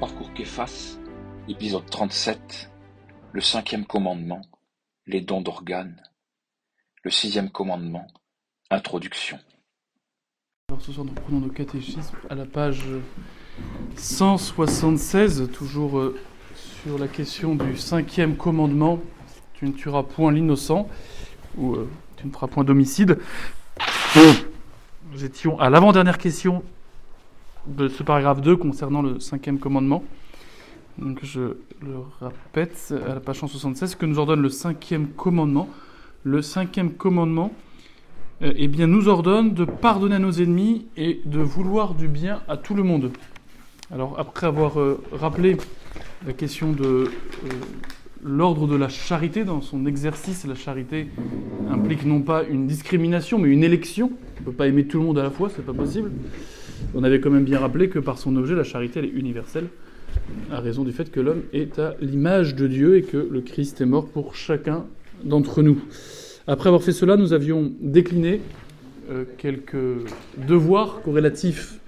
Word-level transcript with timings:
Parcours 0.00 0.32
Képhas, 0.32 0.96
épisode 1.48 1.84
37, 1.90 2.70
le 3.32 3.40
cinquième 3.40 3.84
commandement, 3.84 4.42
les 5.08 5.20
dons 5.20 5.40
d'organes, 5.40 6.00
le 7.02 7.10
sixième 7.10 7.50
commandement, 7.50 8.06
introduction. 8.70 9.40
Alors 10.68 10.80
ce 10.82 10.92
soir 10.92 11.04
nous 11.04 11.10
reprenons 11.10 11.40
nos 11.40 11.48
catéchismes 11.48 12.16
à 12.30 12.36
la 12.36 12.46
page 12.46 12.84
176, 13.96 15.50
toujours 15.52 15.98
euh, 15.98 16.16
sur 16.54 16.96
la 16.96 17.08
question 17.08 17.56
du 17.56 17.76
cinquième 17.76 18.36
commandement, 18.36 19.00
tu 19.54 19.66
ne 19.66 19.72
tueras 19.72 20.04
point 20.04 20.30
l'innocent, 20.30 20.88
ou 21.56 21.74
euh, 21.74 21.90
tu 22.16 22.24
ne 22.28 22.30
feras 22.30 22.46
point 22.46 22.62
d'homicide. 22.62 23.18
Nous 25.10 25.24
étions 25.24 25.58
à 25.58 25.70
l'avant-dernière 25.70 26.18
question 26.18 26.62
de 27.76 27.88
ce 27.88 28.02
paragraphe 28.02 28.40
2 28.40 28.56
concernant 28.56 29.02
le 29.02 29.20
cinquième 29.20 29.58
commandement. 29.58 30.02
Donc 30.98 31.20
je 31.22 31.40
le 31.80 31.96
répète 32.20 32.94
à 33.06 33.14
la 33.14 33.20
page 33.20 33.38
176 33.38 33.94
que 33.94 34.06
nous 34.06 34.18
ordonne 34.18 34.42
le 34.42 34.48
cinquième 34.48 35.08
commandement. 35.08 35.68
Le 36.24 36.42
cinquième 36.42 36.92
commandement 36.92 37.52
euh, 38.42 38.52
eh 38.56 38.68
bien, 38.68 38.86
nous 38.86 39.08
ordonne 39.08 39.54
de 39.54 39.64
pardonner 39.64 40.16
à 40.16 40.18
nos 40.18 40.32
ennemis 40.32 40.86
et 40.96 41.20
de 41.24 41.40
vouloir 41.40 41.94
du 41.94 42.08
bien 42.08 42.40
à 42.48 42.56
tout 42.56 42.74
le 42.74 42.82
monde. 42.82 43.10
Alors 43.92 44.18
après 44.18 44.46
avoir 44.46 44.80
euh, 44.80 45.00
rappelé 45.12 45.56
la 46.26 46.32
question 46.32 46.72
de 46.72 46.84
euh, 46.84 47.08
l'ordre 48.22 48.66
de 48.66 48.76
la 48.76 48.88
charité 48.88 49.44
dans 49.44 49.60
son 49.60 49.86
exercice, 49.86 50.44
la 50.46 50.56
charité 50.56 51.08
implique 51.70 52.04
non 52.04 52.22
pas 52.22 52.42
une 52.42 52.66
discrimination 52.66 53.38
mais 53.38 53.48
une 53.48 53.62
élection. 53.62 54.10
On 54.38 54.40
ne 54.40 54.44
peut 54.46 54.52
pas 54.52 54.66
aimer 54.66 54.86
tout 54.86 54.98
le 54.98 55.04
monde 55.04 55.18
à 55.18 55.22
la 55.22 55.30
fois, 55.30 55.48
c'est 55.54 55.64
pas 55.64 55.72
possible 55.72 56.10
on 56.94 57.04
avait 57.04 57.20
quand 57.20 57.30
même 57.30 57.44
bien 57.44 57.58
rappelé 57.58 57.88
que 57.88 57.98
par 57.98 58.18
son 58.18 58.36
objet, 58.36 58.54
la 58.54 58.64
charité, 58.64 59.00
elle 59.00 59.06
est 59.06 59.08
universelle, 59.08 59.66
à 60.50 60.60
raison 60.60 60.84
du 60.84 60.92
fait 60.92 61.10
que 61.10 61.20
l'homme 61.20 61.42
est 61.52 61.78
à 61.78 61.96
l'image 62.00 62.54
de 62.54 62.66
Dieu 62.66 62.96
et 62.96 63.02
que 63.02 63.16
le 63.16 63.40
Christ 63.40 63.80
est 63.80 63.86
mort 63.86 64.08
pour 64.08 64.34
chacun 64.34 64.86
d'entre 65.24 65.62
nous. 65.62 65.80
Après 66.46 66.68
avoir 66.68 66.82
fait 66.82 66.92
cela, 66.92 67.16
nous 67.16 67.32
avions 67.32 67.72
décliné 67.80 68.40
euh, 69.10 69.24
quelques 69.36 69.76
devoirs 70.46 71.02
corrélatifs 71.02 71.78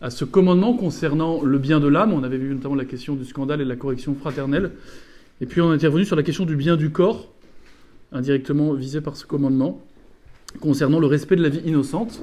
à 0.00 0.10
ce 0.10 0.24
commandement 0.24 0.74
concernant 0.74 1.42
le 1.42 1.58
bien 1.58 1.80
de 1.80 1.88
l'âme. 1.88 2.12
On 2.12 2.22
avait 2.22 2.36
vu 2.36 2.54
notamment 2.54 2.74
la 2.74 2.84
question 2.84 3.14
du 3.14 3.24
scandale 3.24 3.60
et 3.60 3.64
de 3.64 3.68
la 3.68 3.76
correction 3.76 4.14
fraternelle. 4.14 4.72
Et 5.40 5.46
puis 5.46 5.60
on 5.60 5.70
est 5.72 5.74
intervenu 5.74 6.04
sur 6.04 6.16
la 6.16 6.22
question 6.22 6.44
du 6.44 6.56
bien 6.56 6.76
du 6.76 6.90
corps, 6.90 7.32
indirectement 8.12 8.72
visé 8.72 9.00
par 9.00 9.16
ce 9.16 9.26
commandement, 9.26 9.82
concernant 10.60 10.98
le 10.98 11.06
respect 11.06 11.36
de 11.36 11.42
la 11.42 11.48
vie 11.48 11.62
innocente. 11.64 12.22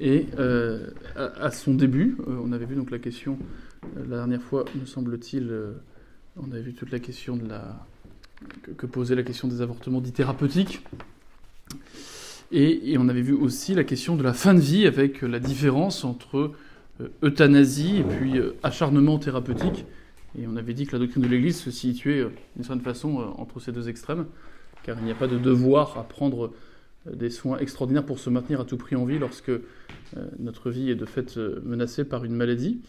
Et 0.00 0.26
euh, 0.38 0.86
à, 1.14 1.50
son 1.50 1.74
début, 1.74 2.16
euh, 2.26 2.40
on 2.42 2.52
avait 2.52 2.64
vu 2.64 2.74
donc 2.74 2.90
la 2.90 2.98
question, 2.98 3.38
euh, 3.84 4.06
la 4.08 4.16
dernière 4.16 4.40
fois, 4.40 4.64
me 4.74 4.86
semble-t-il, 4.86 5.54
on 6.38 6.50
avait 6.52 6.62
vu 6.62 6.72
toute 6.72 6.90
la 6.90 6.98
question 6.98 7.36
de 7.36 7.46
la. 7.46 7.86
que, 8.78 8.86
posait 8.86 9.14
la 9.14 9.22
question 9.22 9.46
des 9.46 9.60
avortements 9.60 10.00
dits 10.00 10.12
thérapeutiques. 10.12 10.82
Et, 12.50 12.96
on 12.98 13.08
avait 13.10 13.20
vu 13.20 13.34
aussi 13.34 13.74
la 13.74 13.84
question 13.84 14.16
de 14.16 14.22
la 14.22 14.32
fin 14.32 14.54
de 14.54 14.60
vie 14.60 14.86
avec 14.86 15.20
la 15.20 15.38
différence 15.38 16.02
entre 16.04 16.52
euthanasie 17.22 17.98
et 17.98 18.02
puis 18.02 18.40
acharnement 18.62 19.18
thérapeutique. 19.18 19.84
Et 20.38 20.46
on 20.48 20.56
avait 20.56 20.72
dit 20.72 20.86
que 20.86 20.92
la 20.92 20.98
doctrine 20.98 21.22
de 21.22 21.28
l'Église 21.28 21.60
se 21.60 21.70
situait 21.70 22.26
d'une 22.56 22.64
certaine 22.64 22.82
façon 22.82 23.34
entre 23.36 23.60
ces 23.60 23.70
deux 23.70 23.88
extrêmes, 23.88 24.26
car 24.82 24.96
il 24.98 25.04
n'y 25.04 25.12
a 25.12 25.14
pas 25.14 25.28
de 25.28 25.38
devoir 25.38 25.98
à 25.98 26.04
prendre 26.04 26.52
des 27.14 27.30
soins 27.30 27.58
extraordinaires 27.58 28.04
pour 28.04 28.18
se 28.18 28.30
maintenir 28.30 28.60
à 28.60 28.64
tout 28.64 28.76
prix 28.76 28.96
en 28.96 29.04
vie 29.04 29.18
lorsque 29.18 29.48
euh, 29.50 29.60
notre 30.38 30.70
vie 30.70 30.90
est 30.90 30.94
de 30.94 31.06
fait 31.06 31.36
euh, 31.36 31.60
menacée 31.64 32.04
par 32.04 32.24
une 32.24 32.34
maladie. 32.34 32.80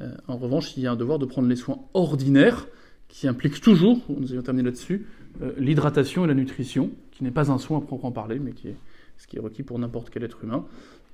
Euh, 0.00 0.10
en 0.26 0.36
revanche, 0.36 0.76
il 0.76 0.82
y 0.82 0.86
a 0.86 0.92
un 0.92 0.96
devoir 0.96 1.18
de 1.18 1.26
prendre 1.26 1.48
les 1.48 1.56
soins 1.56 1.80
ordinaires 1.94 2.66
qui 3.08 3.28
impliquent 3.28 3.60
toujours, 3.60 4.00
nous 4.08 4.32
allons 4.32 4.42
terminer 4.42 4.64
là-dessus, 4.64 5.06
l'hydratation 5.56 6.24
et 6.24 6.28
la 6.28 6.34
nutrition, 6.34 6.90
qui 7.12 7.22
n'est 7.22 7.30
pas 7.30 7.52
un 7.52 7.58
soin 7.58 7.78
à 7.78 7.80
proprement 7.80 8.10
parler, 8.10 8.38
mais 8.40 8.52
qui 8.52 8.68
est 8.68 8.76
ce 9.18 9.28
qui 9.28 9.36
est 9.36 9.40
requis 9.40 9.62
pour 9.62 9.78
n'importe 9.78 10.10
quel 10.10 10.24
être 10.24 10.42
humain. 10.42 10.64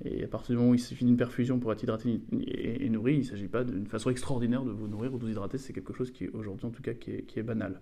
Et 0.04 0.24
à 0.24 0.26
partir 0.26 0.54
du 0.54 0.56
moment 0.56 0.70
où 0.70 0.74
il 0.74 0.80
suffit 0.80 1.04
d'une 1.04 1.18
perfusion 1.18 1.58
pour 1.58 1.70
être 1.72 1.82
hydraté 1.82 2.20
et, 2.46 2.88
nourri, 2.88 3.14
il 3.14 3.18
ne 3.18 3.24
s'agit 3.24 3.48
pas 3.48 3.64
d'une 3.64 3.86
façon 3.86 4.08
extraordinaire 4.08 4.64
de 4.64 4.70
vous 4.70 4.88
nourrir 4.88 5.12
ou 5.12 5.18
de 5.18 5.24
vous 5.24 5.30
hydrater, 5.30 5.58
c'est 5.58 5.74
quelque 5.74 5.92
chose 5.92 6.10
qui, 6.10 6.28
aujourd'hui 6.28 6.66
en 6.66 6.70
tout 6.70 6.80
cas, 6.80 6.94
qui 6.94 7.22
est 7.36 7.42
banal. 7.42 7.78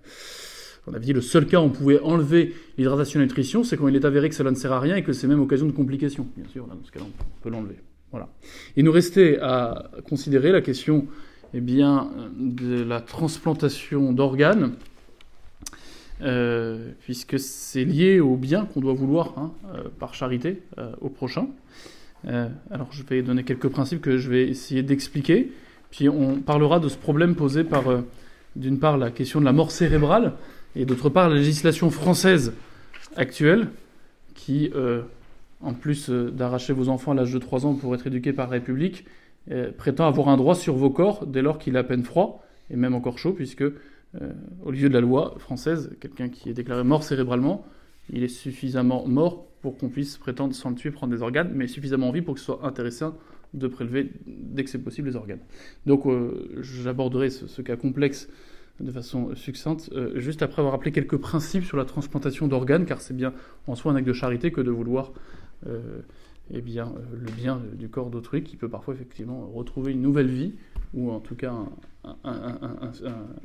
On 0.89 0.95
avait 0.95 1.05
dit 1.05 1.13
le 1.13 1.21
seul 1.21 1.47
cas 1.47 1.61
où 1.61 1.65
on 1.65 1.71
pouvait 1.71 2.01
enlever 2.01 2.55
l'hydratation 2.79 3.21
et 3.21 3.23
la 3.23 3.27
nutrition, 3.27 3.65
c'est 3.65 3.77
quand 3.77 3.89
il 3.89 3.97
est 3.97 4.05
avéré 4.05 4.29
que 4.29 4.35
cela 4.35 4.51
ne 4.51 4.57
sert 4.57 4.73
à 4.73 4.81
rien 4.81 4.97
et 4.97 5.03
que 5.03 5.13
c'est 5.13 5.27
même 5.27 5.41
occasion 5.41 5.67
de 5.67 5.73
complications. 5.73 6.27
Bien 6.37 6.49
sûr, 6.49 6.67
dans 6.67 6.77
ce 6.83 6.91
cas-là, 6.91 7.07
on 7.09 7.43
peut 7.43 7.51
l'enlever. 7.51 7.77
Voilà. 8.11 8.29
Il 8.77 8.85
nous 8.85 8.93
restait 8.93 9.39
à 9.41 9.91
considérer 10.09 10.51
la 10.51 10.63
question 10.63 11.07
eh 11.55 11.61
bien, 11.61 12.11
de 12.39 12.83
la 12.83 13.01
transplantation 13.01 14.13
d'organes, 14.13 14.73
euh, 16.23 16.91
puisque 17.01 17.39
c'est 17.39 17.85
lié 17.85 18.21
au 18.21 18.37
bien 18.37 18.67
qu'on 18.67 18.81
doit 18.81 18.93
vouloir 18.93 19.35
hein, 19.37 19.53
euh, 19.75 19.85
par 19.99 20.15
charité 20.15 20.63
euh, 20.79 20.91
au 21.01 21.09
prochain. 21.09 21.49
alors 22.27 22.89
je 22.91 23.05
vais 23.05 23.23
donner 23.23 23.45
quelques 23.45 23.69
principes 23.69 24.01
que 24.01 24.19
je 24.19 24.29
vais 24.29 24.49
essayer 24.49 24.83
d'expliquer, 24.83 25.53
puis 25.91 26.09
on 26.09 26.41
parlera 26.41 26.81
de 26.81 26.89
ce 26.89 26.97
problème 26.97 27.37
posé 27.37 27.63
par, 27.63 27.85
d'une 28.57 28.79
part, 28.79 28.99
la 28.99 29.11
question 29.11 29.39
de 29.41 29.45
la 29.45 29.53
mort 29.53 29.71
cérébrale, 29.71 30.33
et 30.79 30.85
d'autre 30.85 31.11
part 31.11 31.29
la 31.29 31.35
législation 31.35 31.91
française 31.91 32.55
actuelle 33.17 33.69
qui, 34.35 34.71
euh, 34.77 35.03
en 35.61 35.75
plus 35.75 36.09
euh, 36.09 36.31
d'arracher 36.31 36.73
vos 36.73 36.89
enfants 36.89 37.11
à 37.13 37.15
l'âge 37.17 37.33
de 37.33 37.39
3 37.39 37.67
ans 37.67 37.75
pour 37.75 37.95
être 37.97 38.07
éduqués 38.07 38.33
par 38.33 38.47
la 38.47 38.53
République, 38.53 39.05
euh, 39.51 39.73
prétend 39.77 40.07
avoir 40.07 40.29
un 40.29 40.37
droit 40.37 40.55
sur 40.55 40.77
vos 40.77 40.91
corps 40.91 41.27
dès 41.27 41.43
lors 41.43 41.59
qu'il 41.59 41.75
est 41.75 41.79
à 41.81 41.85
peine 41.85 42.05
froid, 42.05 42.45
et 42.71 42.77
même 42.77 42.95
encore 42.95 43.19
chaud, 43.19 43.33
puisque 43.33 43.65
au 44.65 44.71
lieu 44.71 44.89
de 44.89 44.95
la 44.95 45.03
loi 45.03 45.35
française, 45.39 45.91
quelqu'un 46.01 46.31
qui 46.31 46.49
est 46.49 46.55
déclaré 46.55 46.83
mort 46.83 47.03
cérébralement, 47.03 47.67
il 48.11 48.23
est 48.23 48.29
suffisamment 48.29 49.07
mort 49.07 49.45
pour 49.61 49.77
qu'on 49.77 49.91
puisse 49.91 50.17
prétendre 50.17 50.55
sans 50.55 50.71
le 50.71 50.77
tuer 50.77 50.91
prendre 50.91 51.13
des 51.13 51.21
organes, 51.21 51.51
mais 51.55 51.67
suffisamment 51.67 52.09
en 52.09 52.13
vie 52.13 52.23
pour 52.23 52.35
que 52.35 52.41
ce 52.41 52.47
soit 52.47 52.61
intéressant 52.63 53.19
de 53.53 53.69
prélever 53.69 54.11
dès 54.27 54.65
que 54.65 54.71
c'est 54.71 54.79
possible 54.79 55.09
les 55.09 55.17
organes. 55.17 55.41
Donc 55.85 56.07
j'aborderai 56.63 57.29
ce, 57.29 57.61
cas 57.61 57.77
complexe 57.77 58.31
de 58.81 58.93
façon 58.93 59.35
succincte, 59.35 59.91
euh, 59.93 60.19
juste 60.21 60.43
après 60.43 60.61
avoir 60.61 60.73
rappelé 60.73 60.93
quelques 60.93 61.17
principes 61.17 61.65
sur 61.65 61.77
la 61.77 61.85
transplantation 61.85 62.47
d'organes, 62.47 62.87
car 62.87 63.01
c'est 63.01 63.15
bien 63.15 63.33
en 63.67 63.75
soi 63.75 63.93
un 63.93 63.97
acte 63.97 64.07
de 64.07 64.13
charité 64.13 64.53
que 64.53 64.61
de 64.61 64.71
vouloir 64.71 65.13
euh, 65.67 66.01
eh 66.53 66.61
bien, 66.61 66.87
euh, 66.87 67.17
le 67.21 67.33
bien 67.33 67.61
du 67.75 67.89
corps 67.89 68.11
d'autrui, 68.11 68.43
qui 68.43 68.57
peut 68.57 68.69
parfois 68.69 68.95
effectivement 68.95 69.51
retrouver 69.53 69.93
une 69.93 70.03
nouvelle 70.03 70.29
vie, 70.29 70.55
ou 70.95 71.11
en 71.11 71.21
tout 71.21 71.35
cas 71.35 71.55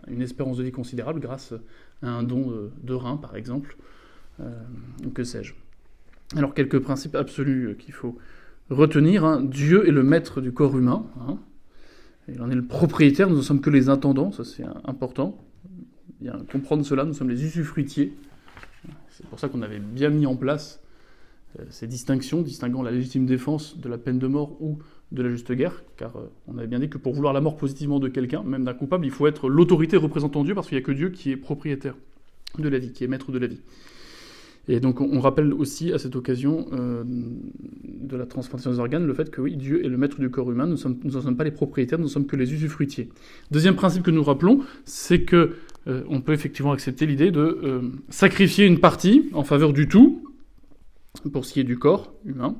une 0.08 0.22
espérance 0.22 0.58
de 0.58 0.64
vie 0.64 0.72
considérable 0.72 1.20
grâce 1.20 1.54
à 2.02 2.10
un 2.10 2.24
don 2.24 2.54
de 2.82 2.94
rein, 2.94 3.18
par 3.18 3.36
exemple, 3.36 3.76
ou 4.40 5.10
que 5.10 5.26
sais-je. 5.26 5.54
Alors 6.38 6.54
quelques 6.54 6.80
principes 6.80 7.16
absolus 7.16 7.76
qu'il 7.78 7.94
faut 7.94 8.18
retenir. 8.70 9.26
Hein. 9.26 9.42
Dieu 9.42 9.86
est 9.86 9.92
le 9.92 10.04
maître 10.04 10.40
du 10.40 10.54
corps 10.54 10.78
humain. 10.78 11.06
Hein. 11.20 11.38
Il 12.28 12.42
en 12.42 12.50
est 12.50 12.56
le 12.56 12.66
propriétaire, 12.66 13.30
nous 13.30 13.38
ne 13.38 13.42
sommes 13.42 13.62
que 13.62 13.70
les 13.70 13.90
intendants, 13.90 14.32
ça 14.32 14.44
c'est 14.44 14.64
important. 14.86 15.38
Bien 16.22 16.40
comprendre 16.52 16.86
cela, 16.86 17.04
nous 17.04 17.14
sommes 17.14 17.30
les 17.30 17.44
usufruitiers. 17.44 18.14
C'est 19.10 19.26
pour 19.28 19.40
ça 19.40 19.50
qu'on 19.50 19.62
avait 19.62 19.80
bien 19.80 20.10
mis 20.10 20.26
en 20.26 20.36
place 20.36 20.82
euh, 21.60 21.64
ces 21.70 21.88
distinctions, 21.88 22.42
distinguant 22.42 22.82
la 22.82 22.92
légitime 22.92 23.26
défense 23.26 23.78
de 23.78 23.90
la 23.90 23.98
peine 23.98 24.20
de 24.20 24.28
mort 24.28 24.62
ou 24.62 24.80
de 25.12 25.22
la 25.22 25.30
juste 25.30 25.52
guerre, 25.52 25.84
car 25.98 26.16
euh, 26.16 26.32
on 26.48 26.58
avait 26.58 26.68
bien 26.68 26.80
dit 26.80 26.90
que 26.90 26.98
pour 26.98 27.14
vouloir 27.14 27.34
la 27.34 27.42
mort 27.42 27.58
positivement 27.58 28.00
de 28.00 28.08
quelqu'un, 28.08 28.42
même 28.44 28.64
d'un 28.64 28.74
coupable, 28.74 29.06
il 29.06 29.12
faut 29.12 29.28
être 29.28 29.50
l'autorité 29.50 29.98
représentant 29.98 30.44
Dieu, 30.44 30.56
parce 30.56 30.68
qu'il 30.68 30.78
n'y 30.78 30.84
a 30.84 30.86
que 30.86 30.92
Dieu 30.92 31.10
qui 31.10 31.32
est 31.32 31.38
propriétaire 31.38 31.96
de 32.58 32.70
la 32.70 32.80
vie, 32.80 32.92
qui 32.92 33.04
est 33.04 33.08
maître 33.08 33.32
de 33.32 33.38
la 33.38 33.48
vie. 33.48 33.62
Et 34.68 34.80
donc 34.80 35.02
on, 35.02 35.20
rappelle 35.20 35.54
aussi 35.54 35.92
à 35.92 35.98
cette 35.98 36.16
occasion 36.16 36.68
euh, 36.72 37.04
de 37.06 38.16
la 38.16 38.26
transplantation 38.26 38.72
des 38.72 38.80
organes 38.80 39.06
le 39.06 39.14
fait 39.14 39.30
que 39.30 39.42
oui, 39.42 39.58
Dieu 39.58 39.84
est 39.86 39.90
le 39.90 39.98
maître 39.98 40.20
du 40.20 40.30
corps 40.30 40.50
humain, 40.50 40.66
nous, 40.66 40.78
sommes, 40.78 40.98
nous 41.04 41.12
ne 41.12 41.20
sommes 41.20 41.36
pas 41.36 41.44
les 41.44 41.52
propriétaires, 41.52 42.00
nous 42.00 42.06
ne 42.06 42.10
sommes 42.10 42.26
que 42.26 42.38
les 42.38 42.54
usufruitiers. 42.54 43.10
Deuxième 43.52 43.76
principe 43.76 44.04
que 44.04 44.12
nous 44.12 44.24
rappelons, 44.24 44.62
c'est 44.86 45.24
que 45.24 45.58
euh, 45.88 46.04
on 46.08 46.22
peut 46.22 46.32
effectivement 46.32 46.72
accepter 46.72 47.06
l'idée 47.06 47.30
de 47.30 47.42
euh, 47.42 47.82
sacrifier 48.08 48.66
une 48.66 48.80
partie 48.80 49.30
en 49.34 49.44
faveur 49.44 49.74
du 49.74 49.90
tout, 49.90 50.24
pour 51.34 51.44
ce 51.44 51.54
qui 51.54 51.60
est 51.60 51.66
du 51.66 51.78
corps 51.78 52.14
humain, 52.24 52.56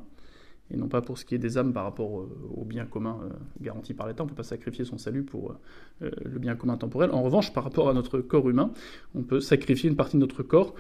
et 0.72 0.78
non 0.78 0.90
pas 0.90 1.02
pour 1.02 1.18
ce 1.18 1.24
qui 1.24 1.36
est 1.36 1.40
des 1.40 1.58
âmes 1.58 1.72
par 1.72 1.86
rapport 1.86 2.28
au 2.56 2.66
bien 2.66 2.86
commun 2.86 3.18
garanti 3.62 3.94
par 3.94 4.08
l'État. 4.08 4.24
On 4.24 4.26
ne 4.26 4.30
peut 4.30 4.36
pas 4.36 4.44
sacrifier 4.44 4.86
son 4.86 4.98
salut 4.98 5.24
pour 5.24 5.56
le 6.02 6.40
bien 6.40 6.56
commun 6.56 6.78
temporel. 6.78 7.12
En 7.12 7.22
revanche, 7.22 7.54
par 7.54 7.64
rapport 7.64 7.90
à 7.90 7.94
notre 7.94 8.20
corps 8.20 8.50
humain, 8.50 8.72
on 9.14 9.24
peut 9.24 9.40
sacrifier 9.40 9.90
une 9.90 9.96
partie 9.96 10.16
de 10.18 10.22
notre 10.22 10.42
corps 10.42 10.74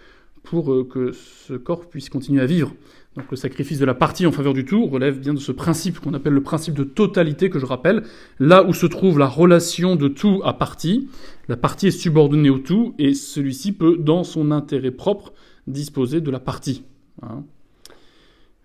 pour 0.43 0.71
euh, 0.71 0.83
que 0.83 1.11
ce 1.13 1.53
corps 1.53 1.87
puisse 1.89 2.09
continuer 2.09 2.41
à 2.41 2.45
vivre. 2.45 2.73
Donc 3.15 3.29
le 3.29 3.37
sacrifice 3.37 3.79
de 3.79 3.85
la 3.85 3.93
partie 3.93 4.25
en 4.25 4.31
faveur 4.31 4.53
du 4.53 4.65
tout 4.65 4.85
relève 4.87 5.19
bien 5.19 5.33
de 5.33 5.39
ce 5.39 5.51
principe 5.51 5.99
qu'on 5.99 6.13
appelle 6.13 6.33
le 6.33 6.43
principe 6.43 6.73
de 6.73 6.83
totalité 6.83 7.49
que 7.49 7.59
je 7.59 7.65
rappelle, 7.65 8.03
là 8.39 8.63
où 8.63 8.73
se 8.73 8.85
trouve 8.85 9.19
la 9.19 9.27
relation 9.27 9.95
de 9.95 10.07
tout 10.07 10.41
à 10.43 10.53
partie, 10.53 11.07
la 11.47 11.55
partie 11.55 11.87
est 11.87 11.91
subordonnée 11.91 12.49
au 12.49 12.59
tout 12.59 12.95
et 12.97 13.13
celui-ci 13.13 13.71
peut, 13.71 13.97
dans 13.97 14.23
son 14.23 14.51
intérêt 14.51 14.91
propre, 14.91 15.33
disposer 15.67 16.21
de 16.21 16.31
la 16.31 16.39
partie. 16.39 16.83
Hein. 17.21 17.43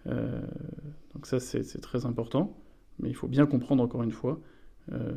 Euh, 0.06 0.40
donc 1.14 1.26
ça 1.26 1.40
c'est 1.40 1.80
très 1.82 2.06
important, 2.06 2.56
mais 3.00 3.10
il 3.10 3.14
faut 3.14 3.28
bien 3.28 3.44
comprendre 3.44 3.82
encore 3.82 4.02
une 4.02 4.12
fois 4.12 4.40
euh, 4.92 5.12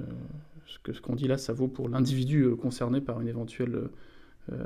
ce 0.68 0.78
que 0.80 0.92
ce 0.92 1.00
qu'on 1.00 1.16
dit 1.16 1.28
là, 1.28 1.38
ça 1.38 1.54
vaut 1.54 1.70
pour 1.70 1.88
l'individu 1.88 2.50
concerné 2.62 3.00
par 3.00 3.22
une 3.22 3.30
éventuelle 3.30 3.90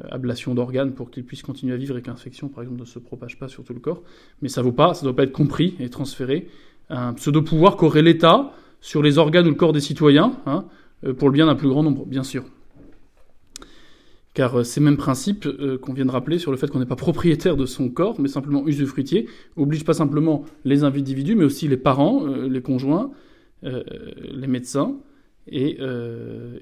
ablation 0.10 0.56
d'organes 0.56 0.94
pour 0.94 1.12
qu'il 1.12 1.24
puisse 1.24 1.44
continuer 1.44 1.74
à 1.74 1.78
vivre 1.78 1.98
et 1.98 2.02
qu'infection, 2.02 2.50
par 2.50 2.64
exemple, 2.64 2.80
ne 2.80 2.86
se 2.86 3.00
propage 3.00 3.38
pas 3.38 3.48
sur 3.48 3.64
tout 3.64 3.74
le 3.74 3.80
corps. 3.80 4.02
Mais 4.42 4.50
ça 4.50 4.62
vaut 4.62 4.72
pas, 4.72 4.94
ça 4.94 5.02
ne 5.02 5.12
doit 5.12 5.16
pas 5.16 5.24
être 5.24 5.32
compris 5.32 5.76
et 5.80 5.90
transféré 5.90 6.48
un 6.90 7.14
pseudo-pouvoir 7.14 7.78
qu'aurait 7.78 8.02
l'État 8.02 8.52
sur 8.82 9.02
les 9.02 9.18
organes 9.18 9.48
ou 9.48 9.50
le 9.50 9.56
corps 9.56 9.74
des 9.74 9.80
citoyens, 9.80 10.38
hein, 10.46 10.66
pour 11.18 11.30
le 11.30 11.34
bien 11.34 11.48
d'un 11.48 11.56
plus 11.56 11.70
grand 11.70 11.84
nombre, 11.84 12.06
bien 12.06 12.24
sûr. 12.24 12.44
Car 14.34 14.66
ces 14.66 14.82
mêmes 14.82 14.98
principes 14.98 15.48
qu'on 15.82 15.94
vient 15.94 16.06
de 16.06 16.12
rappeler 16.12 16.40
sur 16.40 16.52
le 16.52 16.58
fait 16.58 16.68
qu'on 16.68 16.80
n'est 16.80 16.86
pas 16.86 16.96
propriétaire 16.96 17.56
de 17.56 17.66
son 17.66 17.90
corps, 17.90 18.20
mais 18.20 18.28
simplement 18.28 18.68
usufruitier, 18.68 19.28
obligent 19.56 19.86
pas 19.86 19.94
simplement 19.94 20.44
les 20.66 20.84
individus, 20.84 21.36
mais 21.36 21.46
aussi 21.46 21.68
les 21.68 21.78
parents, 21.78 22.26
les 22.28 22.62
conjoints, 22.62 23.12
les 23.64 24.48
médecins, 24.48 24.96
et, 25.47 25.77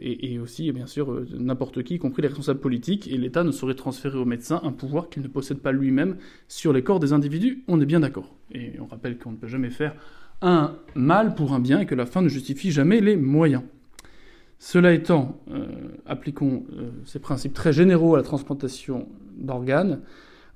et, 0.01 0.39
aussi, 0.39 0.69
bien 0.73 0.87
sûr, 0.87 1.25
n'importe 1.31 1.83
qui, 1.83 1.95
y 1.95 1.99
compris 1.99 2.21
les 2.21 2.27
responsables 2.27 2.59
politiques, 2.59 3.09
et 3.09 3.17
l'État 3.17 3.45
ne 3.45 3.51
saurait 3.51 3.75
transférer 3.75 4.17
aux 4.17 4.25
médecins 4.25 4.59
un 4.63 4.73
pouvoir 4.73 5.09
qu'il 5.09 5.23
ne 5.23 5.29
possède 5.29 5.59
pas 5.59 5.71
lui-même 5.71 6.17
sur 6.49 6.73
les 6.73 6.83
corps 6.83 6.99
des 6.99 7.13
individus, 7.13 7.63
on 7.69 7.79
est 7.79 7.85
bien 7.85 8.01
d'accord. 8.01 8.35
Et 8.51 8.73
on 8.81 8.85
rappelle 8.85 9.17
qu'on 9.17 9.31
ne 9.31 9.37
peut 9.37 9.47
jamais 9.47 9.69
faire 9.69 9.95
un 10.41 10.75
mal 10.95 11.35
pour 11.35 11.53
un 11.53 11.59
bien 11.59 11.79
et 11.79 11.85
que 11.85 11.95
la 11.95 12.05
fin 12.05 12.21
ne 12.21 12.27
justifie 12.27 12.71
jamais 12.71 12.99
les 12.99 13.15
moyens. 13.15 13.63
Cela 14.59 14.93
étant, 14.93 15.41
euh, 15.51 15.65
appliquons 16.05 16.65
euh, 16.73 16.89
ces 17.05 17.19
principes 17.19 17.53
très 17.53 17.73
généraux 17.73 18.15
à 18.15 18.17
la 18.17 18.23
transplantation 18.23 19.07
d'organes 19.37 20.01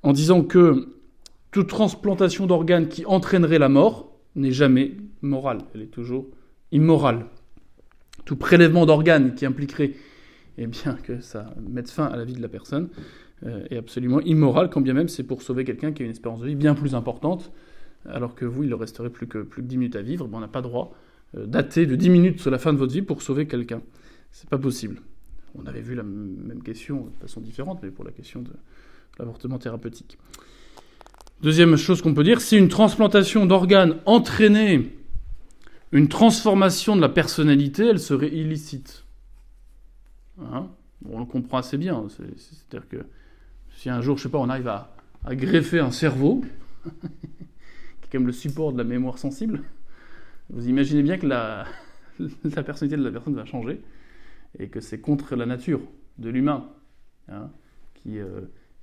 en 0.02 0.12
disant 0.12 0.42
que 0.42 0.94
toute 1.50 1.68
transplantation 1.68 2.46
d'organes 2.46 2.88
qui 2.88 3.04
entraînerait 3.06 3.58
la 3.58 3.68
mort 3.68 4.12
n'est 4.36 4.52
jamais 4.52 4.92
morale, 5.22 5.58
elle 5.74 5.82
est 5.82 5.86
toujours 5.86 6.26
immorale. 6.70 7.26
Tout 8.28 8.36
prélèvement 8.36 8.84
d'organes 8.84 9.34
qui 9.34 9.46
impliquerait 9.46 9.94
eh 10.58 10.66
bien, 10.66 10.98
que 11.02 11.18
ça 11.22 11.54
mette 11.66 11.88
fin 11.88 12.04
à 12.04 12.14
la 12.14 12.26
vie 12.26 12.34
de 12.34 12.42
la 12.42 12.50
personne 12.50 12.90
euh, 13.46 13.64
est 13.70 13.78
absolument 13.78 14.20
immoral, 14.20 14.68
quand 14.68 14.82
bien 14.82 14.92
même 14.92 15.08
c'est 15.08 15.22
pour 15.22 15.40
sauver 15.40 15.64
quelqu'un 15.64 15.92
qui 15.92 16.02
a 16.02 16.04
une 16.04 16.10
espérance 16.10 16.40
de 16.40 16.46
vie 16.46 16.54
bien 16.54 16.74
plus 16.74 16.94
importante, 16.94 17.50
alors 18.06 18.34
que 18.34 18.44
vous, 18.44 18.64
il 18.64 18.68
ne 18.68 18.74
resterait 18.74 19.08
plus 19.08 19.26
que, 19.26 19.38
plus 19.38 19.62
que 19.62 19.66
10 19.66 19.78
minutes 19.78 19.96
à 19.96 20.02
vivre, 20.02 20.28
on 20.30 20.40
n'a 20.40 20.46
pas 20.46 20.60
droit 20.60 20.94
dater 21.32 21.86
de 21.86 21.96
10 21.96 22.10
minutes 22.10 22.40
sur 22.42 22.50
la 22.50 22.58
fin 22.58 22.74
de 22.74 22.78
votre 22.78 22.92
vie 22.92 23.00
pour 23.00 23.22
sauver 23.22 23.46
quelqu'un. 23.46 23.80
C'est 24.30 24.50
pas 24.50 24.58
possible. 24.58 25.00
On 25.54 25.64
avait 25.64 25.80
vu 25.80 25.94
la 25.94 26.02
même 26.02 26.62
question 26.62 27.06
de 27.06 27.22
façon 27.22 27.40
différente, 27.40 27.80
mais 27.82 27.90
pour 27.90 28.04
la 28.04 28.10
question 28.10 28.42
de 28.42 28.50
l'avortement 29.18 29.58
thérapeutique. 29.58 30.18
Deuxième 31.40 31.76
chose 31.76 32.02
qu'on 32.02 32.12
peut 32.12 32.24
dire, 32.24 32.42
si 32.42 32.58
une 32.58 32.68
transplantation 32.68 33.46
d'organes 33.46 33.96
entraînait 34.04 34.97
une 35.92 36.08
transformation 36.08 36.96
de 36.96 37.00
la 37.00 37.08
personnalité, 37.08 37.86
elle 37.86 38.00
serait 38.00 38.28
illicite. 38.28 39.04
Hein? 40.40 40.68
On 41.08 41.18
le 41.18 41.24
comprend 41.24 41.58
assez 41.58 41.78
bien. 41.78 42.06
C'est-à-dire 42.08 42.88
que 42.88 43.06
si 43.76 43.88
un 43.88 44.00
jour, 44.00 44.18
je 44.18 44.24
sais 44.24 44.28
pas, 44.28 44.38
on 44.38 44.48
arrive 44.48 44.68
à, 44.68 44.94
greffer 45.30 45.80
un 45.80 45.90
cerveau, 45.90 46.42
qui 46.84 48.16
est 48.16 48.18
même 48.18 48.26
le 48.26 48.32
support 48.32 48.72
de 48.72 48.78
la 48.78 48.84
mémoire 48.84 49.18
sensible, 49.18 49.62
vous 50.50 50.68
imaginez 50.68 51.02
bien 51.02 51.18
que 51.18 51.26
la, 51.26 51.66
la 52.44 52.62
personnalité 52.62 52.96
de 52.96 53.04
la 53.04 53.12
personne 53.12 53.34
va 53.34 53.44
changer 53.44 53.80
et 54.58 54.68
que 54.68 54.80
c'est 54.80 55.00
contre 55.00 55.36
la 55.36 55.46
nature 55.46 55.80
de 56.18 56.30
l'humain, 56.30 56.68
hein, 57.28 57.50
qui 57.94 58.18
euh, 58.18 58.40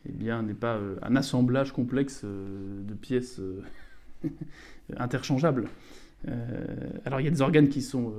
eh 0.08 0.12
bien, 0.12 0.44
n'est 0.44 0.54
pas 0.54 0.76
euh, 0.76 0.96
un 1.02 1.16
assemblage 1.16 1.72
complexe 1.72 2.22
euh, 2.24 2.84
de 2.84 2.94
pièces 2.94 3.42
interchangeables. 4.98 5.68
Alors 7.06 7.22
il 7.22 7.26
y 7.26 7.28
a 7.28 7.32
des 7.32 7.42
organes 7.42 7.70
qui 7.70 7.82
sont, 7.82 8.14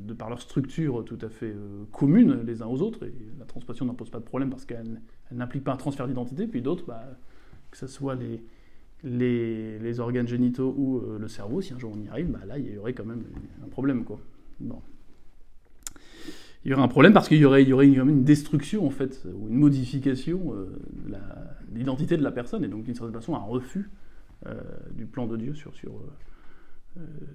de 0.00 0.14
par 0.14 0.28
leur 0.28 0.40
structure, 0.40 1.04
tout 1.04 1.18
à 1.22 1.28
fait 1.28 1.54
communes 1.92 2.42
les 2.46 2.62
uns 2.62 2.66
aux 2.66 2.82
autres, 2.82 3.04
et 3.04 3.14
la 3.38 3.44
transplantation 3.44 3.84
n'en 3.84 3.94
pose 3.94 4.10
pas 4.10 4.20
de 4.20 4.24
problème 4.24 4.50
parce 4.50 4.64
qu'elle 4.64 5.00
n'implique 5.32 5.64
pas 5.64 5.72
un 5.72 5.76
transfert 5.76 6.06
d'identité, 6.06 6.46
puis 6.46 6.62
d'autres, 6.62 6.84
bah, 6.86 7.04
que 7.70 7.76
ce 7.76 7.86
soit 7.88 8.14
les, 8.14 8.42
les, 9.02 9.78
les, 9.78 10.00
organes 10.00 10.28
génitaux 10.28 10.74
ou 10.78 11.02
le 11.18 11.28
cerveau, 11.28 11.60
si 11.60 11.74
un 11.74 11.78
jour 11.78 11.92
on 11.96 12.00
y 12.00 12.08
arrive, 12.08 12.30
bah, 12.30 12.40
là 12.46 12.58
il 12.58 12.72
y 12.72 12.78
aurait 12.78 12.94
quand 12.94 13.04
même 13.04 13.24
un 13.64 13.68
problème. 13.68 14.04
Il 16.66 16.70
y 16.70 16.72
aurait 16.72 16.82
un 16.82 16.88
problème 16.88 17.12
parce 17.12 17.28
qu'il 17.28 17.38
y 17.38 17.44
aurait, 17.44 17.62
il 17.62 17.68
y 17.68 17.72
aurait 17.72 17.86
une 17.86 18.24
destruction, 18.24 18.84
en 18.84 18.90
fait, 18.90 19.24
ou 19.32 19.46
une 19.46 19.54
modification 19.54 20.52
euh, 20.52 20.66
de 21.06 21.78
l'identité 21.78 22.16
de 22.16 22.24
la 22.24 22.32
personne, 22.32 22.64
et 22.64 22.68
donc 22.68 22.82
d'une 22.82 22.96
certaine 22.96 23.14
façon 23.14 23.36
un 23.36 23.44
refus 23.44 23.88
euh, 24.46 24.60
du 24.90 25.06
plan 25.06 25.28
de 25.28 25.36
Dieu 25.36 25.54
sur, 25.54 25.72
sur, 25.76 25.92
euh, 25.92 26.10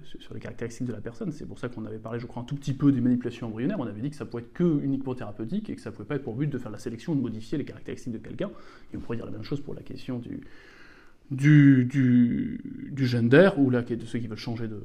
sur, 0.04 0.34
les 0.34 0.40
caractéristiques 0.40 0.86
de 0.86 0.92
la 0.92 1.00
personne. 1.00 1.32
C'est 1.32 1.46
pour 1.46 1.58
ça 1.58 1.68
qu'on 1.68 1.84
avait 1.84 1.98
parlé, 1.98 2.18
je 2.18 2.26
crois, 2.26 2.42
un 2.42 2.44
tout 2.44 2.56
petit 2.56 2.72
peu 2.72 2.92
des 2.92 3.00
manipulations 3.00 3.46
embryonnaires. 3.46 3.80
On 3.80 3.86
avait 3.86 4.00
dit 4.00 4.10
que 4.10 4.16
ça 4.16 4.24
pouvait 4.24 4.42
être 4.42 4.52
que 4.52 4.80
uniquement 4.82 5.14
thérapeutique 5.14 5.70
et 5.70 5.76
que 5.76 5.80
ça 5.80 5.90
ne 5.90 5.94
pouvait 5.94 6.08
pas 6.08 6.16
être 6.16 6.22
pour 6.22 6.34
but 6.34 6.48
de 6.48 6.58
faire 6.58 6.70
la 6.70 6.78
sélection, 6.78 7.14
de 7.14 7.20
modifier 7.20 7.58
les 7.58 7.64
caractéristiques 7.64 8.12
de 8.12 8.18
quelqu'un. 8.18 8.50
Et 8.92 8.96
on 8.96 9.00
pourrait 9.00 9.16
dire 9.16 9.26
la 9.26 9.32
même 9.32 9.44
chose 9.44 9.60
pour 9.60 9.74
la 9.74 9.82
question 9.82 10.18
du, 10.18 10.40
du, 11.30 11.84
du, 11.84 12.90
du 12.90 13.06
gender, 13.06 13.50
ou 13.56 13.70
là, 13.70 13.82
de 13.82 14.04
ceux 14.04 14.18
qui 14.18 14.26
veulent 14.26 14.36
changer 14.36 14.68
de, 14.68 14.80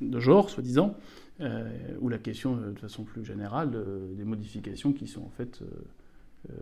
de 0.00 0.20
genre, 0.20 0.50
soi-disant. 0.50 0.96
Euh, 1.40 1.68
ou 2.00 2.08
la 2.08 2.18
question 2.18 2.56
euh, 2.56 2.70
de 2.70 2.78
façon 2.78 3.02
plus 3.02 3.24
générale 3.24 3.70
des 4.16 4.22
modifications 4.22 4.92
qui 4.92 5.08
sont 5.08 5.22
en 5.22 5.30
fait 5.30 5.62
euh, 6.48 6.54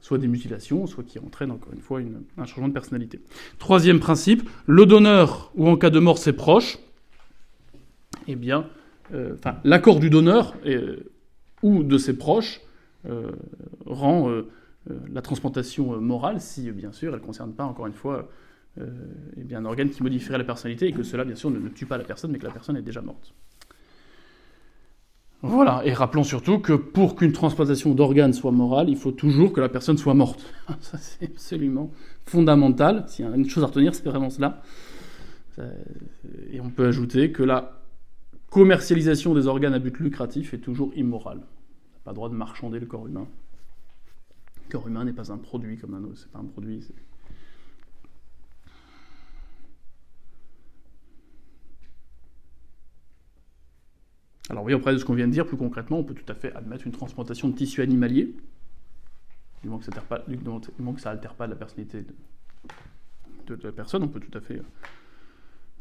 soit 0.00 0.18
des 0.18 0.28
mutilations, 0.28 0.86
soit 0.86 1.04
qui 1.04 1.18
entraînent 1.18 1.50
encore 1.50 1.72
une 1.72 1.80
fois 1.80 2.00
un 2.36 2.44
changement 2.44 2.68
de 2.68 2.72
personnalité. 2.72 3.20
Troisième 3.58 4.00
principe, 4.00 4.48
le 4.66 4.86
donneur 4.86 5.52
ou 5.54 5.68
en 5.68 5.76
cas 5.76 5.90
de 5.90 5.98
mort 5.98 6.18
ses 6.18 6.32
proches, 6.32 6.78
eh 8.26 8.36
bien, 8.36 8.66
enfin, 9.34 9.56
l'accord 9.64 10.00
du 10.00 10.10
donneur 10.10 10.54
ou 11.62 11.82
de 11.82 11.98
ses 11.98 12.16
proches 12.16 12.60
rend 13.86 14.42
la 15.10 15.22
transplantation 15.22 16.00
morale 16.00 16.40
si, 16.40 16.70
bien 16.70 16.92
sûr, 16.92 17.14
elle 17.14 17.20
ne 17.20 17.26
concerne 17.26 17.52
pas, 17.52 17.64
encore 17.64 17.86
une 17.86 17.92
fois, 17.92 18.28
eh 18.78 19.54
un 19.54 19.64
organe 19.64 19.90
qui 19.90 20.02
modifierait 20.02 20.38
la 20.38 20.44
personnalité 20.44 20.86
et 20.86 20.92
que 20.92 21.02
cela, 21.02 21.24
bien 21.24 21.34
sûr, 21.34 21.50
ne 21.50 21.68
tue 21.68 21.86
pas 21.86 21.98
la 21.98 22.04
personne, 22.04 22.30
mais 22.30 22.38
que 22.38 22.46
la 22.46 22.52
personne 22.52 22.76
est 22.76 22.82
déjà 22.82 23.00
morte. 23.00 23.34
Voilà, 25.42 25.82
et 25.84 25.92
rappelons 25.92 26.24
surtout 26.24 26.58
que 26.58 26.72
pour 26.72 27.14
qu'une 27.14 27.32
transplantation 27.32 27.94
d'organes 27.94 28.32
soit 28.32 28.50
morale, 28.50 28.88
il 28.88 28.96
faut 28.96 29.12
toujours 29.12 29.52
que 29.52 29.60
la 29.60 29.68
personne 29.68 29.96
soit 29.96 30.14
morte. 30.14 30.44
Ça, 30.80 30.98
c'est 30.98 31.26
absolument 31.26 31.92
fondamental. 32.26 33.04
S'il 33.06 33.24
y 33.24 33.28
a 33.28 33.34
une 33.34 33.48
chose 33.48 33.62
à 33.62 33.68
retenir, 33.68 33.94
c'est 33.94 34.04
vraiment 34.04 34.30
cela. 34.30 34.62
Et 36.52 36.60
on 36.60 36.70
peut 36.70 36.86
ajouter 36.86 37.32
que 37.32 37.42
la 37.42 37.78
commercialisation 38.50 39.34
des 39.34 39.46
organes 39.46 39.74
à 39.74 39.78
but 39.78 39.98
lucratif 39.98 40.54
est 40.54 40.58
toujours 40.58 40.92
immorale. 40.96 41.38
On 41.38 41.40
n'a 41.40 42.00
pas 42.04 42.10
le 42.10 42.16
droit 42.16 42.28
de 42.28 42.34
marchander 42.34 42.80
le 42.80 42.86
corps 42.86 43.06
humain. 43.06 43.26
Le 44.66 44.72
corps 44.72 44.88
humain 44.88 45.04
n'est 45.04 45.12
pas 45.12 45.32
un 45.32 45.38
produit 45.38 45.76
comme 45.78 45.94
un 45.94 46.04
autre, 46.04 46.18
c'est 46.18 46.30
pas 46.30 46.38
un 46.38 46.44
produit, 46.44 46.82
Alors 54.50 54.64
oui, 54.64 54.72
auprès 54.74 54.92
de 54.92 54.98
ce 54.98 55.04
qu'on 55.04 55.14
vient 55.14 55.26
de 55.26 55.32
dire, 55.32 55.46
plus 55.46 55.56
concrètement, 55.56 55.98
on 55.98 56.04
peut 56.04 56.14
tout 56.14 56.30
à 56.30 56.34
fait 56.34 56.54
admettre 56.54 56.86
une 56.86 56.92
transplantation 56.92 57.48
de 57.48 57.54
tissu 57.54 57.82
animalier, 57.82 58.34
du 59.62 59.68
moment 59.68 59.78
que 59.78 59.84
ça 59.84 59.90
n'altère 61.10 61.34
pas, 61.34 61.46
la 61.46 61.56
personnalité 61.56 62.04
de, 63.46 63.58
la 63.62 63.72
personne, 63.72 64.02
on 64.02 64.08
peut 64.08 64.20
tout 64.20 64.36
à 64.36 64.40
fait... 64.40 64.58
Euh, 64.58 64.62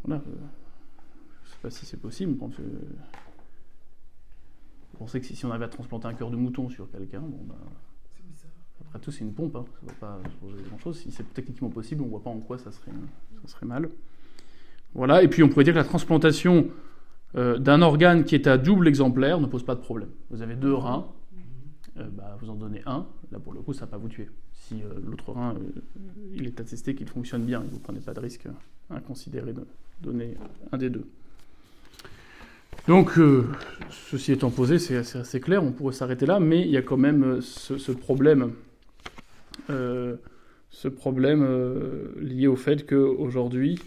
voilà, 0.03 0.21
euh, 0.21 0.31
je 1.43 1.49
ne 1.49 1.53
sais 1.53 1.59
pas 1.61 1.69
si 1.69 1.85
c'est 1.85 1.99
possible, 1.99 2.37
quand, 2.37 2.59
euh, 2.59 2.63
vous 4.99 5.05
que 5.05 5.25
si, 5.25 5.45
on 5.45 5.51
avait 5.51 5.65
à 5.65 5.69
transplanter 5.69 6.07
un 6.07 6.13
cœur 6.13 6.31
de 6.31 6.37
mouton 6.37 6.69
sur 6.69 6.89
quelqu'un, 6.91 7.21
bon 7.21 7.39
ben... 7.43 7.55
Après 8.81 8.99
tout, 8.99 9.11
c'est 9.11 9.23
une 9.23 9.33
pompe, 9.33 9.55
hein, 9.55 9.65
ça 9.73 9.81
ne 9.81 9.87
va 9.87 9.93
pas 9.95 10.21
changer 10.39 10.63
grand-chose. 10.69 10.99
Si 10.99 11.11
c'est 11.11 11.33
techniquement 11.33 11.69
possible, 11.69 12.01
on 12.03 12.05
ne 12.05 12.09
voit 12.11 12.23
pas 12.23 12.29
en 12.29 12.39
quoi 12.39 12.57
ça 12.57 12.71
serait 12.71 13.65
mal. 13.65 13.89
Voilà, 14.93 15.23
et 15.23 15.27
puis 15.27 15.43
on 15.43 15.49
pourrait 15.49 15.65
dire 15.65 15.73
que 15.73 15.79
la 15.79 15.83
transplantation 15.83 16.69
euh, 17.35 17.57
d'un 17.57 17.81
organe 17.81 18.23
qui 18.23 18.35
est 18.35 18.47
à 18.47 18.57
double 18.57 18.87
exemplaire 18.87 19.41
ne 19.41 19.47
pose 19.47 19.63
pas 19.63 19.75
de 19.75 19.81
problème. 19.81 20.09
Vous 20.29 20.41
avez 20.41 20.55
deux 20.55 20.73
reins, 20.73 21.07
euh, 21.97 22.07
bah, 22.11 22.37
vous 22.39 22.49
en 22.49 22.55
donnez 22.55 22.81
un, 22.85 23.05
là 23.31 23.39
pour 23.39 23.53
le 23.53 23.59
coup 23.59 23.73
ça 23.73 23.81
ne 23.81 23.91
va 23.91 23.91
pas 23.91 23.97
vous 23.97 24.07
tuer. 24.07 24.29
Si 24.53 24.75
euh, 24.75 24.99
l'autre 25.05 25.33
rein, 25.33 25.55
il 26.33 26.45
est 26.45 26.59
attesté 26.59 26.95
qu'il 26.95 27.07
fonctionne 27.07 27.43
bien, 27.43 27.59
vous 27.69 27.77
ne 27.77 27.81
prenez 27.81 27.99
pas 27.99 28.13
de 28.13 28.19
risque 28.19 28.47
à 28.89 29.01
considérer 29.01 29.51
de 29.51 29.65
donner 30.01 30.35
un 30.71 30.77
des 30.77 30.89
deux. 30.89 31.05
Donc, 32.87 33.19
ceci 33.89 34.31
étant 34.31 34.49
posé, 34.49 34.79
c'est 34.79 34.95
assez, 34.95 35.41
clair, 35.41 35.61
on 35.61 35.73
pourrait 35.73 35.93
s'arrêter 35.93 36.25
là, 36.25 36.39
mais 36.39 36.61
il 36.61 36.69
y 36.69 36.77
a 36.77 36.81
quand 36.81 36.95
même 36.95 37.41
ce, 37.41 37.91
problème, 37.91 38.53
ce 39.67 40.87
problème 40.87 41.45
lié 42.21 42.47
au 42.47 42.55
fait 42.55 42.85
qu'aujourd'hui, 42.85 43.77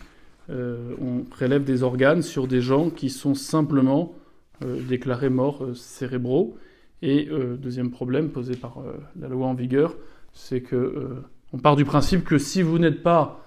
on 0.50 1.22
prélève 1.22 1.64
des 1.64 1.82
organes 1.82 2.22
sur 2.22 2.46
des 2.46 2.60
gens 2.60 2.90
qui 2.90 3.10
sont 3.10 3.34
simplement 3.34 4.14
euh, 4.62 4.80
déclarés 4.88 5.30
morts 5.30 5.64
euh, 5.64 5.74
cérébraux. 5.74 6.56
Et 7.02 7.30
deuxième 7.58 7.90
problème 7.90 8.28
posé 8.28 8.56
par 8.56 8.84
la 9.18 9.28
loi 9.28 9.46
en 9.46 9.54
vigueur, 9.54 9.96
c'est 10.34 10.60
que 10.60 11.22
on 11.50 11.56
part 11.56 11.74
du 11.74 11.86
principe 11.86 12.24
que 12.24 12.36
si 12.36 12.60
vous 12.60 12.78
n'êtes 12.78 13.02
pas 13.02 13.42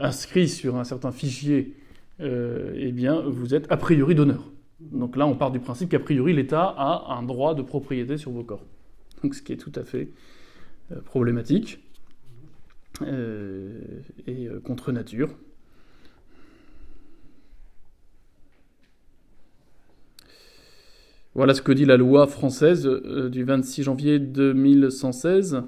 inscrit 0.00 0.48
sur 0.48 0.76
un 0.76 0.84
certain 0.84 1.10
fichier, 1.10 1.74
eh 2.20 2.92
bien, 2.92 3.20
vous 3.20 3.52
êtes 3.56 3.66
a 3.68 3.76
priori 3.76 4.14
donneur. 4.14 4.48
Donc 4.78 5.16
là, 5.16 5.26
on 5.26 5.34
part 5.34 5.50
du 5.50 5.58
principe 5.58 5.90
qu'a 5.90 5.98
priori, 5.98 6.32
l'État 6.34 6.72
a 6.76 7.16
un 7.18 7.24
droit 7.24 7.56
de 7.56 7.62
propriété 7.62 8.16
sur 8.16 8.30
vos 8.30 8.44
corps. 8.44 8.64
Donc 9.24 9.34
ce 9.34 9.42
qui 9.42 9.52
est 9.52 9.56
tout 9.56 9.72
à 9.74 9.84
fait 9.84 10.10
euh, 10.92 11.00
problématique 11.00 11.78
euh, 13.00 13.80
et 14.26 14.46
euh, 14.46 14.60
contre 14.60 14.92
nature. 14.92 15.30
Voilà 21.34 21.54
ce 21.54 21.62
que 21.62 21.72
dit 21.72 21.84
la 21.84 21.96
loi 21.96 22.26
française 22.26 22.86
du 22.86 23.44
26 23.44 23.82
janvier 23.82 24.18
2116. 24.18 25.62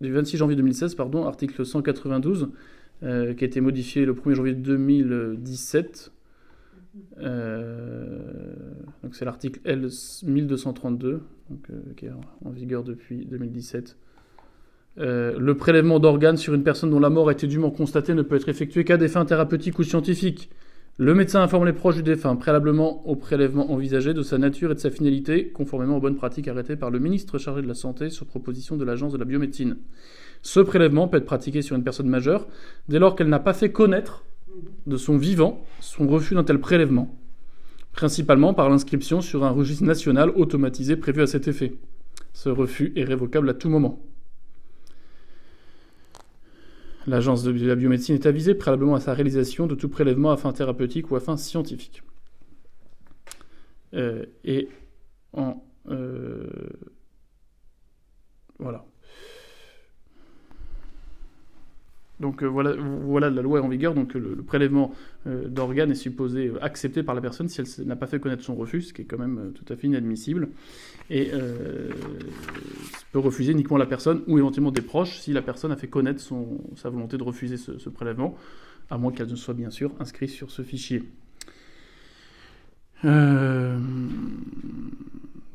Du 0.00 0.12
26 0.12 0.36
janvier 0.36 0.56
2016, 0.56 0.94
pardon, 0.94 1.26
article 1.26 1.66
192, 1.66 2.50
qui 3.00 3.06
a 3.06 3.30
été 3.30 3.60
modifié 3.60 4.04
le 4.04 4.14
1er 4.14 4.34
janvier 4.34 4.54
2017 4.54 6.12
euh, 7.20 8.18
donc 9.02 9.14
c'est 9.14 9.24
l'article 9.24 9.60
L 9.64 9.88
1232, 10.24 11.22
donc, 11.50 11.70
euh, 11.70 11.80
qui 11.96 12.06
est 12.06 12.10
en 12.44 12.50
vigueur 12.50 12.84
depuis 12.84 13.24
2017. 13.26 13.96
Euh, 14.98 15.38
le 15.38 15.56
prélèvement 15.56 16.00
d'organes 16.00 16.36
sur 16.36 16.54
une 16.54 16.64
personne 16.64 16.90
dont 16.90 16.98
la 16.98 17.10
mort 17.10 17.28
a 17.28 17.32
été 17.32 17.46
dûment 17.46 17.70
constatée 17.70 18.14
ne 18.14 18.22
peut 18.22 18.36
être 18.36 18.48
effectué 18.48 18.84
qu'à 18.84 18.96
des 18.96 19.08
fins 19.08 19.24
thérapeutiques 19.24 19.78
ou 19.78 19.84
scientifiques. 19.84 20.50
Le 21.00 21.14
médecin 21.14 21.40
informe 21.40 21.64
les 21.64 21.72
proches 21.72 21.94
du 21.94 22.02
défunt 22.02 22.34
préalablement 22.34 23.06
au 23.06 23.14
prélèvement 23.14 23.70
envisagé 23.70 24.14
de 24.14 24.22
sa 24.22 24.36
nature 24.36 24.72
et 24.72 24.74
de 24.74 24.80
sa 24.80 24.90
finalité, 24.90 25.50
conformément 25.50 25.98
aux 25.98 26.00
bonnes 26.00 26.16
pratiques 26.16 26.48
arrêtées 26.48 26.74
par 26.74 26.90
le 26.90 26.98
ministre 26.98 27.38
chargé 27.38 27.62
de 27.62 27.68
la 27.68 27.74
Santé 27.74 28.10
sur 28.10 28.26
proposition 28.26 28.76
de 28.76 28.84
l'Agence 28.84 29.12
de 29.12 29.18
la 29.18 29.24
biomédecine. 29.24 29.76
Ce 30.42 30.58
prélèvement 30.58 31.06
peut 31.06 31.18
être 31.18 31.24
pratiqué 31.24 31.62
sur 31.62 31.76
une 31.76 31.84
personne 31.84 32.08
majeure 32.08 32.48
dès 32.88 32.98
lors 32.98 33.14
qu'elle 33.14 33.28
n'a 33.28 33.38
pas 33.38 33.52
fait 33.52 33.70
connaître 33.70 34.24
de 34.88 34.96
son 34.96 35.18
vivant 35.18 35.64
son 35.78 36.08
refus 36.08 36.34
d'un 36.34 36.42
tel 36.42 36.58
prélèvement, 36.58 37.16
principalement 37.92 38.52
par 38.52 38.68
l'inscription 38.68 39.20
sur 39.20 39.44
un 39.44 39.50
registre 39.50 39.84
national 39.84 40.30
automatisé 40.34 40.96
prévu 40.96 41.22
à 41.22 41.28
cet 41.28 41.46
effet. 41.46 41.74
Ce 42.32 42.48
refus 42.48 42.92
est 42.96 43.04
révocable 43.04 43.48
à 43.48 43.54
tout 43.54 43.68
moment. 43.68 44.00
L'agence 47.08 47.42
de 47.42 47.52
la 47.66 47.74
biomédecine 47.74 48.16
est 48.16 48.26
avisée 48.26 48.54
préalablement 48.54 48.94
à 48.94 49.00
sa 49.00 49.14
réalisation 49.14 49.66
de 49.66 49.74
tout 49.74 49.88
prélèvement 49.88 50.30
à 50.30 50.36
fin 50.36 50.52
thérapeutique 50.52 51.10
ou 51.10 51.16
à 51.16 51.20
fin 51.20 51.38
scientifique. 51.38 52.02
Euh, 53.94 54.26
et 54.44 54.68
en. 55.32 55.64
Euh, 55.88 56.46
voilà. 58.58 58.84
Donc 62.20 62.42
euh, 62.42 62.46
voilà, 62.46 63.30
la 63.30 63.42
loi 63.42 63.60
est 63.60 63.62
en 63.62 63.68
vigueur, 63.68 63.94
donc 63.94 64.14
le, 64.14 64.36
prélèvement 64.36 64.92
euh, 65.26 65.46
d'organes 65.46 65.92
est 65.92 65.96
supposé 65.96 66.48
euh, 66.48 66.64
accepté 66.64 67.04
par 67.04 67.14
la 67.14 67.20
personne 67.20 67.48
si 67.48 67.60
elle 67.60 67.86
n'a 67.86 67.94
pas 67.94 68.06
fait 68.06 68.18
connaître 68.18 68.42
son 68.42 68.56
refus, 68.56 68.82
ce 68.82 68.92
qui 68.92 69.02
est 69.02 69.04
quand 69.04 69.18
même 69.18 69.52
tout 69.54 69.72
à 69.72 69.76
fait 69.76 69.86
inadmissible. 69.86 70.48
Et 71.10 71.30
peut 73.12 73.18
refuser 73.18 73.52
uniquement 73.52 73.78
la 73.78 73.86
personne 73.86 74.22
ou 74.26 74.36
éventuellement 74.36 74.72
des 74.72 74.82
proches 74.82 75.20
si 75.20 75.32
la 75.32 75.40
personne 75.40 75.72
a 75.72 75.76
fait 75.76 75.86
connaître 75.86 76.22
sa 76.76 76.90
volonté 76.90 77.16
de 77.16 77.22
refuser 77.22 77.56
ce, 77.56 77.88
prélèvement, 77.88 78.36
à 78.90 78.98
moins 78.98 79.12
qu'elle 79.12 79.30
ne 79.30 79.36
soit 79.36 79.54
bien 79.54 79.70
sûr 79.70 79.92
inscrite 80.00 80.30
sur 80.30 80.50
ce 80.50 80.62
fichier. 80.62 81.04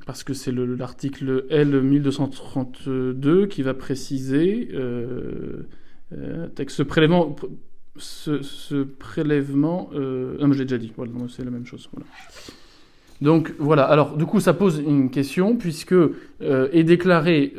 parce 0.06 0.24
que 0.24 0.34
c'est 0.34 0.52
l'article 0.52 1.46
L 1.50 1.82
1232 1.82 3.46
qui 3.48 3.62
va 3.62 3.74
préciser 3.76 4.70
euh, 4.74 5.68
ce 6.68 6.84
prélèvement, 6.84 7.36
ce, 7.98 8.84
prélèvement, 8.84 9.90
euh, 9.94 10.38
non, 10.40 10.48
mais 10.48 10.54
je 10.54 10.60
l'ai 10.60 10.66
déjà 10.66 10.78
dit. 10.78 10.92
C'est 11.30 11.44
la 11.44 11.52
même 11.52 11.66
chose. 11.66 11.90
Donc 13.22 13.54
voilà. 13.60 13.84
Alors 13.84 14.18
du 14.18 14.26
coup, 14.26 14.40
ça 14.40 14.54
pose 14.54 14.80
une 14.86 15.10
question 15.10 15.56
puisque 15.56 15.94
euh, 15.94 16.70
est 16.72 16.84
déclaré 16.84 17.54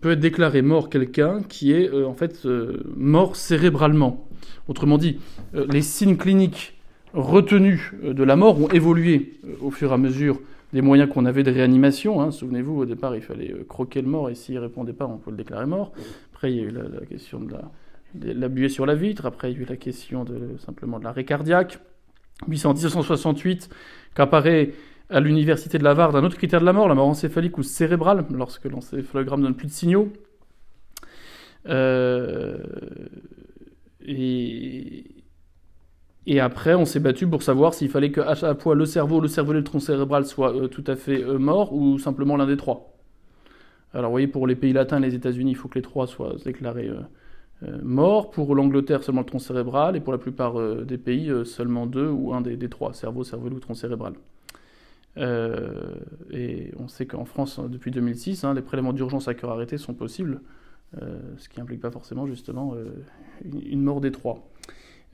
peut 0.00 0.12
être 0.12 0.20
déclaré 0.20 0.62
mort 0.62 0.88
quelqu'un 0.88 1.42
qui 1.42 1.72
est 1.72 1.90
en 1.92 2.14
fait 2.14 2.46
mort 2.96 3.36
cérébralement. 3.36 4.28
Autrement 4.68 4.98
dit, 4.98 5.18
les 5.54 5.82
signes 5.82 6.16
cliniques 6.16 6.74
retenus 7.14 7.92
de 8.02 8.22
la 8.22 8.36
mort 8.36 8.60
ont 8.60 8.68
évolué 8.68 9.34
au 9.60 9.70
fur 9.70 9.90
et 9.90 9.94
à 9.94 9.98
mesure 9.98 10.40
des 10.72 10.82
moyens 10.82 11.08
qu'on 11.08 11.24
avait 11.24 11.42
de 11.42 11.50
réanimation. 11.50 12.20
Hein. 12.20 12.30
Souvenez-vous, 12.30 12.80
au 12.80 12.84
départ, 12.84 13.14
il 13.16 13.22
fallait 13.22 13.54
croquer 13.68 14.02
le 14.02 14.08
mort 14.08 14.28
et 14.30 14.34
s'il 14.34 14.58
répondait 14.58 14.92
pas, 14.92 15.06
on 15.06 15.16
peut 15.16 15.30
le 15.30 15.36
déclarer 15.36 15.66
mort. 15.66 15.92
Après, 16.36 16.52
il 16.52 16.58
y 16.58 16.60
a 16.60 16.64
eu 16.64 16.70
la, 16.70 17.06
question 17.06 17.40
de 17.40 17.56
la, 18.34 18.48
buée 18.48 18.68
sur 18.68 18.84
la 18.84 18.94
vitre. 18.94 19.24
Après, 19.24 19.50
il 19.50 19.56
y 19.56 19.60
a 19.60 19.62
eu 19.62 19.64
la 19.64 19.78
question 19.78 20.22
de, 20.22 20.58
simplement 20.58 20.98
de 20.98 21.04
l'arrêt 21.04 21.24
cardiaque. 21.24 21.78
Puis 22.46 22.58
c'est 22.58 22.66
en 22.66 22.74
1968 22.74 23.70
qu'apparaît 24.14 24.74
à 25.08 25.20
l'université 25.20 25.78
de 25.78 25.84
Laval 25.84 26.14
un 26.14 26.22
autre 26.24 26.36
critère 26.36 26.60
de 26.60 26.66
la 26.66 26.74
mort, 26.74 26.88
la 26.88 26.94
mort 26.94 27.08
encéphalique 27.08 27.56
ou 27.56 27.62
cérébrale, 27.62 28.26
lorsque 28.30 28.66
l'encéphalogramme 28.66 29.40
donne 29.40 29.54
plus 29.54 29.68
de 29.68 29.72
signaux. 29.72 30.12
Euh, 31.70 32.58
et, 34.04 35.06
après, 36.38 36.74
on 36.74 36.84
s'est 36.84 37.00
battu 37.00 37.26
pour 37.26 37.42
savoir 37.42 37.72
s'il 37.72 37.88
fallait 37.88 38.12
que 38.12 38.20
à 38.20 38.34
la 38.42 38.54
fois 38.56 38.74
le 38.74 38.84
cerveau, 38.84 39.22
le 39.22 39.28
cerveau 39.28 39.52
et 39.52 39.56
le 39.56 39.64
tronc 39.64 39.80
cérébral 39.80 40.26
soient 40.26 40.54
euh, 40.54 40.68
tout 40.68 40.84
à 40.86 40.96
fait 40.96 41.22
euh, 41.22 41.38
morts 41.38 41.72
ou 41.72 41.98
simplement 41.98 42.36
l'un 42.36 42.46
des 42.46 42.58
trois. 42.58 42.95
Alors, 43.96 44.10
vous 44.10 44.14
voyez, 44.14 44.26
pour 44.26 44.46
les 44.46 44.56
pays 44.56 44.74
latins 44.74 44.98
et 44.98 45.06
les 45.06 45.14
États-Unis, 45.14 45.52
il 45.52 45.54
faut 45.54 45.68
que 45.68 45.76
les 45.76 45.82
trois 45.82 46.06
soient 46.06 46.34
déclarés 46.44 46.88
euh, 46.88 47.00
euh, 47.62 47.78
morts. 47.82 48.30
Pour 48.30 48.54
l'Angleterre, 48.54 49.02
seulement 49.02 49.22
le 49.22 49.26
tronc 49.26 49.38
cérébral. 49.38 49.96
Et 49.96 50.00
pour 50.00 50.12
la 50.12 50.18
plupart 50.18 50.60
euh, 50.60 50.84
des 50.84 50.98
pays, 50.98 51.32
seulement 51.46 51.86
deux 51.86 52.10
ou 52.10 52.34
un 52.34 52.42
des, 52.42 52.68
trois 52.68 52.92
cerveau, 52.92 53.24
cerveau 53.24 53.48
ou 53.48 53.58
tronc 53.58 53.72
cérébral. 53.72 54.12
et 55.16 56.72
on 56.78 56.88
sait 56.88 57.06
qu'en 57.06 57.24
France, 57.24 57.58
depuis 57.58 57.90
2006, 57.90 58.44
hein, 58.44 58.52
les 58.52 58.60
prélèvements 58.60 58.92
d'urgence 58.92 59.28
à 59.28 59.34
cœur 59.34 59.50
arrêté 59.50 59.78
sont 59.78 59.94
possibles, 59.94 60.42
ce 61.38 61.48
qui 61.48 61.58
n'implique 61.58 61.80
pas 61.80 61.90
forcément 61.90 62.26
justement 62.26 62.74
une, 63.50 63.80
mort 63.80 64.02
des 64.02 64.10
trois. 64.12 64.46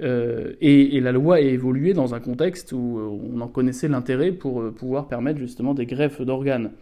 et, 0.01 1.01
la 1.01 1.12
loi 1.12 1.37
a 1.37 1.41
évolué 1.41 1.95
dans 1.95 2.17
un 2.17 2.21
contexte 2.21 2.73
où 2.73 2.99
on 3.33 3.41
en 3.41 3.47
connaissait 3.47 3.87
l'intérêt 3.87 4.33
pour 4.33 4.73
pouvoir 4.73 5.07
permettre 5.07 5.39
justement 5.39 5.73
des 5.73 5.87
greffes 5.87 6.21
d'organes. 6.21 6.73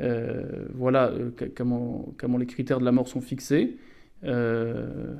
Euh, 0.00 0.66
voilà 0.74 1.10
euh, 1.10 1.30
comment, 1.54 2.38
les 2.38 2.46
critères 2.46 2.80
de 2.80 2.84
la 2.84 2.92
mort 2.92 3.08
sont 3.08 3.20
fixés. 3.20 3.76
Euh, 4.24 5.14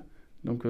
donc, 0.44 0.64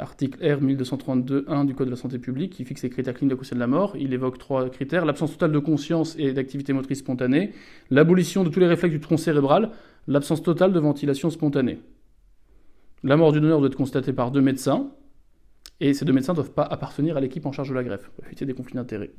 article 0.00 0.44
R 0.44 0.60
1232.1 0.60 1.64
du 1.64 1.74
Code 1.74 1.86
de 1.86 1.92
la 1.92 1.96
santé 1.96 2.18
publique 2.18 2.54
qui 2.54 2.64
fixe 2.64 2.82
les 2.82 2.90
critères 2.90 3.14
cliniques 3.14 3.38
de 3.38 3.54
de 3.54 3.60
la 3.60 3.68
mort. 3.68 3.94
Il 3.96 4.12
évoque 4.12 4.36
trois 4.36 4.68
critères 4.68 5.04
l'absence 5.04 5.32
totale 5.32 5.52
de 5.52 5.60
conscience 5.60 6.16
et 6.18 6.32
d'activité 6.32 6.72
motrice 6.72 6.98
spontanée, 6.98 7.52
l'abolition 7.90 8.42
de 8.42 8.48
tous 8.48 8.58
les 8.58 8.66
réflexes 8.66 8.94
du 8.94 9.00
tronc 9.00 9.18
cérébral, 9.18 9.70
l'absence 10.08 10.42
totale 10.42 10.72
de 10.72 10.80
ventilation 10.80 11.30
spontanée. 11.30 11.78
La 13.04 13.16
mort 13.16 13.32
du 13.32 13.40
donneur 13.40 13.60
doit 13.60 13.68
être 13.68 13.76
constatée 13.76 14.12
par 14.12 14.32
deux 14.32 14.40
médecins, 14.40 14.90
et 15.78 15.94
ces 15.94 16.04
deux 16.04 16.12
médecins 16.12 16.32
ne 16.32 16.36
doivent 16.36 16.52
pas 16.52 16.64
appartenir 16.64 17.16
à 17.16 17.20
l'équipe 17.20 17.46
en 17.46 17.52
charge 17.52 17.68
de 17.68 17.74
la 17.74 17.84
greffe, 17.84 18.10
éviter 18.26 18.44
des 18.44 18.54
conflits 18.54 18.74
d'intérêts. 18.74 19.12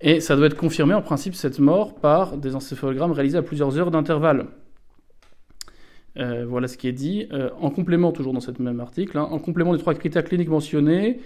Et 0.00 0.20
ça 0.20 0.36
doit 0.36 0.46
être 0.46 0.56
confirmé 0.56 0.94
en 0.94 1.02
principe, 1.02 1.34
cette 1.34 1.58
mort, 1.58 1.94
par 1.94 2.36
des 2.36 2.54
encéphalogrammes 2.54 3.12
réalisés 3.12 3.38
à 3.38 3.42
plusieurs 3.42 3.78
heures 3.78 3.90
d'intervalle. 3.90 4.46
Euh, 6.18 6.44
voilà 6.46 6.68
ce 6.68 6.76
qui 6.76 6.88
est 6.88 6.92
dit. 6.92 7.26
Euh, 7.32 7.50
en 7.60 7.70
complément, 7.70 8.12
toujours 8.12 8.32
dans 8.32 8.40
ce 8.40 8.50
même 8.60 8.80
article, 8.80 9.18
hein, 9.18 9.26
en 9.30 9.38
complément 9.38 9.72
des 9.72 9.78
trois 9.78 9.94
critères 9.94 10.24
cliniques 10.24 10.48
mentionnés, 10.48 11.20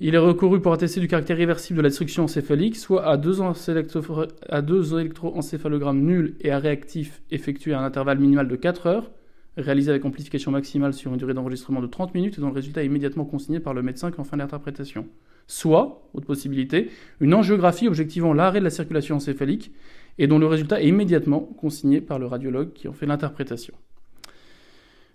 il 0.00 0.14
est 0.14 0.18
recouru 0.18 0.60
pour 0.60 0.72
attester 0.72 0.98
du 0.98 1.06
caractère 1.06 1.36
réversible 1.36 1.76
de 1.76 1.82
la 1.82 1.88
destruction 1.88 2.24
encéphalique, 2.24 2.76
soit 2.76 3.06
à 3.06 3.16
deux, 3.16 3.40
à 3.40 4.62
électroencéphalogrammes 4.98 6.00
nuls 6.00 6.36
et 6.40 6.50
à 6.50 6.58
réactifs 6.58 7.22
effectués 7.30 7.72
à 7.72 7.80
un 7.80 7.84
intervalle 7.84 8.18
minimal 8.18 8.48
de 8.48 8.56
4 8.56 8.86
heures, 8.86 9.10
réalisé 9.56 9.90
avec 9.90 10.04
amplification 10.04 10.50
maximale 10.50 10.94
sur 10.94 11.12
une 11.12 11.18
durée 11.18 11.34
d'enregistrement 11.34 11.80
de 11.80 11.86
30 11.86 12.14
minutes 12.14 12.38
et 12.38 12.40
dont 12.40 12.48
le 12.48 12.54
résultat 12.54 12.82
est 12.82 12.86
immédiatement 12.86 13.24
consigné 13.24 13.60
par 13.60 13.74
le 13.74 13.82
médecin 13.82 14.10
qui 14.10 14.20
en 14.20 14.24
fin 14.24 14.36
d'interprétation 14.36 15.06
soit, 15.46 16.08
autre 16.14 16.26
possibilité, 16.26 16.90
une 17.20 17.34
angiographie 17.34 17.88
objectivant 17.88 18.32
l'arrêt 18.32 18.60
de 18.60 18.64
la 18.64 18.70
circulation 18.70 19.16
encéphalique 19.16 19.72
et 20.18 20.26
dont 20.26 20.38
le 20.38 20.46
résultat 20.46 20.80
est 20.80 20.88
immédiatement 20.88 21.40
consigné 21.40 22.00
par 22.00 22.18
le 22.18 22.26
radiologue 22.26 22.72
qui 22.72 22.88
en 22.88 22.92
fait 22.92 23.06
l'interprétation. 23.06 23.74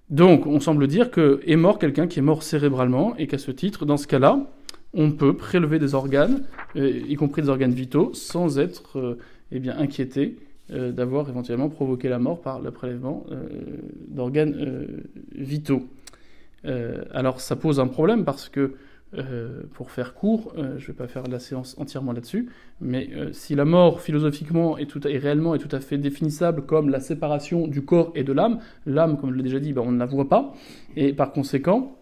Donc, 0.09 0.47
on 0.47 0.59
semble 0.59 0.87
dire 0.87 1.11
que 1.11 1.41
est 1.45 1.55
mort 1.55 1.79
quelqu'un 1.79 2.07
qui 2.07 2.19
est 2.19 2.21
mort 2.21 2.43
cérébralement 2.43 3.15
et 3.17 3.27
qu'à 3.27 3.37
ce 3.37 3.51
titre, 3.51 3.85
dans 3.85 3.97
ce 3.97 4.07
cas-là, 4.07 4.47
on 4.93 5.11
peut 5.11 5.35
prélever 5.35 5.79
des 5.79 5.95
organes, 5.95 6.43
euh, 6.77 7.01
y 7.07 7.15
compris 7.15 7.41
des 7.41 7.49
organes 7.49 7.73
vitaux, 7.73 8.11
sans 8.13 8.57
être 8.57 8.99
euh, 8.99 9.17
eh 9.51 9.59
bien, 9.59 9.77
inquiété 9.77 10.37
euh, 10.71 10.91
d'avoir 10.91 11.29
éventuellement 11.29 11.69
provoqué 11.69 12.09
la 12.09 12.19
mort 12.19 12.41
par 12.41 12.59
le 12.59 12.71
prélèvement 12.71 13.25
d'organes 14.07 14.87
vitaux. 15.33 15.87
alors, 17.13 17.41
ça 17.41 17.55
pose 17.55 17.79
un 17.79 17.87
problème 17.87 18.25
parce 18.25 18.49
que 18.49 18.75
euh, 19.13 19.61
pour 19.73 19.91
faire 19.91 20.13
court, 20.13 20.53
euh, 20.57 20.77
je 20.77 20.83
ne 20.83 20.87
vais 20.87 20.93
pas 20.93 21.07
faire 21.07 21.23
la 21.27 21.39
séance 21.39 21.75
entièrement 21.77 22.11
là-dessus, 22.11 22.49
mais 22.81 23.09
euh, 23.13 23.31
si 23.31 23.55
la 23.55 23.63
mort 23.63 24.01
philosophiquement 24.01 24.75
tout 24.85 24.99
réellement 25.05 25.55
est 25.55 25.59
tout 25.59 25.73
à 25.73 25.79
fait 25.79 25.97
définissable 25.97 26.65
comme 26.65 26.89
la 26.89 26.99
séparation 26.99 27.67
du 27.67 27.85
corps 27.85 28.11
et 28.15 28.25
de 28.25 28.33
l'âme, 28.33 28.59
l'âme, 28.85 29.17
comme 29.17 29.31
je 29.31 29.37
l'ai 29.37 29.43
déjà 29.43 29.61
dit, 29.61 29.71
ben, 29.71 29.81
on 29.85 29.93
ne 29.93 29.99
la 29.99 30.05
voit 30.05 30.27
pas, 30.27 30.53
et 30.97 31.13
par 31.13 31.31
conséquent, 31.31 31.97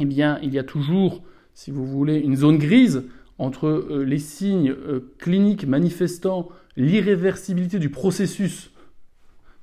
eh 0.00 0.06
bien, 0.06 0.40
il 0.42 0.52
y 0.52 0.58
a 0.58 0.64
toujours 0.64 1.22
si 1.54 1.70
vous 1.70 1.86
voulez, 1.86 2.18
une 2.18 2.34
zone 2.34 2.58
grise 2.58 3.04
entre 3.38 4.02
les 4.04 4.18
signes 4.18 4.74
cliniques 5.18 5.68
manifestant 5.68 6.48
l'irréversibilité 6.76 7.78
du 7.78 7.90
processus 7.90 8.70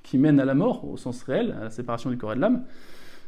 qui 0.03 0.17
mène 0.17 0.39
à 0.39 0.45
la 0.45 0.55
mort, 0.55 0.89
au 0.89 0.97
sens 0.97 1.23
réel, 1.23 1.55
à 1.59 1.65
la 1.65 1.69
séparation 1.69 2.09
du 2.09 2.17
corps 2.17 2.33
et 2.33 2.35
de 2.35 2.41
l'âme, 2.41 2.63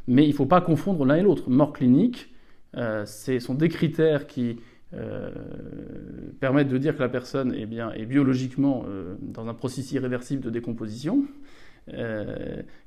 mais 0.06 0.24
il 0.24 0.30
ne 0.30 0.34
faut 0.34 0.46
pas 0.46 0.60
confondre 0.60 1.04
l'un 1.04 1.16
et 1.16 1.22
l'autre. 1.22 1.48
Mort 1.48 1.72
clinique, 1.72 2.34
euh, 2.76 3.06
ce 3.06 3.38
sont 3.38 3.54
des 3.54 3.68
critères 3.68 4.26
qui 4.26 4.56
euh, 4.92 5.30
permettent 6.40 6.68
de 6.68 6.78
dire 6.78 6.94
que 6.94 7.00
la 7.00 7.08
personne 7.08 7.54
eh 7.56 7.66
bien, 7.66 7.92
est 7.92 8.06
biologiquement 8.06 8.84
euh, 8.88 9.16
dans 9.20 9.48
un 9.48 9.54
processus 9.54 9.92
irréversible 9.92 10.42
de 10.42 10.50
décomposition, 10.50 11.24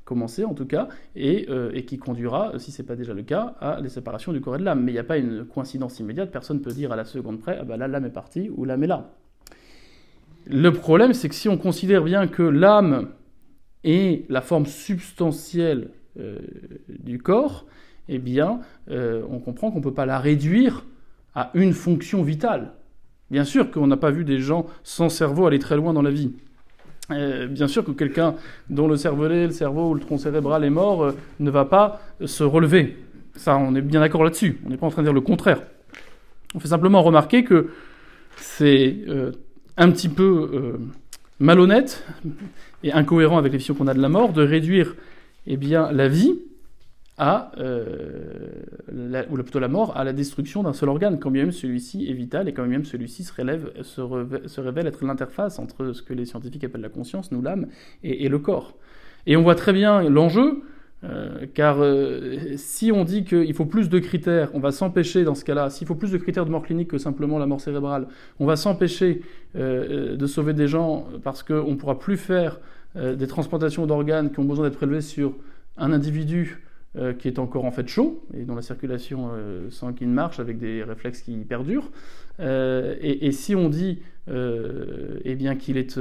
commencé 0.06 0.44
en 0.44 0.56
tout 0.56 0.66
cas, 0.66 0.88
et, 1.16 1.46
qui 1.86 2.00
conduira, 2.00 2.58
si 2.58 2.72
ce 2.72 2.82
n'est 2.82 2.88
pas 2.88 2.96
déjà 2.96 3.13
le 3.13 3.22
cas, 3.22 3.56
à 3.60 3.80
la 3.80 3.89
séparation 3.89 4.34
du 4.34 4.42
corps 4.42 4.56
et 4.56 4.60
de 4.60 4.63
l'âme. 4.63 4.84
Mais 4.84 4.92
il 4.92 4.96
n'y 4.96 5.00
a 5.00 5.04
pas 5.04 5.18
une 5.18 5.46
coïncidence 5.46 6.00
immédiate, 6.00 6.32
personne 6.32 6.58
ne 6.58 6.63
peut 6.63 6.72
dire 6.72 6.92
à 6.92 6.96
la 6.96 7.06
seconde 7.06 7.39
près, 7.39 7.60
ah 7.62 7.63
ben 7.63 7.77
là 7.77 7.88
l'âme 7.88 8.06
est 8.06 8.10
partie 8.10 8.50
ou 8.50 8.66
l'âme 8.66 8.84
est 8.84 8.88
là. 8.88 9.13
Le 10.50 10.72
problème, 10.72 11.13
c'est 11.13 11.30
que 11.30 11.36
si 11.36 11.50
on 11.50 11.58
considère 11.58 12.04
bien 12.04 12.27
que 12.27 12.44
l'âme 12.44 13.10
est 13.84 14.30
la 14.30 14.42
forme 14.42 14.66
substantielle 14.66 15.89
du 16.89 17.20
corps, 17.20 17.66
eh 18.10 18.20
bien, 18.20 18.60
euh, 18.89 19.22
on 19.30 19.39
comprend 19.39 19.72
qu'on 19.72 19.80
ne 19.80 19.84
peut 19.84 19.94
pas 19.94 20.06
la 20.06 20.20
réduire 20.20 20.86
à 21.36 21.51
une 21.54 21.74
fonction 21.74 22.24
vitale. 22.24 22.74
Bien 23.30 23.44
sûr 23.44 23.70
qu'on 23.72 23.88
n'a 23.88 23.98
pas 23.98 24.12
vu 24.12 24.24
des 24.24 24.39
gens 24.39 24.66
sans 24.84 25.10
cerveau 25.10 25.46
aller 25.46 25.60
très 25.60 25.75
loin 25.75 25.94
dans 25.94 26.01
la 26.01 26.12
vie. 26.12 26.32
Euh, 27.12 27.48
bien 27.48 27.68
sûr 27.68 27.84
que 27.84 27.92
quelqu'un 27.92 28.36
dont 28.70 28.88
le 28.88 28.98
cervelet, 28.98 29.48
le 29.48 29.51
cerveau 29.51 29.92
ou 29.92 29.94
le 29.94 30.00
tronc 30.00 30.18
cérébral 30.18 30.63
est 30.63 30.70
mort 30.70 31.04
euh, 31.04 31.12
ne 31.39 31.50
va 31.50 31.66
pas 31.66 32.01
se 32.25 32.44
relever. 32.44 32.98
Ça, 33.36 33.58
on 33.58 33.75
est 33.75 33.82
bien 33.82 34.00
d'accord 34.00 34.24
là-dessus. 34.24 34.60
On 34.66 34.70
n'est 34.70 34.77
pas 34.77 34.88
en 34.88 34.92
train 34.92 35.04
de 35.04 35.08
dire 35.08 35.13
le 35.13 35.22
contraire. 35.22 35.62
On 36.56 36.60
fait 36.60 36.70
simplement 36.70 37.04
remarquer 37.04 37.44
que 37.44 37.72
c'est 38.38 38.96
un 39.77 39.91
petit 39.91 40.10
peu 40.10 40.79
malhonnête 41.39 42.03
et 42.84 42.91
incohérent 42.91 43.38
avec 43.38 43.51
les 43.51 43.57
visions 43.60 43.75
qu'on 43.75 43.88
a 43.88 43.93
de 43.93 44.01
la 44.01 44.10
mort 44.10 44.34
de 44.34 44.43
réduire 44.43 44.96
eh 45.48 45.57
bien, 45.57 45.91
la 45.91 46.07
vie 46.07 46.36
à, 47.17 47.51
euh, 47.57 49.24
ou 49.31 49.36
plutôt 49.38 49.60
la 49.60 49.67
mort, 49.67 49.98
à 49.98 50.03
la 50.03 50.13
destruction 50.13 50.62
d'un 50.62 50.74
seul 50.74 50.89
organe, 50.89 51.19
quand 51.19 51.31
bien 51.31 51.43
même 51.43 51.51
celui-ci 51.51 52.07
est 52.10 52.13
vital 52.13 52.48
et 52.48 52.53
quand 52.53 52.65
même 52.67 52.86
celui-ci 52.86 53.24
se, 53.24 54.62
révèle 54.62 54.88
être 54.88 55.03
l'interface 55.03 55.57
entre 55.57 55.93
ce 55.93 56.03
que 56.03 56.13
les 56.13 56.25
scientifiques 56.25 56.63
appellent 56.63 56.81
la 56.81 56.89
conscience, 56.89 57.31
nous 57.31 57.41
l'âme, 57.41 57.67
et, 58.03 58.29
le 58.29 58.39
corps. 58.39 58.75
Et 59.25 59.36
on 59.36 59.41
voit 59.41 59.55
très 59.55 59.74
bien 59.74 60.07
l'enjeu, 60.10 60.62
euh, 61.04 61.46
car 61.54 61.77
euh, 61.80 62.56
si 62.58 62.92
on 62.92 63.04
dit 63.04 63.24
qu'il 63.24 63.54
faut 63.54 63.66
plus 63.66 63.89
de 63.89 64.00
critères, 64.00 64.50
on 64.54 64.60
va 64.60 64.72
s'empêcher 64.72 65.24
dans 65.24 65.36
ce 65.36 65.46
cas-là, 65.46 65.70
s'il 65.70 65.88
faut 65.88 65.96
plus 65.96 66.12
de 66.12 66.18
critères 66.18 66.46
de 66.46 66.51
mort 66.51 66.63
clinique 66.63 66.89
que 66.89 66.98
simplement 66.98 67.38
la 67.38 67.46
mort 67.46 67.62
cérébrale, 67.62 68.08
on 68.39 68.46
va 68.46 68.56
s'empêcher 68.56 69.22
de 69.56 70.25
sauver 70.27 70.54
des 70.54 70.68
gens 70.68 71.08
parce 71.24 71.42
qu'on 71.42 71.72
ne 71.72 71.75
pourra 71.75 71.98
plus 71.98 72.18
faire 72.18 72.60
des 72.96 73.27
transplantations 73.27 73.88
d'organes 73.88 74.32
qui 74.32 74.39
ont 74.39 74.44
besoin 74.44 74.66
d'être 74.66 74.77
prélevés 74.77 75.01
sur 75.01 75.34
un 75.77 75.92
individu 75.92 76.62
euh, 76.98 77.13
qui 77.13 77.27
est 77.27 77.38
encore 77.38 77.66
en 77.66 77.72
fait 77.72 77.88
chaud 77.88 78.24
et 78.34 78.44
dont 78.44 78.56
la 78.56 78.63
circulation 78.63 79.30
euh, 79.32 79.70
sanguine 79.70 80.12
marche 80.12 80.39
avec 80.39 80.58
des 80.58 80.82
réflexes 80.82 81.22
qui 81.22 81.36
perdurent. 81.39 81.92
Euh, 82.39 82.96
et, 83.01 83.32
si 83.34 83.56
on 83.56 83.70
dit 83.70 84.00
eh 84.30 85.36
bien 85.36 85.56
qu'il 85.56 85.77
est, 85.77 86.00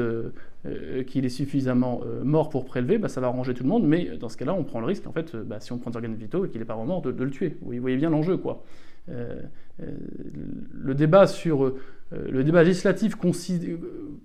qu'il 1.07 1.25
est 1.25 1.31
suffisamment 1.31 2.01
mort 2.23 2.49
pour 2.49 2.65
prélever, 2.65 2.99
bah, 2.99 3.09
ça 3.09 3.21
va 3.21 3.29
arranger 3.29 3.55
tout 3.55 3.63
le 3.63 3.69
monde, 3.69 3.87
mais 3.87 4.17
dans 4.19 4.29
ce 4.29 4.37
cas-là, 4.37 4.55
on 4.55 4.65
prend 4.65 4.81
le 4.81 4.87
risque, 4.87 5.07
en 5.07 5.13
fait, 5.13 5.37
bah, 5.37 5.61
si 5.61 5.73
on 5.73 5.79
prend 5.79 5.91
des 5.91 5.97
organes 5.97 6.15
vitaux 6.15 6.45
et 6.45 6.49
qu'il 6.49 6.61
n'est 6.61 6.67
pas 6.67 6.77
mort, 6.77 7.03
de, 7.03 7.11
le 7.11 7.31
tuer. 7.31 7.57
Vous 7.63 7.81
voyez 7.81 7.97
bien 7.97 8.11
l'enjeu, 8.11 8.37
quoi. 8.37 8.65
le 9.09 10.95
débat 10.95 11.27
sur 11.27 11.75
le 12.13 12.45
débat 12.45 12.63
législatif 12.63 13.17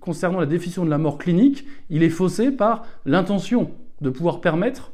concernant 0.00 0.40
la 0.40 0.46
définition 0.46 0.84
de 0.84 0.90
la 0.90 0.98
mort 0.98 1.18
clinique, 1.18 1.66
il 1.90 2.02
est 2.02 2.10
faussé 2.10 2.50
par 2.50 2.84
l'intention 3.04 3.70
de 4.00 4.10
pouvoir 4.10 4.40
permettre 4.40 4.92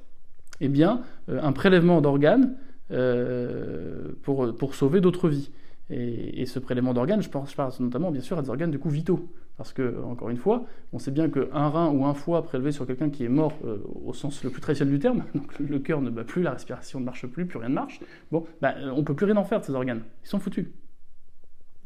eh 0.61 0.69
bien, 0.69 1.03
euh, 1.29 1.41
un 1.43 1.53
prélèvement 1.53 2.01
d'organes 2.01 2.55
euh, 2.91 4.09
pour, 4.23 4.55
pour 4.57 4.75
sauver 4.75 5.01
d'autres 5.01 5.29
vies. 5.29 5.51
Et, 5.91 6.45
ce 6.45 6.59
prélèvement 6.59 6.93
d'organes, 6.93 7.23
je 7.23 7.31
pense, 7.31 7.57
notamment 7.81 8.11
bien 8.11 8.21
sûr 8.21 8.39
à 8.39 8.43
des 8.43 8.51
organes 8.51 8.71
du 8.71 8.79
coup 8.79 8.91
vitaux. 8.91 9.27
Parce 9.59 9.73
que, 9.73 10.01
encore 10.05 10.31
une 10.31 10.37
fois, 10.37 10.65
on 10.93 11.01
sait 11.01 11.11
bien 11.11 11.29
qu'un 11.29 11.69
rein 11.69 11.91
ou 11.91 12.07
un 12.07 12.15
foie 12.15 12.43
prélevé 12.45 12.71
sur 12.71 12.87
quelqu'un 12.87 13.11
qui 13.11 13.25
est 13.25 13.29
mort 13.29 13.53
euh, 13.65 13.79
au 14.05 14.15
sens 14.15 14.45
le 14.45 14.51
plus 14.51 14.61
traditionnel 14.61 14.95
du 14.95 15.01
terme, 15.01 15.25
donc 15.35 15.59
le 15.59 15.81
cœur 15.81 16.01
ne 16.01 16.11
bat 16.11 16.23
plus, 16.23 16.43
la 16.43 16.53
respiration 16.53 17.01
ne 17.01 17.05
marche 17.05 17.27
plus, 17.27 17.45
plus 17.45 17.59
rien 17.59 17.69
ne 17.69 17.75
marche, 17.75 18.01
bon, 18.31 18.47
bah, 18.63 18.75
on 18.93 18.99
ne 18.99 19.03
peut 19.03 19.15
plus 19.15 19.27
rien 19.27 19.37
en 19.37 19.45
faire 19.45 19.59
de 19.61 19.65
ces 19.65 19.75
organes. 19.75 20.03
Ils 20.25 20.29
sont 20.29 20.39
foutus. 20.39 20.67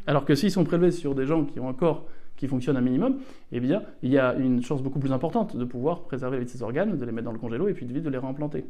Alors 0.07 0.27
que 0.27 0.35
s'ils 0.35 0.51
sont 0.51 0.65
prélevés 0.65 0.91
sur 0.91 1.15
des 1.15 1.25
gens 1.25 1.47
qui 1.47 1.61
ont 1.61 1.69
un 1.69 1.73
corps 1.73 2.07
qui 2.37 2.47
fonctionne 2.47 2.77
un 2.77 2.83
minimum, 2.83 3.21
eh 3.53 3.61
bien, 3.61 3.83
il 4.03 4.11
y 4.11 4.19
a 4.19 4.35
une 4.35 4.63
chance 4.63 4.83
beaucoup 4.83 4.99
plus 4.99 5.13
importante 5.13 5.57
de 5.57 5.65
pouvoir 5.65 6.03
préserver 6.03 6.47
ces 6.47 6.63
organes, 6.63 6.99
de 6.99 7.05
les 7.05 7.13
mettre 7.13 7.25
dans 7.25 7.33
le 7.33 7.39
congélo 7.39 7.69
et 7.69 7.73
puis 7.73 7.87
de 7.87 7.93
vite 7.93 8.03
de 8.03 8.11
les 8.11 8.19
réimplanter. 8.19 8.67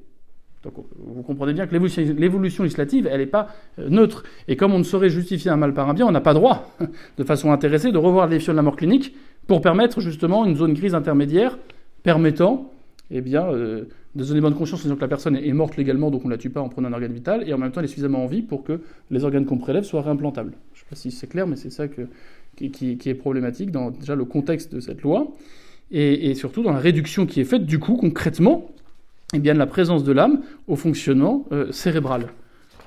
Donc 0.63 0.75
vous 0.97 1.23
comprenez 1.23 1.53
bien 1.53 1.67
que 1.67 1.75
l'évolution 1.75 2.63
législative, 2.63 3.09
elle 3.11 3.21
n'est 3.21 3.27
pas 3.27 3.49
euh, 3.79 3.89
neutre. 3.89 4.25
Et 4.49 4.57
comme 4.57 4.73
on 4.73 4.79
ne 4.79 4.85
saurait 4.85 5.11
justifier 5.11 5.51
un 5.51 5.57
mal 5.57 5.75
par 5.75 5.89
un 5.89 5.95
bien, 5.95 6.07
on 6.07 6.13
n'a 6.13 6.21
pas 6.21 6.35
droit, 6.35 6.77
de 7.19 7.25
façon 7.25 7.51
intéressée, 7.51 7.91
de 7.91 7.99
revoir 7.99 8.29
les 8.29 8.39
de 8.39 8.53
la 8.53 8.63
mort 8.63 8.77
clinique 8.77 9.15
pour 9.47 9.61
permettre 9.61 10.01
justement 10.01 10.45
une 10.45 10.57
zone 10.57 10.75
grise 10.75 10.95
intermédiaire 10.95 11.59
permettant 12.03 12.71
eh 13.11 13.21
bien, 13.21 13.47
euh, 13.47 13.85
de 14.15 14.25
donner 14.25 14.41
bonne 14.41 14.55
conscience 14.55 14.81
en 14.81 14.85
disant 14.85 14.97
que 14.97 15.01
la 15.01 15.09
personne 15.09 15.37
est 15.37 15.53
morte 15.53 15.77
légalement, 15.77 16.11
donc 16.11 16.25
on 16.25 16.29
ne 16.29 16.33
la 16.33 16.39
tue 16.39 16.51
pas 16.51 16.61
en 16.61 16.69
prenant 16.69 16.89
un 16.89 16.93
organe 16.93 17.13
vital, 17.13 17.49
et 17.49 17.53
en 17.53 17.59
même 17.59 17.71
temps 17.71 17.81
elle 17.81 17.85
est 17.85 17.89
suffisamment 17.89 18.25
en 18.25 18.27
vie 18.27 18.43
pour 18.43 18.65
que 18.65 18.81
les 19.11 19.25
organes 19.25 19.45
qu'on 19.45 19.59
prélève 19.59 19.85
soient 19.85 20.03
réimplantables. 20.03 20.53
Je 20.73 20.81
ne 20.81 20.83
sais 20.83 20.87
pas 20.89 20.97
si 20.97 21.11
c'est 21.11 21.27
clair, 21.27 21.47
mais 21.47 21.57
c'est 21.57 21.71
ça 21.71 21.87
qui, 21.89 22.99
est 23.05 23.15
problématique 23.15 23.71
dans 23.71 23.91
déjà 23.91 24.15
le 24.15 24.25
contexte 24.25 24.75
de 24.75 24.81
cette 24.81 25.03
loi, 25.03 25.33
et, 25.91 26.35
surtout 26.35 26.63
dans 26.63 26.73
la 26.73 26.79
réduction 26.79 27.27
qui 27.27 27.41
est 27.41 27.45
faite 27.45 27.67
du 27.67 27.79
coup 27.79 27.97
concrètement 27.97 28.71
eh 29.33 29.39
bien, 29.39 29.55
de 29.55 29.59
la 29.59 29.67
présence 29.67 30.05
de 30.05 30.13
l'âme 30.13 30.43
au 30.69 30.77
fonctionnement 30.77 31.47
euh, 31.53 31.71
cérébral. 31.73 32.29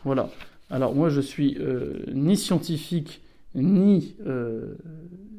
Voilà. 0.04 0.30
Alors 0.70 0.96
moi 0.96 1.10
je 1.10 1.22
suis 1.22 1.58
euh, 1.60 1.94
ni 2.14 2.38
scientifique 2.38 3.22
ni, 3.56 4.16
euh, 4.28 4.76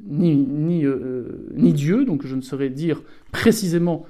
ni, 0.07 0.35
ni, 0.37 1.73
Dieu, 1.73 2.05
donc 2.05 2.27
je 2.27 2.35
ne 2.35 2.40
saurais 2.40 2.71
dire 2.71 3.03
précisément 3.31 4.07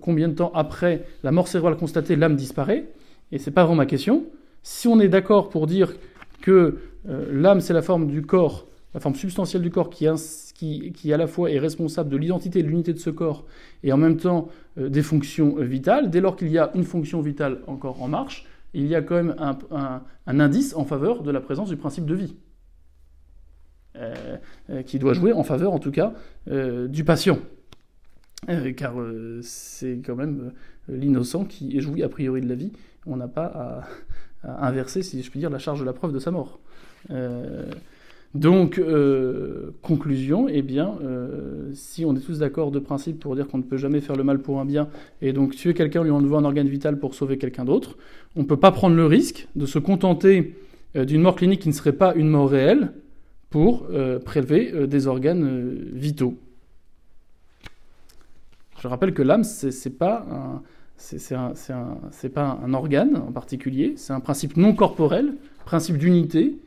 combien 0.00 0.28
de 0.28 0.34
temps 0.34 0.52
après 0.54 1.04
la 1.24 1.32
mort 1.32 1.48
cérébrale 1.48 1.76
constatée 1.76 2.16
l'âme 2.16 2.36
disparaît, 2.36 2.88
et 3.32 3.38
c'est 3.38 3.50
pas 3.50 3.62
vraiment 3.62 3.78
ma 3.78 3.86
question. 3.86 4.24
Si 4.62 4.88
on 4.88 5.00
est 5.00 5.08
d'accord 5.08 5.50
pour 5.50 5.66
dire 5.66 5.94
que 6.40 6.78
l'âme 7.04 7.60
c'est 7.60 7.72
la 7.72 7.82
forme 7.82 8.08
du 8.08 8.22
corps 8.22 8.66
la 8.94 9.00
forme 9.00 9.16
substantielle 9.16 9.62
du 9.62 9.70
corps 9.70 9.90
qui, 9.90 10.06
qui, 10.94 11.12
à 11.12 11.16
la 11.16 11.26
fois 11.26 11.50
est 11.50 11.58
responsable 11.58 12.10
de 12.10 12.16
l'identité 12.16 12.60
et 12.60 12.62
de 12.62 12.68
l'unité 12.68 12.92
de 12.92 12.98
ce 12.98 13.10
corps, 13.10 13.44
et 13.82 13.92
en 13.92 13.96
même 13.96 14.16
temps 14.16 14.48
euh, 14.78 14.88
des 14.88 15.02
fonctions 15.02 15.58
euh, 15.58 15.64
vitales, 15.64 16.10
dès 16.10 16.20
lors 16.20 16.36
qu'il 16.36 16.48
y 16.48 16.58
a 16.58 16.70
une 16.74 16.84
fonction 16.84 17.20
vitale 17.20 17.60
encore 17.66 18.02
en 18.02 18.08
marche, 18.08 18.46
il 18.72 18.86
y 18.86 18.94
a 18.94 19.02
quand 19.02 19.14
même 19.14 19.36
un, 19.38 20.02
indice 20.26 20.74
en 20.74 20.84
faveur 20.84 21.22
de 21.22 21.30
la 21.30 21.40
présence 21.40 21.68
du 21.68 21.76
principe 21.76 22.06
de 22.06 22.14
vie, 22.14 22.36
euh, 23.96 24.36
qui 24.84 24.98
doit 24.98 25.12
jouer 25.12 25.32
en 25.32 25.44
faveur 25.44 25.72
en 25.72 25.78
tout 25.78 25.92
cas 25.92 26.12
du 26.88 27.04
patient. 27.04 27.38
car 28.76 28.94
c'est 29.42 30.00
quand 30.04 30.16
même 30.16 30.50
l'innocent 30.88 31.44
qui 31.44 31.80
jouit 31.80 32.02
a 32.02 32.08
priori 32.08 32.40
de 32.40 32.48
la 32.48 32.56
vie. 32.56 32.72
On 33.06 33.16
n'a 33.16 33.28
pas 33.28 33.86
à, 34.42 34.66
inverser, 34.66 35.04
si 35.04 35.22
je 35.22 35.30
puis 35.30 35.38
dire, 35.38 35.50
la 35.50 35.60
charge 35.60 35.78
de 35.78 35.84
la 35.84 35.92
preuve 35.92 36.12
de 36.12 36.18
sa 36.18 36.32
mort. 36.32 36.58
Donc, 38.34 38.80
euh, 38.80 39.70
conclusion, 39.80 40.48
eh 40.48 40.62
bien, 40.62 40.98
euh, 41.02 41.70
si 41.72 42.04
on 42.04 42.16
est 42.16 42.20
tous 42.20 42.40
d'accord 42.40 42.72
de 42.72 42.80
principe 42.80 43.20
pour 43.20 43.36
dire 43.36 43.46
qu'on 43.46 43.58
ne 43.58 43.62
peut 43.62 43.76
jamais 43.76 44.00
faire 44.00 44.16
le 44.16 44.24
mal 44.24 44.40
pour 44.40 44.58
un 44.58 44.64
bien, 44.64 44.88
et 45.22 45.32
donc 45.32 45.54
tuer 45.54 45.72
quelqu'un 45.72 46.02
lui 46.02 46.10
enlevant 46.10 46.38
un 46.38 46.44
organe 46.44 46.68
vital 46.68 46.98
pour 46.98 47.14
sauver 47.14 47.38
quelqu'un 47.38 47.64
d'autre, 47.64 47.96
on 48.34 48.40
ne 48.40 48.46
peut 48.46 48.56
pas 48.56 48.72
prendre 48.72 48.96
le 48.96 49.06
risque 49.06 49.46
de 49.54 49.66
se 49.66 49.78
contenter 49.78 50.56
euh, 50.96 51.04
d'une 51.04 51.20
mort 51.20 51.36
clinique 51.36 51.60
qui 51.60 51.68
ne 51.68 51.74
serait 51.74 51.92
pas 51.92 52.12
une 52.14 52.28
mort 52.28 52.50
réelle 52.50 52.92
pour 53.50 53.86
prélever 54.24 54.88
des 54.88 55.06
organes 55.06 55.76
vitaux. 55.92 56.36
Je 58.80 58.88
rappelle 58.88 59.14
que 59.14 59.22
l'âme, 59.22 59.44
c'est 59.44 59.96
pas 59.96 60.26
un, 60.28 60.62
c'est 60.96 62.28
pas 62.30 62.58
un 62.64 62.74
organe 62.74 63.16
en 63.16 63.30
particulier, 63.30 63.94
c'est 63.96 64.12
un 64.12 64.18
principe 64.18 64.56
non 64.56 64.74
corporel, 64.74 65.34
principe 65.66 65.98
d'unité 65.98 66.58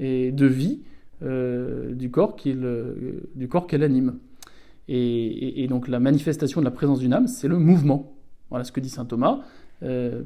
et 0.00 0.32
de 0.32 0.46
vie 0.46 0.80
euh, 1.22 1.94
du 1.94 2.10
corps 2.10 2.36
qu'elle 2.36 3.82
anime. 3.82 4.18
Et, 4.88 5.66
donc 5.68 5.88
la 5.88 6.00
manifestation 6.00 6.60
de 6.60 6.64
la 6.64 6.70
présence 6.70 6.98
d'une 6.98 7.12
âme, 7.12 7.26
c'est 7.26 7.48
le 7.48 7.58
mouvement. 7.58 8.14
Voilà 8.50 8.64
ce 8.64 8.72
que 8.72 8.80
dit 8.80 8.90
saint 8.90 9.04
Thomas, 9.04 9.40
euh, 9.82 10.22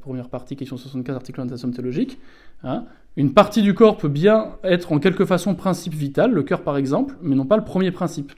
première 0.00 0.28
partie, 0.28 0.56
question 0.56 0.76
64, 0.76 1.16
article 1.16 1.40
1 1.40 1.46
de 1.46 1.50
la 1.52 1.56
somme 1.56 1.72
théologique. 1.72 2.18
Hein. 2.62 2.84
Une 3.16 3.32
partie 3.32 3.62
du 3.62 3.74
corps 3.74 3.96
peut 3.96 4.08
bien 4.08 4.56
être 4.62 4.92
en 4.92 4.98
quelque 4.98 5.24
façon 5.24 5.54
principe 5.54 5.94
vital, 5.94 6.32
le 6.32 6.42
cœur 6.42 6.62
par 6.62 6.76
exemple, 6.76 7.16
mais 7.22 7.34
non 7.34 7.46
pas 7.46 7.56
le 7.56 7.64
premier 7.64 7.90
principe. 7.90 8.32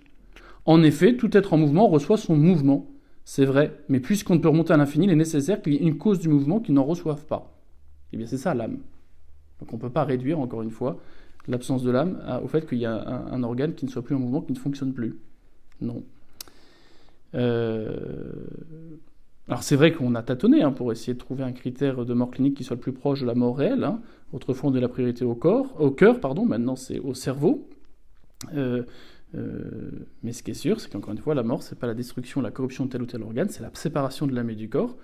En 0.64 0.82
effet, 0.82 1.16
tout 1.16 1.36
être 1.36 1.52
en 1.52 1.58
mouvement 1.58 1.88
reçoit 1.88 2.16
son 2.16 2.36
mouvement. 2.36 2.86
C'est 3.24 3.44
vrai, 3.44 3.78
mais 3.88 4.00
puisqu'on 4.00 4.36
ne 4.36 4.40
peut 4.40 4.48
remonter 4.48 4.72
à 4.72 4.76
l'infini, 4.76 5.06
il 5.06 5.10
est 5.10 5.16
nécessaire 5.16 5.60
qu'il 5.60 5.74
y 5.74 5.76
ait 5.76 5.82
une 5.82 5.98
cause 5.98 6.18
du 6.18 6.28
mouvement 6.28 6.60
qui 6.60 6.72
n'en 6.72 6.84
reçoive 6.84 7.26
pas. 7.26 7.58
Eh 8.12 8.16
bien, 8.16 8.26
c'est 8.26 8.38
ça 8.38 8.54
l'âme. 8.54 8.78
Donc 9.60 9.72
on 9.72 9.76
ne 9.76 9.80
peut 9.80 9.90
pas 9.90 10.04
réduire, 10.04 10.38
encore 10.38 10.62
une 10.62 10.70
fois, 10.70 10.98
l'absence 11.48 11.82
de 11.82 11.90
l'âme 11.90 12.20
au 12.42 12.48
fait 12.48 12.66
qu'il 12.66 12.78
y 12.78 12.86
a 12.86 13.26
un, 13.30 13.42
organe 13.42 13.74
qui 13.74 13.86
ne 13.86 13.90
soit 13.90 14.02
plus 14.02 14.14
en 14.14 14.18
mouvement, 14.18 14.40
qui 14.42 14.52
ne 14.52 14.58
fonctionne 14.58 14.92
plus. 14.92 15.16
Non. 15.80 16.02
Euh, 17.34 17.96
alors 19.48 19.62
c'est 19.62 19.76
vrai 19.76 19.92
qu'on 19.92 20.14
a 20.14 20.22
tâtonné 20.22 20.62
hein, 20.62 20.72
pour 20.72 20.92
essayer 20.92 21.14
de 21.14 21.18
trouver 21.18 21.42
un 21.42 21.52
critère 21.52 22.04
de 22.04 22.14
mort 22.14 22.30
clinique 22.30 22.56
qui 22.56 22.64
soit 22.64 22.76
le 22.76 22.80
plus 22.80 22.92
proche 22.92 23.20
de 23.20 23.26
la 23.26 23.34
mort 23.34 23.56
réelle. 23.56 23.84
Hein. 23.84 24.00
Autrefois 24.32 24.68
on 24.68 24.70
donnait 24.70 24.82
la 24.82 24.88
priorité 24.88 25.24
au 25.24 25.34
corps, 25.34 25.74
au 25.80 25.90
cœur, 25.90 26.20
pardon, 26.20 26.44
maintenant 26.44 26.76
c'est 26.76 26.98
au 26.98 27.14
cerveau. 27.14 27.68
Euh, 28.54 28.82
euh, 29.34 29.90
mais 30.22 30.32
ce 30.32 30.42
qui 30.42 30.52
est 30.52 30.54
sûr, 30.54 30.80
c'est 30.80 30.90
qu'encore 30.90 31.12
une 31.12 31.18
fois, 31.18 31.34
la 31.34 31.42
mort, 31.42 31.62
c'est 31.62 31.78
pas 31.78 31.86
la 31.86 31.94
destruction, 31.94 32.40
la 32.40 32.50
corruption 32.50 32.86
de 32.86 32.90
tel 32.90 33.02
ou 33.02 33.06
tel 33.06 33.22
organe, 33.22 33.48
c'est 33.48 33.62
la 33.62 33.70
séparation 33.74 34.26
de 34.26 34.34
l'âme 34.34 34.50
et 34.50 34.54
du 34.54 34.68
corps, 34.68 34.96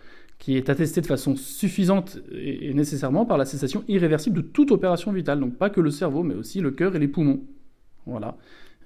qui 0.45 0.59
est 0.59 0.69
attestée 0.69 1.01
de 1.01 1.07
façon 1.07 1.37
suffisante 1.37 2.19
et, 2.31 2.75
nécessairement 2.75 3.25
par 3.25 3.39
la 3.39 3.47
cessation 3.47 3.83
irréversible 3.89 4.37
de 4.37 4.43
toute 4.43 4.73
opération 4.73 5.11
vitale. 5.11 5.41
Donc 5.41 5.55
pas 5.55 5.71
que 5.71 5.81
le 5.81 5.91
cerveau, 5.91 6.23
mais 6.23 6.35
aussi 6.35 6.61
le 6.61 6.71
cœur 6.71 6.95
et 6.95 6.99
les 6.99 7.09
poumons. 7.09 7.41
Voilà. 8.05 8.37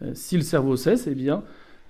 Euh, 0.03 0.12
si 0.14 0.37
le 0.37 0.42
cerveau 0.42 0.77
cesse, 0.77 1.09
eh 1.09 1.16
bien, 1.16 1.42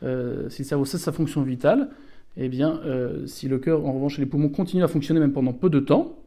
euh, 0.02 0.48
si 0.48 0.62
le 0.62 0.68
cerveau 0.68 0.84
cesse 0.86 1.02
sa 1.02 1.12
fonction 1.12 1.42
vitale, 1.42 1.90
eh 2.38 2.48
bien, 2.48 2.80
si 3.26 3.48
le 3.48 3.58
cœur, 3.58 3.84
en 3.84 3.92
revanche, 3.92 4.18
et 4.18 4.22
les 4.22 4.26
poumons 4.26 4.48
continuent 4.48 4.84
à 4.84 4.88
fonctionner 4.88 5.18
même 5.18 5.32
pendant 5.32 5.52
peu 5.52 5.68
de 5.68 5.80
temps, 5.80 6.18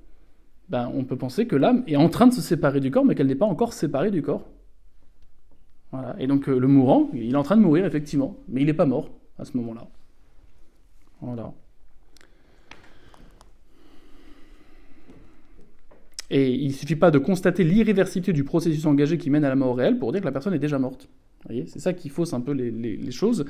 ben, 0.67 0.91
on 0.93 1.05
peut 1.05 1.15
penser 1.15 1.47
que 1.47 1.55
l'âme 1.55 1.83
est 1.87 1.95
en 1.95 2.09
train 2.09 2.27
de 2.27 2.33
se 2.33 2.41
séparer 2.41 2.81
du 2.81 2.91
corps, 2.91 3.05
mais 3.05 3.15
qu'elle 3.15 3.27
n'est 3.27 3.35
pas 3.35 3.45
encore 3.45 3.71
séparée 3.71 4.11
du 4.11 4.21
corps. 4.21 4.45
Et 6.17 6.27
donc 6.27 6.47
euh, 6.47 6.57
le 6.57 6.67
mourant, 6.67 7.09
il 7.13 7.33
est 7.33 7.37
en 7.37 7.43
train 7.43 7.57
de 7.57 7.61
mourir 7.61 7.85
effectivement, 7.85 8.37
mais 8.47 8.61
il 8.61 8.67
n'est 8.67 8.73
pas 8.73 8.85
mort 8.85 9.09
à 9.37 9.45
ce 9.45 9.57
moment-là. 9.57 9.87
Voilà. 11.21 11.53
Et 16.33 16.53
il 16.53 16.69
ne 16.69 16.73
suffit 16.73 16.95
pas 16.95 17.11
de 17.11 17.17
constater 17.17 17.65
l'irréversibilité 17.65 18.31
du 18.31 18.45
processus 18.45 18.85
engagé 18.85 19.17
qui 19.17 19.29
mène 19.29 19.43
à 19.43 19.49
la 19.49 19.57
mort 19.57 19.75
réelle 19.75 19.99
pour 19.99 20.13
dire 20.13 20.21
que 20.21 20.25
la 20.25 20.31
personne 20.31 20.53
est 20.53 20.59
déjà 20.59 20.79
morte. 20.79 21.09
C'est 21.67 21.79
ça 21.79 21.91
qui 21.91 22.07
fausse 22.07 22.33
un 22.33 22.39
peu 22.39 22.53
les, 22.53 23.11
choses. 23.11 23.45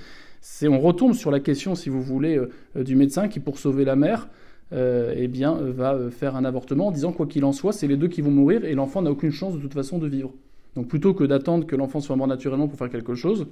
On 0.64 0.80
retombe 0.80 1.14
sur 1.14 1.30
la 1.30 1.40
question, 1.40 1.76
si 1.76 1.90
vous 1.90 2.02
voulez, 2.02 2.38
euh, 2.38 2.84
du 2.84 2.96
médecin 2.96 3.28
qui, 3.28 3.40
pour 3.40 3.60
sauver 3.60 3.86
la 3.86 3.96
mère, 3.96 4.30
euh, 4.74 5.14
eh 5.16 5.28
bien, 5.28 5.54
va 5.54 6.10
faire 6.10 6.36
un 6.36 6.44
avortement 6.44 6.88
en 6.88 6.92
disant 6.92 7.12
quoi 7.12 7.28
qu'il 7.28 7.46
en 7.46 7.52
soit, 7.52 7.72
c'est 7.72 7.88
les 7.88 7.98
deux 7.98 8.08
qui 8.08 8.22
vont 8.22 8.32
mourir 8.32 8.66
et 8.66 8.74
l'enfant 8.74 9.04
n'a 9.04 9.12
aucune 9.12 9.32
chance 9.32 9.54
de 9.54 9.60
toute 9.60 9.74
façon 9.74 10.00
de 10.00 10.08
vivre. 10.08 10.34
Donc 10.76 10.88
plutôt 10.88 11.14
que 11.14 11.26
d'attendre 11.26 11.68
que 11.68 11.76
l'enfant 11.76 12.00
soit 12.00 12.16
mort 12.16 12.28
naturellement 12.28 12.68
pour 12.68 12.80
faire 12.80 12.90
quelque 12.90 13.14
chose, 13.14 13.48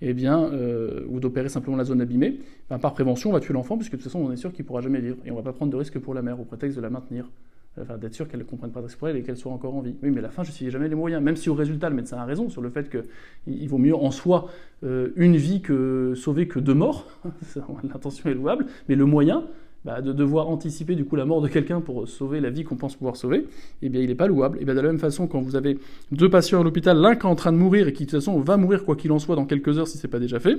eh 0.00 0.14
bien, 0.14 0.44
euh, 0.52 1.04
ou 1.08 1.18
d'opérer 1.18 1.48
simplement 1.48 1.76
la 1.76 1.84
zone 1.84 2.00
abîmée, 2.00 2.38
ben, 2.70 2.78
par 2.78 2.94
prévention, 2.94 3.30
on 3.30 3.32
va 3.32 3.40
tuer 3.40 3.54
l'enfant, 3.54 3.76
puisque 3.76 3.92
de 3.92 3.96
toute 3.96 4.04
façon, 4.04 4.20
on 4.20 4.30
est 4.30 4.36
sûr 4.36 4.52
qu'il 4.52 4.64
ne 4.64 4.68
pourra 4.68 4.80
jamais 4.80 5.00
vivre. 5.00 5.16
Et 5.24 5.30
on 5.32 5.34
ne 5.34 5.40
va 5.40 5.44
pas 5.44 5.52
prendre 5.52 5.72
de 5.72 5.76
risque 5.76 5.98
pour 5.98 6.14
la 6.14 6.22
mère, 6.22 6.40
au 6.40 6.44
prétexte 6.44 6.76
de 6.76 6.82
la 6.82 6.90
maintenir. 6.90 7.28
D'être 7.76 8.14
sûr 8.14 8.28
qu'elle 8.28 8.40
ne 8.40 8.44
comprenne 8.44 8.72
pas 8.72 8.82
pour 8.82 9.08
elle 9.08 9.16
et 9.16 9.22
qu'elle 9.22 9.36
soit 9.36 9.52
encore 9.52 9.74
en 9.74 9.80
vie. 9.80 9.94
Oui, 10.02 10.10
mais 10.10 10.18
à 10.18 10.22
la 10.22 10.30
fin, 10.30 10.42
je 10.42 10.50
ne 10.50 10.54
sais 10.54 10.70
jamais 10.70 10.88
les 10.88 10.94
moyens. 10.96 11.22
Même 11.22 11.36
si 11.36 11.48
au 11.48 11.54
résultat, 11.54 11.88
le 11.88 11.94
médecin 11.94 12.18
a 12.18 12.24
raison 12.24 12.50
sur 12.50 12.60
le 12.60 12.68
fait 12.68 12.90
qu'il 12.90 13.68
vaut 13.68 13.78
mieux 13.78 13.94
en 13.94 14.10
soi 14.10 14.50
euh, 14.84 15.12
une 15.16 15.36
vie 15.36 15.62
que 15.62 16.14
sauver 16.16 16.48
que 16.48 16.58
deux 16.58 16.74
morts. 16.74 17.06
L'intention 17.84 18.28
est 18.28 18.34
louable. 18.34 18.66
Mais 18.88 18.96
le 18.96 19.06
moyen, 19.06 19.44
bah, 19.84 20.02
de 20.02 20.12
devoir 20.12 20.48
anticiper 20.48 20.94
du 20.94 21.06
coup 21.06 21.16
la 21.16 21.24
mort 21.24 21.40
de 21.40 21.48
quelqu'un 21.48 21.80
pour 21.80 22.06
sauver 22.06 22.40
la 22.40 22.50
vie 22.50 22.64
qu'on 22.64 22.76
pense 22.76 22.96
pouvoir 22.96 23.16
sauver, 23.16 23.46
eh 23.80 23.88
bien 23.88 24.02
il 24.02 24.08
n'est 24.08 24.14
pas 24.14 24.26
louable. 24.26 24.58
Et 24.60 24.66
bien 24.66 24.74
de 24.74 24.80
la 24.80 24.88
même 24.88 24.98
façon, 24.98 25.26
quand 25.26 25.40
vous 25.40 25.56
avez 25.56 25.78
deux 26.12 26.28
patients 26.28 26.60
à 26.60 26.64
l'hôpital, 26.64 26.98
l'un 26.98 27.14
qui 27.14 27.22
est 27.22 27.30
en 27.30 27.34
train 27.34 27.52
de 27.52 27.56
mourir 27.56 27.88
et 27.88 27.94
qui 27.94 28.04
de 28.04 28.10
toute 28.10 28.20
façon 28.20 28.38
va 28.40 28.58
mourir 28.58 28.84
quoi 28.84 28.94
qu'il 28.94 29.10
en 29.10 29.18
soit 29.18 29.36
dans 29.36 29.46
quelques 29.46 29.78
heures 29.78 29.88
si 29.88 29.96
c'est 29.96 30.08
pas 30.08 30.18
déjà 30.18 30.38
fait, 30.38 30.58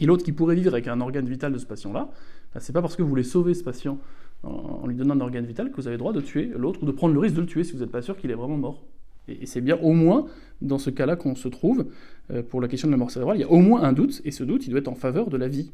et 0.00 0.06
l'autre 0.06 0.24
qui 0.24 0.32
pourrait 0.32 0.56
vivre 0.56 0.72
avec 0.72 0.88
un 0.88 1.00
organe 1.00 1.26
vital 1.26 1.52
de 1.52 1.58
ce 1.58 1.66
patient-là, 1.66 2.10
bah, 2.52 2.60
c'est 2.60 2.72
pas 2.72 2.82
parce 2.82 2.96
que 2.96 3.02
vous 3.02 3.08
voulez 3.08 3.22
sauver 3.22 3.54
ce 3.54 3.62
patient 3.62 3.98
en, 4.42 4.86
lui 4.86 4.94
donnant 4.94 5.14
un 5.16 5.20
organe 5.20 5.44
vital 5.44 5.70
que 5.70 5.76
vous 5.76 5.86
avez 5.86 5.96
le 5.96 5.98
droit 5.98 6.12
de 6.12 6.20
tuer 6.20 6.50
l'autre 6.56 6.82
ou 6.82 6.86
de 6.86 6.92
prendre 6.92 7.14
le 7.14 7.20
risque 7.20 7.34
de 7.34 7.40
le 7.40 7.46
tuer 7.46 7.64
si 7.64 7.72
vous 7.72 7.80
n'êtes 7.80 7.90
pas 7.90 8.02
sûr 8.02 8.16
qu'il 8.16 8.30
est 8.30 8.34
vraiment 8.34 8.56
mort. 8.56 8.84
Et, 9.28 9.46
c'est 9.46 9.60
bien 9.60 9.76
au 9.76 9.92
moins 9.92 10.26
dans 10.62 10.78
ce 10.78 10.90
cas-là 10.90 11.16
qu'on 11.16 11.34
se 11.34 11.48
trouve 11.48 11.86
euh, 12.30 12.42
pour 12.42 12.60
la 12.60 12.68
question 12.68 12.88
de 12.88 12.92
la 12.92 12.98
mort 12.98 13.10
cérébrale. 13.10 13.36
Il 13.36 13.40
y 13.40 13.44
a 13.44 13.50
au 13.50 13.58
moins 13.58 13.82
un 13.82 13.92
doute, 13.92 14.20
et 14.24 14.30
ce 14.30 14.44
doute, 14.44 14.66
il 14.66 14.70
doit 14.70 14.80
être 14.80 14.88
en 14.88 14.94
faveur 14.94 15.30
de 15.30 15.36
la 15.36 15.48
vie. 15.48 15.72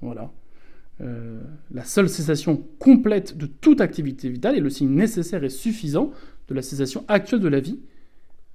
Voilà. 0.00 0.30
Euh, 1.02 1.40
la 1.72 1.84
seule 1.84 2.08
cessation 2.08 2.64
complète 2.78 3.36
de 3.36 3.46
toute 3.46 3.82
activité 3.82 4.30
vitale 4.30 4.56
est 4.56 4.60
le 4.60 4.70
signe 4.70 4.88
nécessaire 4.88 5.44
et 5.44 5.50
suffisant 5.50 6.10
de 6.48 6.54
la 6.54 6.62
cessation 6.62 7.04
actuelle 7.08 7.40
de 7.40 7.48
la 7.48 7.60
vie 7.60 7.80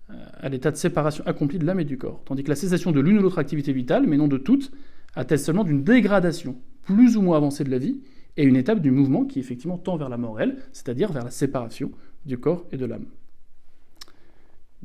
euh, 0.10 0.14
à 0.40 0.50
l'état 0.50 0.72
de 0.72 0.76
séparation 0.76 1.24
accomplie 1.28 1.60
de 1.60 1.66
l'âme 1.66 1.80
et 1.80 1.86
du 1.86 1.98
corps. 1.98 2.24
Tandis 2.26 2.44
que 2.44 2.50
la 2.50 2.56
cessation 2.56 2.92
de 2.92 3.00
l'une 3.00 3.20
ou 3.20 3.22
l'autre 3.22 3.38
activité 3.38 3.74
vitale, 3.74 4.08
mais 4.08 4.18
non 4.18 4.28
de 4.28 4.38
toutes, 4.38 4.72
atteste 5.16 5.46
seulement 5.46 5.64
d'une 5.64 5.84
dégradation 5.84 6.58
plus 6.84 7.16
ou 7.16 7.22
moins 7.22 7.38
avancée 7.38 7.64
de 7.64 7.70
la 7.70 7.78
vie 7.78 8.00
et 8.38 8.44
une 8.44 8.56
étape 8.56 8.80
du 8.80 8.92
mouvement 8.92 9.26
qui 9.26 9.40
effectivement 9.40 9.78
tend 9.78 9.98
vers 9.98 10.10
la 10.10 10.18
mort, 10.18 10.40
c'est-à-dire 10.72 11.12
vers 11.12 11.24
la 11.24 11.32
séparation 11.32 11.92
du 12.26 12.38
corps 12.38 12.66
et 12.72 12.78
de 12.78 12.86
l'âme. 12.86 13.06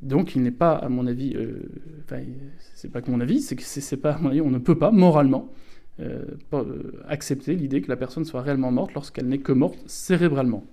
Donc 0.02 0.34
il 0.34 0.42
n'est 0.42 0.50
pas, 0.50 0.74
à 0.74 0.88
mon 0.88 1.06
avis, 1.06 1.34
euh, 1.36 1.62
enfin, 2.04 2.22
c'est 2.74 2.90
pas 2.90 3.00
que 3.00 3.10
mon 3.10 3.20
avis, 3.20 3.40
c'est 3.40 3.56
que 3.56 3.62
c'est 3.62 3.96
pas, 3.96 4.18
on 4.22 4.50
ne 4.50 4.58
peut 4.58 4.78
pas 4.78 4.90
moralement 4.90 5.50
euh, 6.00 6.24
euh, 6.52 7.02
accepter 7.08 7.54
l'idée 7.56 7.80
que 7.80 7.88
la 7.88 7.96
personne 7.96 8.24
soit 8.24 8.42
réellement 8.42 8.70
morte 8.70 8.92
lorsqu'elle 8.94 9.28
n'est 9.28 9.38
que 9.38 9.52
morte 9.52 9.78
cérébralement. 9.86 10.64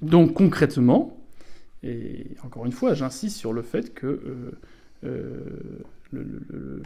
Donc 0.00 0.34
concrètement, 0.34 1.16
et 1.82 2.26
encore 2.44 2.66
une 2.66 2.72
fois, 2.72 2.94
j'insiste 2.94 3.36
sur 3.36 3.52
le 3.52 3.62
fait 3.62 3.94
que 3.94 4.52
euh, 5.04 5.44
le, 6.12 6.82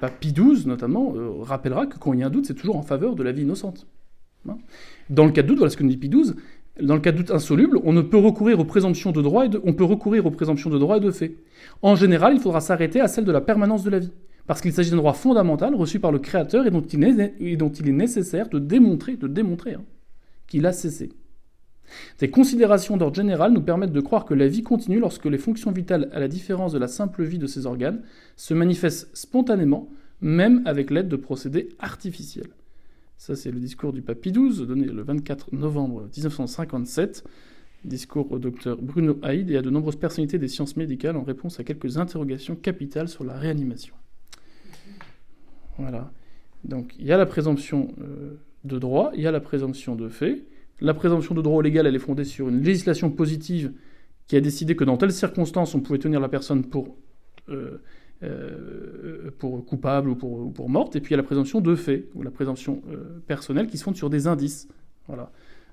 pape 0.00 0.18
Pie 0.20 0.32
XII, 0.32 0.66
notamment, 0.66 1.14
rappellera 1.40 1.86
que 1.86 1.98
quand 1.98 2.12
il 2.12 2.20
y 2.20 2.22
a 2.22 2.26
un 2.26 2.30
doute, 2.30 2.46
c'est 2.46 2.54
toujours 2.54 2.76
en 2.76 2.82
faveur 2.82 3.14
de 3.14 3.22
la 3.22 3.32
vie 3.32 3.42
innocente. 3.42 3.86
Hein. 4.48 4.56
Dans 5.10 5.24
le 5.24 5.32
cas 5.32 5.42
de 5.42 5.48
doute, 5.48 5.58
voilà 5.58 5.70
ce 5.70 5.76
que 5.76 5.82
nous 5.82 5.90
dit 5.90 5.96
Pie 5.96 6.08
XII, 6.08 6.34
dans 6.80 6.94
le 6.94 7.00
cas 7.00 7.12
de 7.12 7.18
doute 7.18 7.30
insoluble, 7.30 7.78
on 7.84 7.92
ne 7.92 8.02
peut 8.02 8.18
recourir 8.18 8.58
aux 8.58 8.64
présomptions 8.64 9.12
de 9.12 9.22
droit 9.22 9.46
et 9.46 9.48
de, 9.48 9.60
on 9.64 9.74
peut 9.74 9.84
recourir 9.84 10.26
aux 10.26 10.30
présomptions 10.30 10.70
de 10.70 10.78
droit 10.78 10.96
et 10.96 11.00
de 11.00 11.10
fait. 11.10 11.36
En 11.82 11.94
général, 11.94 12.34
il 12.34 12.40
faudra 12.40 12.60
s'arrêter 12.60 13.00
à 13.00 13.08
celle 13.08 13.24
de 13.24 13.32
la 13.32 13.40
permanence 13.40 13.84
de 13.84 13.90
la 13.90 14.00
vie, 14.00 14.10
parce 14.46 14.60
qu'il 14.60 14.72
s'agit 14.72 14.90
d'un 14.90 14.96
droit 14.96 15.12
fondamental 15.12 15.74
reçu 15.74 16.00
par 16.00 16.10
le 16.10 16.18
Créateur 16.18 16.66
et 16.66 16.70
dont 16.70 16.82
il 16.82 17.04
est, 17.04 17.56
dont 17.56 17.70
il 17.70 17.88
est 17.88 17.92
nécessaire 17.92 18.48
de 18.48 18.58
démontrer, 18.58 19.16
de 19.16 19.28
démontrer 19.28 19.74
hein, 19.74 19.84
qu'il 20.48 20.66
a 20.66 20.72
cessé. 20.72 21.10
Ces 22.16 22.30
considérations 22.30 22.96
d'ordre 22.96 23.16
général 23.16 23.52
nous 23.52 23.60
permettent 23.60 23.92
de 23.92 24.00
croire 24.00 24.24
que 24.24 24.34
la 24.34 24.48
vie 24.48 24.62
continue 24.62 25.00
lorsque 25.00 25.26
les 25.26 25.38
fonctions 25.38 25.72
vitales, 25.72 26.08
à 26.12 26.20
la 26.20 26.28
différence 26.28 26.72
de 26.72 26.78
la 26.78 26.88
simple 26.88 27.24
vie 27.24 27.38
de 27.38 27.46
ces 27.46 27.66
organes, 27.66 28.02
se 28.36 28.54
manifestent 28.54 29.14
spontanément, 29.16 29.88
même 30.20 30.62
avec 30.64 30.90
l'aide 30.90 31.08
de 31.08 31.16
procédés 31.16 31.68
artificiels. 31.78 32.50
Ça, 33.16 33.36
c'est 33.36 33.50
le 33.50 33.60
discours 33.60 33.92
du 33.92 34.02
pape 34.02 34.20
XII, 34.22 34.66
donné 34.66 34.86
le 34.86 35.02
24 35.02 35.52
novembre 35.54 36.08
1957. 36.16 37.24
Discours 37.84 38.32
au 38.32 38.38
docteur 38.38 38.80
Bruno 38.80 39.18
Haïd 39.22 39.50
et 39.50 39.56
à 39.56 39.62
de 39.62 39.70
nombreuses 39.70 39.96
personnalités 39.96 40.38
des 40.38 40.48
sciences 40.48 40.76
médicales 40.76 41.16
en 41.16 41.22
réponse 41.22 41.60
à 41.60 41.64
quelques 41.64 41.98
interrogations 41.98 42.56
capitales 42.56 43.08
sur 43.08 43.24
la 43.24 43.34
réanimation. 43.34 43.94
Voilà. 45.78 46.10
Donc, 46.64 46.94
il 46.98 47.06
y 47.06 47.12
a 47.12 47.18
la 47.18 47.26
présomption 47.26 47.88
euh, 48.00 48.38
de 48.64 48.78
droit, 48.78 49.12
il 49.14 49.20
y 49.20 49.26
a 49.26 49.30
la 49.30 49.40
présomption 49.40 49.96
de 49.96 50.08
fait. 50.08 50.44
La 50.80 50.94
présomption 50.94 51.34
de 51.34 51.42
droit 51.42 51.62
légal, 51.62 51.86
elle 51.86 51.94
est 51.94 52.00
fondée 52.00 52.24
sur 52.24 52.48
une 52.48 52.62
législation 52.62 53.10
positive 53.10 53.72
qui 54.26 54.36
a 54.36 54.40
décidé 54.40 54.74
que 54.76 54.84
dans 54.84 54.96
telles 54.96 55.12
circonstances, 55.12 55.74
on 55.74 55.80
pouvait 55.80 55.98
tenir 55.98 56.20
la 56.20 56.28
personne 56.28 56.64
pour 56.64 56.96
euh, 57.50 57.78
euh, 58.22 59.30
coupable 59.66 60.08
ou 60.08 60.14
pour, 60.14 60.68
morte, 60.70 60.96
et 60.96 61.00
puis 61.00 61.10
il 61.10 61.12
y 61.12 61.14
a 61.14 61.18
la 61.18 61.24
présomption 61.24 61.60
de 61.60 61.74
fait, 61.74 62.08
ou 62.14 62.22
la 62.22 62.30
présomption 62.30 62.82
euh, 62.90 63.20
personnelle, 63.26 63.66
qui 63.66 63.76
se 63.76 63.84
fonde 63.84 63.96
sur 63.96 64.08
des 64.08 64.26
indices. 64.26 64.68
Voilà. 65.08 65.30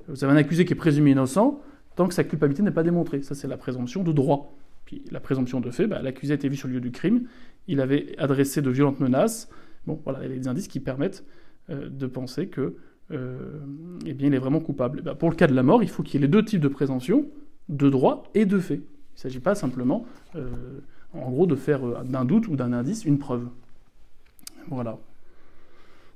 Vous 0.07 0.23
avez 0.23 0.33
un 0.33 0.37
accusé 0.37 0.65
qui 0.65 0.73
est 0.73 0.75
présumé 0.75 1.11
innocent, 1.11 1.61
tant 1.95 2.07
que 2.07 2.13
sa 2.13 2.23
culpabilité 2.23 2.63
n'est 2.63 2.71
pas 2.71 2.83
démontrée. 2.83 3.21
Ça, 3.21 3.35
c'est 3.35 3.47
la 3.47 3.57
présomption 3.57 4.03
de 4.03 4.11
droit. 4.11 4.57
Puis 4.85 5.03
la 5.11 5.19
présomption 5.21 5.61
de 5.61 5.71
fait, 5.71 5.87
bah, 5.87 6.01
l'accusé 6.01 6.33
a 6.33 6.35
été 6.35 6.49
vu 6.49 6.57
sur 6.57 6.67
le 6.67 6.73
lieu 6.75 6.81
du 6.81 6.91
crime, 6.91 7.27
il 7.67 7.79
avait 7.79 8.15
adressé 8.17 8.61
de 8.61 8.69
violentes 8.69 8.99
menaces. 8.99 9.47
Bon, 9.85 10.01
voilà, 10.03 10.19
il 10.25 10.29
y 10.29 10.33
a 10.33 10.37
des 10.37 10.47
indices 10.47 10.67
qui 10.67 10.79
permettent 10.79 11.23
de 11.69 12.07
penser 12.07 12.47
que, 12.47 12.75
eh 13.09 14.13
bien, 14.13 14.27
il 14.27 14.33
est 14.33 14.39
vraiment 14.39 14.59
coupable. 14.59 15.01
Bah, 15.01 15.15
pour 15.15 15.29
le 15.29 15.35
cas 15.35 15.47
de 15.47 15.53
la 15.53 15.63
mort, 15.63 15.83
il 15.83 15.89
faut 15.89 16.03
qu'il 16.03 16.15
y 16.15 16.23
ait 16.23 16.27
les 16.27 16.31
deux 16.31 16.45
types 16.45 16.61
de 16.61 16.67
présomption, 16.67 17.25
de 17.67 17.89
droit 17.89 18.23
et 18.33 18.45
de 18.45 18.59
fait. 18.59 18.75
Il 18.75 19.15
ne 19.15 19.19
s'agit 19.19 19.39
pas 19.39 19.55
simplement 19.55 20.05
en 21.13 21.31
gros, 21.31 21.45
de 21.45 21.55
faire 21.55 21.85
euh, 21.85 22.03
d'un 22.03 22.25
doute 22.25 22.47
ou 22.47 22.55
d'un 22.55 22.73
indice 22.73 23.05
une 23.05 23.19
preuve. 23.19 23.47
Voilà. 24.67 24.97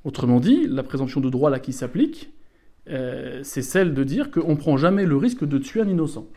Autrement 0.04 0.40
dit, 0.40 0.68
la 0.68 0.84
présomption 0.84 1.20
de 1.20 1.30
droit 1.30 1.50
là 1.50 1.60
qui 1.60 1.74
s'applique, 1.74 2.32
euh, 2.90 3.42
c'est 3.44 3.64
celle 3.64 3.94
de 3.94 4.04
dire 4.04 4.30
qu'on 4.30 4.52
ne 4.52 4.56
prend 4.56 4.78
jamais 4.78 5.06
le 5.06 5.18
risque 5.18 5.46
de 5.46 5.58
tuer 5.58 5.82
un 5.82 5.88
innocent. 5.88 6.28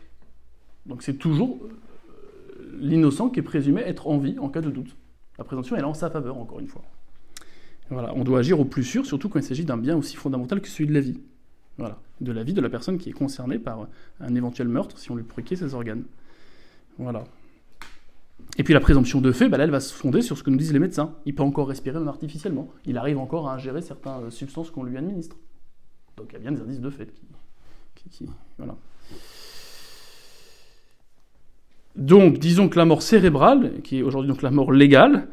Donc 0.85 1.03
c'est 1.03 1.13
toujours 1.13 1.59
euh, 1.61 2.77
l'innocent 2.79 3.29
qui 3.29 3.39
est 3.39 3.43
présumé 3.43 3.81
être 3.81 4.07
en 4.07 4.17
vie 4.17 4.37
en 4.39 4.49
cas 4.49 4.61
de 4.61 4.71
doute. 4.71 4.95
La 5.37 5.43
présomption 5.43 5.75
est 5.75 5.83
en 5.83 5.93
sa 5.93 6.09
faveur, 6.09 6.37
encore 6.37 6.59
une 6.59 6.67
fois. 6.67 6.83
On 7.91 8.23
doit 8.23 8.39
agir 8.39 8.59
au 8.59 8.65
plus 8.65 8.83
sûr, 8.83 9.05
surtout 9.05 9.29
quand 9.29 9.39
il 9.39 9.45
s'agit 9.45 9.65
d'un 9.65 9.77
bien 9.77 9.97
aussi 9.97 10.15
fondamental 10.15 10.61
que 10.61 10.67
celui 10.67 10.87
de 10.87 10.93
la 10.93 10.99
vie. 10.99 11.19
Voilà, 11.77 11.97
de 12.21 12.31
la 12.31 12.43
vie 12.43 12.53
de 12.53 12.61
la 12.61 12.69
personne 12.69 12.97
qui 12.97 13.09
est 13.09 13.13
concernée 13.13 13.57
par 13.57 13.87
un 14.19 14.35
éventuel 14.35 14.67
meurtre 14.67 14.97
si 14.99 15.11
on 15.11 15.15
lui 15.15 15.23
provoquait 15.23 15.55
ses 15.55 15.73
organes. 15.73 16.03
Voilà. 16.97 17.23
Et 18.57 18.63
puis 18.63 18.73
la 18.73 18.79
présomption 18.79 19.21
de 19.21 19.31
fait, 19.31 19.47
bah 19.47 19.57
elle 19.59 19.71
va 19.71 19.79
se 19.79 19.93
fonder 19.93 20.21
sur 20.21 20.37
ce 20.37 20.43
que 20.43 20.49
nous 20.49 20.57
disent 20.57 20.73
les 20.73 20.79
médecins. 20.79 21.15
Il 21.25 21.35
peut 21.35 21.43
encore 21.43 21.69
respirer 21.69 21.99
artificiellement. 22.07 22.69
Il 22.85 22.97
arrive 22.97 23.17
encore 23.17 23.47
à 23.47 23.53
ingérer 23.53 23.81
certaines 23.81 24.29
substances 24.29 24.71
qu'on 24.71 24.83
lui 24.83 24.97
administre. 24.97 25.37
Donc 26.17 26.27
il 26.31 26.33
y 26.33 26.35
a 26.35 26.39
bien 26.39 26.51
des 26.51 26.61
indices 26.61 26.81
de 26.81 26.89
fait 26.89 27.09
voilà. 28.57 28.75
Donc, 31.95 32.39
disons 32.39 32.69
que 32.69 32.77
la 32.77 32.85
mort 32.85 33.01
cérébrale, 33.01 33.81
qui 33.83 33.99
est 33.99 34.01
aujourd'hui 34.01 34.29
donc 34.29 34.41
la 34.41 34.51
mort 34.51 34.71
légale, 34.71 35.27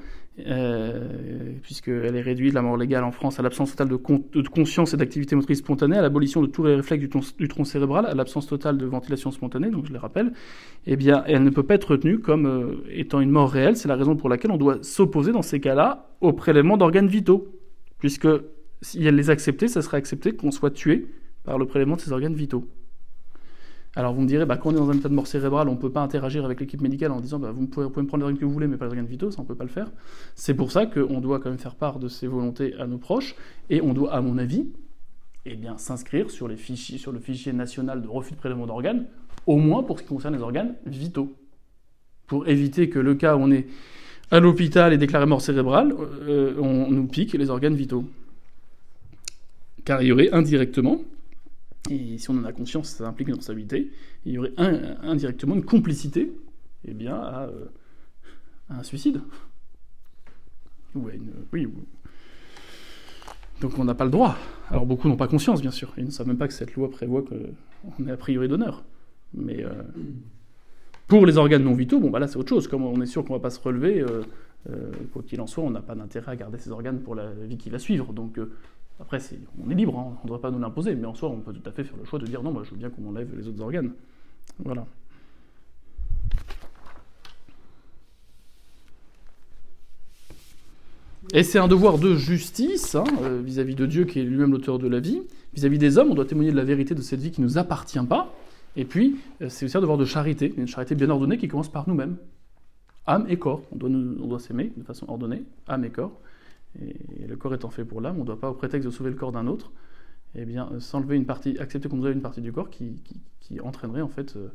euh, 0.46 1.53
puisqu'elle 1.62 2.14
est 2.14 2.20
réduite, 2.20 2.53
la 2.53 2.62
mort 2.62 2.77
légale 2.77 3.05
en 3.05 3.11
France, 3.11 3.38
à 3.40 3.42
l'absence 3.42 3.70
totale 3.70 3.88
de, 3.88 3.96
de, 3.96 4.49
conscience 4.49 4.92
et 4.92 4.96
d'activité 4.96 5.35
motrice 5.35 5.59
spontanée, 5.59 5.96
à 5.96 6.03
l'abolition 6.03 6.42
de 6.42 6.46
tous 6.46 6.64
les 6.64 6.75
réflexes 6.75 7.09
du, 7.09 7.20
du 7.38 7.49
tronc 7.49 7.64
cérébral, 7.64 8.05
à 8.07 8.14
l'absence 8.14 8.46
totale 8.46 8.77
de 8.77 8.85
ventilation 8.85 9.31
spontanée, 9.31 9.70
donc 9.70 9.87
je 9.87 9.92
le 9.92 9.99
rappelle, 9.99 10.33
eh 10.87 10.96
bien, 10.96 11.25
elle 11.27 11.42
ne 11.42 11.51
peut 11.51 11.62
pas 11.62 11.75
être 11.75 11.92
retenue 11.92 12.18
comme 12.18 12.46
euh, 12.46 12.85
étant 12.90 13.20
une 13.20 13.31
mort 13.31 13.51
réelle. 13.51 13.77
C'est 13.77 13.88
la 13.88 13.96
raison 13.96 14.14
pour 14.14 14.29
laquelle 14.29 14.51
on 14.51 14.59
doit 14.59 14.79
s'opposer 14.83 15.33
dans 15.33 15.42
ces 15.42 15.61
cas-là 15.61 16.11
au 16.20 16.33
prélèvement 16.33 16.77
d'organes 16.77 17.09
vitaux, 17.09 17.49
puisque 17.99 18.29
si 18.83 19.05
elle 19.07 19.16
les 19.16 19.31
acceptait, 19.31 19.68
ça 19.68 19.81
serait 19.81 19.96
accepté 19.96 20.33
qu'on 20.33 20.51
soit 20.51 20.70
tué 20.70 21.07
par 21.44 21.59
le 21.59 21.66
prélèvement 21.66 21.96
de 21.96 22.01
ces 22.01 22.12
organes 22.12 22.35
vitaux. 22.35 22.68
Alors 23.96 24.12
vous 24.12 24.20
me 24.20 24.26
direz, 24.26 24.44
bah, 24.44 24.59
quand 24.59 24.68
on 24.68 24.72
est 24.72 24.76
dans 24.76 24.90
un 24.90 24.94
état 24.94 25.09
de 25.09 25.14
mort 25.14 25.26
cérébrale, 25.26 25.70
on 25.70 25.72
ne 25.72 25.78
peut 25.78 25.90
pas 25.90 26.02
interagir 26.02 26.44
avec 26.44 26.61
l'équipe 26.61 26.82
médicale 26.82 27.12
en 27.12 27.20
disant, 27.20 27.38
bah, 27.38 27.50
vous, 27.50 27.66
pouvez, 27.66 27.87
me 27.87 28.06
prendre 28.06 28.18
les 28.18 28.22
organes 28.24 28.38
que 28.38 28.44
vous 28.44 28.52
voulez, 28.52 28.66
mais 28.66 28.76
pas 28.76 28.85
les 28.85 28.90
organes 28.90 29.06
vitaux, 29.06 29.30
ça 29.30 29.38
on 29.40 29.44
ne 29.44 29.48
peut 29.48 29.54
pas 29.54 29.64
le 29.64 29.70
faire. 29.70 29.90
C'est 30.35 30.52
pour 30.52 30.70
ça 30.70 30.85
qu'on 30.85 31.20
doit 31.20 31.40
quand 31.40 31.48
même 31.48 31.59
faire 31.59 31.74
part 31.74 31.98
de 31.98 32.09
ses 32.09 32.26
volontés 32.26 32.74
à 32.78 32.87
nos 32.87 32.98
proches, 32.98 33.35
et 33.70 33.80
on 33.80 33.94
doit, 33.94 34.12
à 34.12 34.20
mon 34.20 34.37
avis, 34.37 34.66
eh 35.46 35.59
s'inscrire 35.78 36.30
sur 36.30 36.46
le 36.46 36.56
fichier 36.56 37.52
national 37.54 38.02
de 38.02 38.09
refus 38.09 38.35
de 38.35 38.38
prélèvement 38.38 38.66
d'organes, 38.66 39.06
au 39.46 39.56
moins 39.56 39.82
pour 39.82 39.98
ce 39.98 40.02
qui 40.02 40.11
concerne 40.11 40.37
les 40.37 40.42
organes 40.42 40.74
vitaux. 40.85 41.35
Pour 42.26 42.46
éviter 42.48 42.90
que 42.90 42.98
le 42.98 43.14
cas 43.14 43.35
où 43.37 43.40
on 43.40 43.50
est 43.50 43.66
à 44.30 44.40
l'hôpital 44.40 44.92
et 44.92 44.98
déclaré 44.98 45.24
mort 45.24 45.40
cérébrale, 45.40 45.94
euh, 46.28 46.54
on 46.59 46.90
nous 46.90 47.06
pique 47.06 47.32
les 47.32 47.48
organes 47.48 47.76
vitaux. 47.76 48.04
Car 49.85 50.02
il 50.02 50.09
y 50.09 50.12
aurait 50.12 50.30
indirectement 50.32 51.00
et 51.90 52.18
si 52.18 52.31
on 52.31 52.35
en 52.35 52.44
a 52.44 52.53
conscience, 52.53 52.88
ça 52.88 53.07
implique 53.07 53.29
une 53.29 53.35
responsabilité. 53.35 53.90
Il 54.25 54.33
y 54.33 54.38
aurait 54.38 54.53
indirectement 54.57 55.55
une 55.55 55.64
complicité 55.64 56.33
eh 56.85 56.94
bien, 56.94 57.14
à, 57.14 57.44
euh, 57.44 57.66
un 58.70 58.83
suicide. 58.83 59.20
Ou 60.94 61.09
une, 61.11 61.31
oui, 61.53 61.68
Donc 63.61 63.79
on 63.79 63.85
n'a 63.85 63.94
pas 63.94 64.05
le 64.05 64.11
droit. 64.11 64.37
Alors 64.70 64.87
beaucoup 64.87 65.09
n'ont 65.09 65.16
pas 65.16 65.29
conscience, 65.29 65.61
bien 65.61 65.70
sûr. 65.70 65.92
Ils 65.96 66.07
ne 66.07 66.11
savent 66.11 66.27
même 66.27 66.38
pas 66.38 66.49
que 66.49 66.55
cette 66.55 66.75
loi 66.75 66.90
prévoit 66.90 67.22
qu'on 67.22 68.07
est 68.07 68.11
a 68.11 68.16
priori 68.16 68.49
d'honneur. 68.49 68.85
Mais 69.35 69.62
euh, 69.64 69.70
pour 71.07 71.27
les 71.27 71.37
organes 71.37 71.62
non 71.62 71.75
vitaux, 71.75 72.01
bon, 72.01 72.11
bah 72.11 72.18
là 72.18 72.27
c'est 72.27 72.38
autre 72.38 72.49
chose. 72.49 72.66
Comme 72.66 72.85
on 72.85 73.01
est 73.01 73.07
sûr 73.07 73.25
qu'on 73.25 73.35
ne 73.35 73.38
va 73.38 73.42
pas 73.42 73.51
se 73.51 73.61
relever, 73.61 74.01
euh, 74.01 74.22
quoi 75.12 75.22
qu'il 75.22 75.40
en 75.40 75.46
soit, 75.46 75.62
on 75.62 75.70
n'a 75.70 75.83
pas 75.83 75.94
d'intérêt 75.94 76.33
à 76.33 76.37
garder 76.37 76.59
ces 76.59 76.70
organes 76.70 77.01
pour 77.01 77.14
la 77.14 77.31
vie 77.31 77.59
qui 77.59 77.70
va 77.70 77.79
suivre. 77.79 78.12
Donc 78.12 78.40
après, 79.00 79.18
on 79.62 79.70
est 79.70 79.74
libre, 79.74 79.98
hein, 79.98 80.16
on 80.22 80.24
ne 80.24 80.28
doit 80.28 80.40
pas 80.40 80.50
nous 80.50 80.59
l'imposer, 80.59 80.94
mais 80.94 81.06
en 81.06 81.14
soi, 81.14 81.28
on 81.28 81.40
peut 81.40 81.52
tout 81.52 81.68
à 81.68 81.72
fait 81.72 81.85
faire 81.85 81.96
le 81.98 82.04
choix 82.04 82.18
de 82.18 82.26
dire 82.26 82.42
non, 82.42 82.52
moi 82.52 82.62
je 82.64 82.70
veux 82.70 82.76
bien 82.76 82.88
qu'on 82.88 83.02
m'enlève 83.02 83.28
les 83.37 83.46
autres 83.46 83.61
organes. 83.61 83.92
Voilà. 84.64 84.87
Et 91.32 91.42
c'est 91.42 91.59
un 91.59 91.68
devoir 91.68 91.98
de 91.98 92.14
justice 92.14 92.94
hein, 92.94 93.04
euh, 93.22 93.42
vis-à-vis 93.44 93.74
de 93.74 93.85
Dieu 93.85 94.04
qui 94.04 94.20
est 94.20 94.22
lui-même 94.22 94.52
l'auteur 94.52 94.78
de 94.78 94.87
la 94.87 95.00
vie. 95.00 95.22
Vis-à-vis 95.54 95.78
des 95.78 95.98
hommes, 95.98 96.11
on 96.11 96.14
doit 96.14 96.24
témoigner 96.24 96.52
de 96.52 96.56
la 96.56 96.64
vérité 96.64 96.94
de 96.94 97.00
cette 97.02 97.20
vie 97.20 97.32
qui 97.32 97.40
ne 97.40 97.46
nous 97.46 97.59
appartient 97.59 98.04
pas. 98.09 98.32
Et 98.76 98.85
puis, 98.85 99.16
euh, 99.42 99.48
c'est 99.48 99.66
aussi 99.66 99.76
un 99.76 99.80
devoir 99.80 99.98
de 99.98 100.04
charité, 100.04 100.54
une 100.56 100.68
charité 100.68 100.94
bien 100.94 101.11
ordonnée 101.11 101.37
qui 101.37 101.48
commence 101.48 101.68
par 101.68 101.88
nous-mêmes. 101.88 102.16
Âme 103.06 103.26
et 103.28 103.37
corps. 103.37 103.62
On 103.72 103.76
doit, 103.76 103.90
on 103.90 104.26
doit 104.26 104.38
s'aimer 104.38 104.72
de 104.76 104.82
façon 104.85 105.06
ordonnée, 105.09 105.44
âme 105.68 105.85
et 105.85 105.90
corps. 105.90 106.18
Et 106.80 107.26
le 107.26 107.36
corps 107.36 107.54
étant 107.54 107.70
fait 107.70 107.84
pour 107.84 108.00
l'âme, 108.00 108.16
on 108.16 108.20
ne 108.20 108.26
doit 108.26 108.40
pas, 108.40 108.50
au 108.50 108.54
prétexte 108.54 108.86
de 108.86 108.92
sauver 108.92 109.10
le 109.10 109.16
corps 109.16 109.32
d'un 109.32 109.46
autre, 109.46 109.72
eh 110.34 110.44
bien, 110.44 110.68
s'enlever 110.80 111.16
une 111.16 111.24
partie, 111.24 111.58
accepter 111.58 111.88
qu'on 111.88 111.96
nous 111.96 112.06
une 112.06 112.20
partie 112.20 112.42
du 112.42 112.52
corps 112.52 112.70
qui, 112.70 113.00
entraînerait 113.62 114.02
en 114.02 114.08
fait 114.08 114.36
euh, 114.36 114.48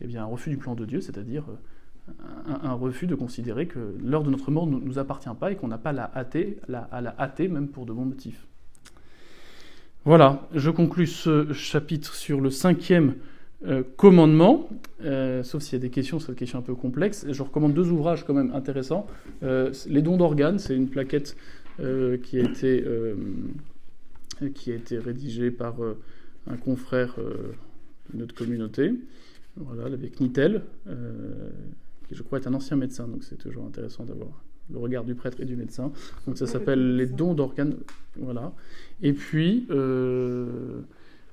eh 0.00 0.16
un 0.16 0.24
refus 0.24 0.50
du 0.50 0.56
plan 0.56 0.74
de 0.74 0.84
Dieu, 0.84 1.00
c'est-à-dire 1.00 1.44
euh, 2.08 2.12
un, 2.46 2.72
refus 2.72 3.06
de 3.06 3.14
considérer 3.14 3.66
que 3.66 3.94
l'heure 4.02 4.24
de 4.24 4.30
notre 4.30 4.50
mort 4.50 4.66
ne 4.66 4.78
nous 4.78 4.98
appartient 4.98 5.28
pas 5.38 5.52
et 5.52 5.56
qu'on 5.56 5.68
n'a 5.68 5.78
pas 5.78 5.92
la 5.92 6.04
à 6.04 7.00
la 7.00 7.20
hâter 7.20 7.48
même 7.48 7.68
pour 7.68 7.86
de 7.86 7.92
bons 7.92 8.06
motifs. 8.06 8.46
Voilà, 10.04 10.48
je 10.52 10.70
conclus 10.70 11.06
ce 11.06 11.52
chapitre 11.52 12.14
sur 12.14 12.40
le 12.40 12.50
cinquième 12.50 13.14
euh, 13.64 13.82
commandement, 13.96 14.68
sauf 15.42 15.62
s'il 15.62 15.74
y 15.74 15.80
a 15.80 15.82
des 15.82 15.90
questions, 15.90 16.18
c'est 16.20 16.28
une 16.28 16.34
question 16.34 16.58
un 16.58 16.62
peu 16.62 16.74
complexe. 16.74 17.26
Je 17.28 17.42
recommande 17.42 17.74
deux 17.74 17.90
ouvrages 17.90 18.24
quand 18.24 18.34
même 18.34 18.52
intéressants. 18.54 19.06
Les 19.42 20.02
dons 20.02 20.16
d'organes, 20.16 20.58
c'est 20.58 20.76
une 20.76 20.88
plaquette 20.88 21.36
euh, 21.80 22.18
qui, 22.18 22.38
a 22.38 22.42
été, 22.42 22.84
euh, 22.86 23.16
qui 24.54 24.70
a 24.72 24.74
été 24.74 24.98
rédigé 24.98 25.50
par 25.50 25.82
euh, 25.82 25.98
un 26.46 26.58
confrère 26.58 27.16
de 28.12 28.18
notre 28.18 28.34
communauté, 28.34 28.92
voilà, 29.56 29.84
avec 29.84 30.20
Nitel, 30.20 30.62
qui 32.08 32.14
je 32.14 32.22
crois 32.22 32.40
est 32.40 32.46
un 32.46 32.52
ancien 32.52 32.76
médecin, 32.76 33.08
donc 33.08 33.24
c'est 33.24 33.36
toujours 33.36 33.64
intéressant 33.64 34.04
d'avoir 34.04 34.42
le 34.70 34.78
regard 34.78 35.04
du 35.04 35.14
prêtre 35.14 35.40
et 35.40 35.44
du 35.46 35.56
médecin. 35.56 35.92
Donc 36.26 36.36
ça 36.36 36.46
s'appelle 36.46 36.96
les 36.96 37.06
dons 37.06 37.32
d'organes. 37.32 37.76
Voilà. 38.16 38.52
Et 39.02 39.12
puis, 39.12 39.66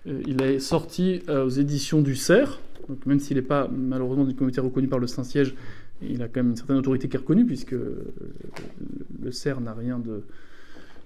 il 0.06 0.42
est 0.42 0.60
sorti 0.60 1.22
aux 1.28 1.50
éditions 1.50 2.02
du 2.02 2.16
CERF, 2.16 2.60
même 3.06 3.20
s'il 3.20 3.38
n'est 3.38 3.44
pas 3.44 3.68
malheureusement 3.68 4.26
d'une 4.26 4.36
communauté 4.36 4.62
reconnue 4.62 4.88
par 4.88 5.00
le 5.00 5.08
Saint-Siège, 5.08 5.56
il 6.02 6.22
a 6.22 6.28
quand 6.28 6.42
même 6.42 6.52
une 6.52 6.56
certaine 6.56 6.78
autorité 6.78 7.10
qui 7.10 7.18
est 7.18 7.20
reconnue, 7.20 7.46
puisque 7.46 7.72
le 7.74 9.32
CERF 9.32 9.60
n'a 9.60 9.74
rien 9.74 10.00
de 10.00 10.24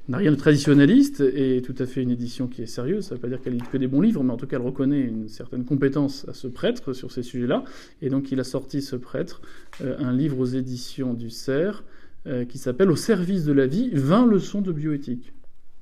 n'a 0.10 0.17
rien 0.17 0.36
traditionnaliste 0.36 1.21
et 1.21 1.62
tout 1.62 1.75
à 1.79 1.86
fait 1.86 2.01
une 2.01 2.12
édition 2.12 2.47
qui 2.47 2.62
est 2.62 2.65
sérieuse. 2.65 3.06
Ça 3.06 3.12
ne 3.12 3.15
veut 3.15 3.21
pas 3.21 3.29
dire 3.29 3.41
qu'elle 3.41 3.53
lit 3.53 3.63
que 3.71 3.77
des 3.77 3.88
bons 3.88 4.01
livres, 4.01 4.23
mais 4.23 4.34
en 4.34 4.38
tout 4.38 4.47
cas, 4.47 4.58
elle 4.58 4.65
reconnaît 4.65 4.99
une 4.99 5.29
certaine 5.29 5.63
compétence 5.63 6.27
à 6.27 6.34
ce 6.34 6.47
prêtre 6.47 6.93
sur 6.93 7.12
ces 7.12 7.23
sujets-là. 7.23 7.63
Et 8.01 8.10
donc, 8.10 8.32
il 8.32 8.39
a 8.39 8.43
sorti, 8.43 8.82
ce 8.82 8.97
prêtre, 8.97 9.41
euh, 9.82 9.95
un 9.99 10.12
livre 10.12 10.39
aux 10.39 10.45
éditions 10.45 11.13
du 11.13 11.29
CERF 11.29 11.84
euh, 12.27 12.43
qui 12.43 12.58
s'appelle 12.58 12.91
Au 12.91 12.97
service 12.97 13.45
de 13.45 13.53
la 13.53 13.65
vie 13.65 13.91
20 13.93 14.27
leçons 14.27 14.62
de 14.62 14.73
bioéthique. 14.73 15.32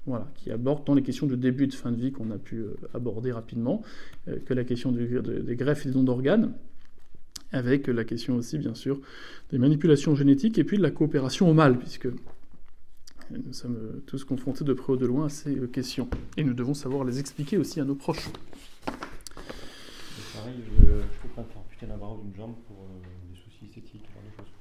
Voilà, 0.07 0.27
qui 0.35 0.49
aborde 0.49 0.83
tant 0.83 0.95
les 0.95 1.03
questions 1.03 1.27
de 1.27 1.35
début 1.35 1.65
et 1.65 1.67
de 1.67 1.73
fin 1.73 1.91
de 1.91 1.95
vie 1.95 2.11
qu'on 2.11 2.31
a 2.31 2.37
pu 2.37 2.57
euh, 2.57 2.75
aborder 2.93 3.31
rapidement, 3.31 3.83
que 4.45 4.53
la 4.53 4.63
question 4.63 4.91
des 4.91 5.55
greffes 5.55 5.85
et 5.85 5.89
des 5.89 5.93
dons 5.93 6.03
d'organes, 6.03 6.53
avec 7.51 7.87
la 7.87 8.03
question 8.03 8.35
aussi, 8.35 8.57
bien 8.57 8.73
sûr, 8.73 8.99
des 9.51 9.59
manipulations 9.59 10.15
génétiques 10.15 10.57
et 10.57 10.63
puis 10.63 10.77
de 10.77 10.83
la 10.83 10.91
coopération 10.91 11.49
au 11.49 11.53
mal, 11.53 11.77
puisque 11.77 12.07
nous 13.29 13.53
sommes 13.53 14.01
tous 14.07 14.23
confrontés 14.23 14.63
de 14.63 14.73
près 14.73 14.93
ou 14.93 14.97
de 14.97 15.05
loin 15.05 15.25
à 15.25 15.29
ces 15.29 15.55
questions. 15.71 16.09
Et 16.37 16.43
nous 16.43 16.53
devons 16.53 16.73
savoir 16.73 17.03
les 17.03 17.19
expliquer 17.19 17.57
aussi 17.57 17.79
à 17.79 17.85
nos 17.85 17.95
proches. 17.95 18.29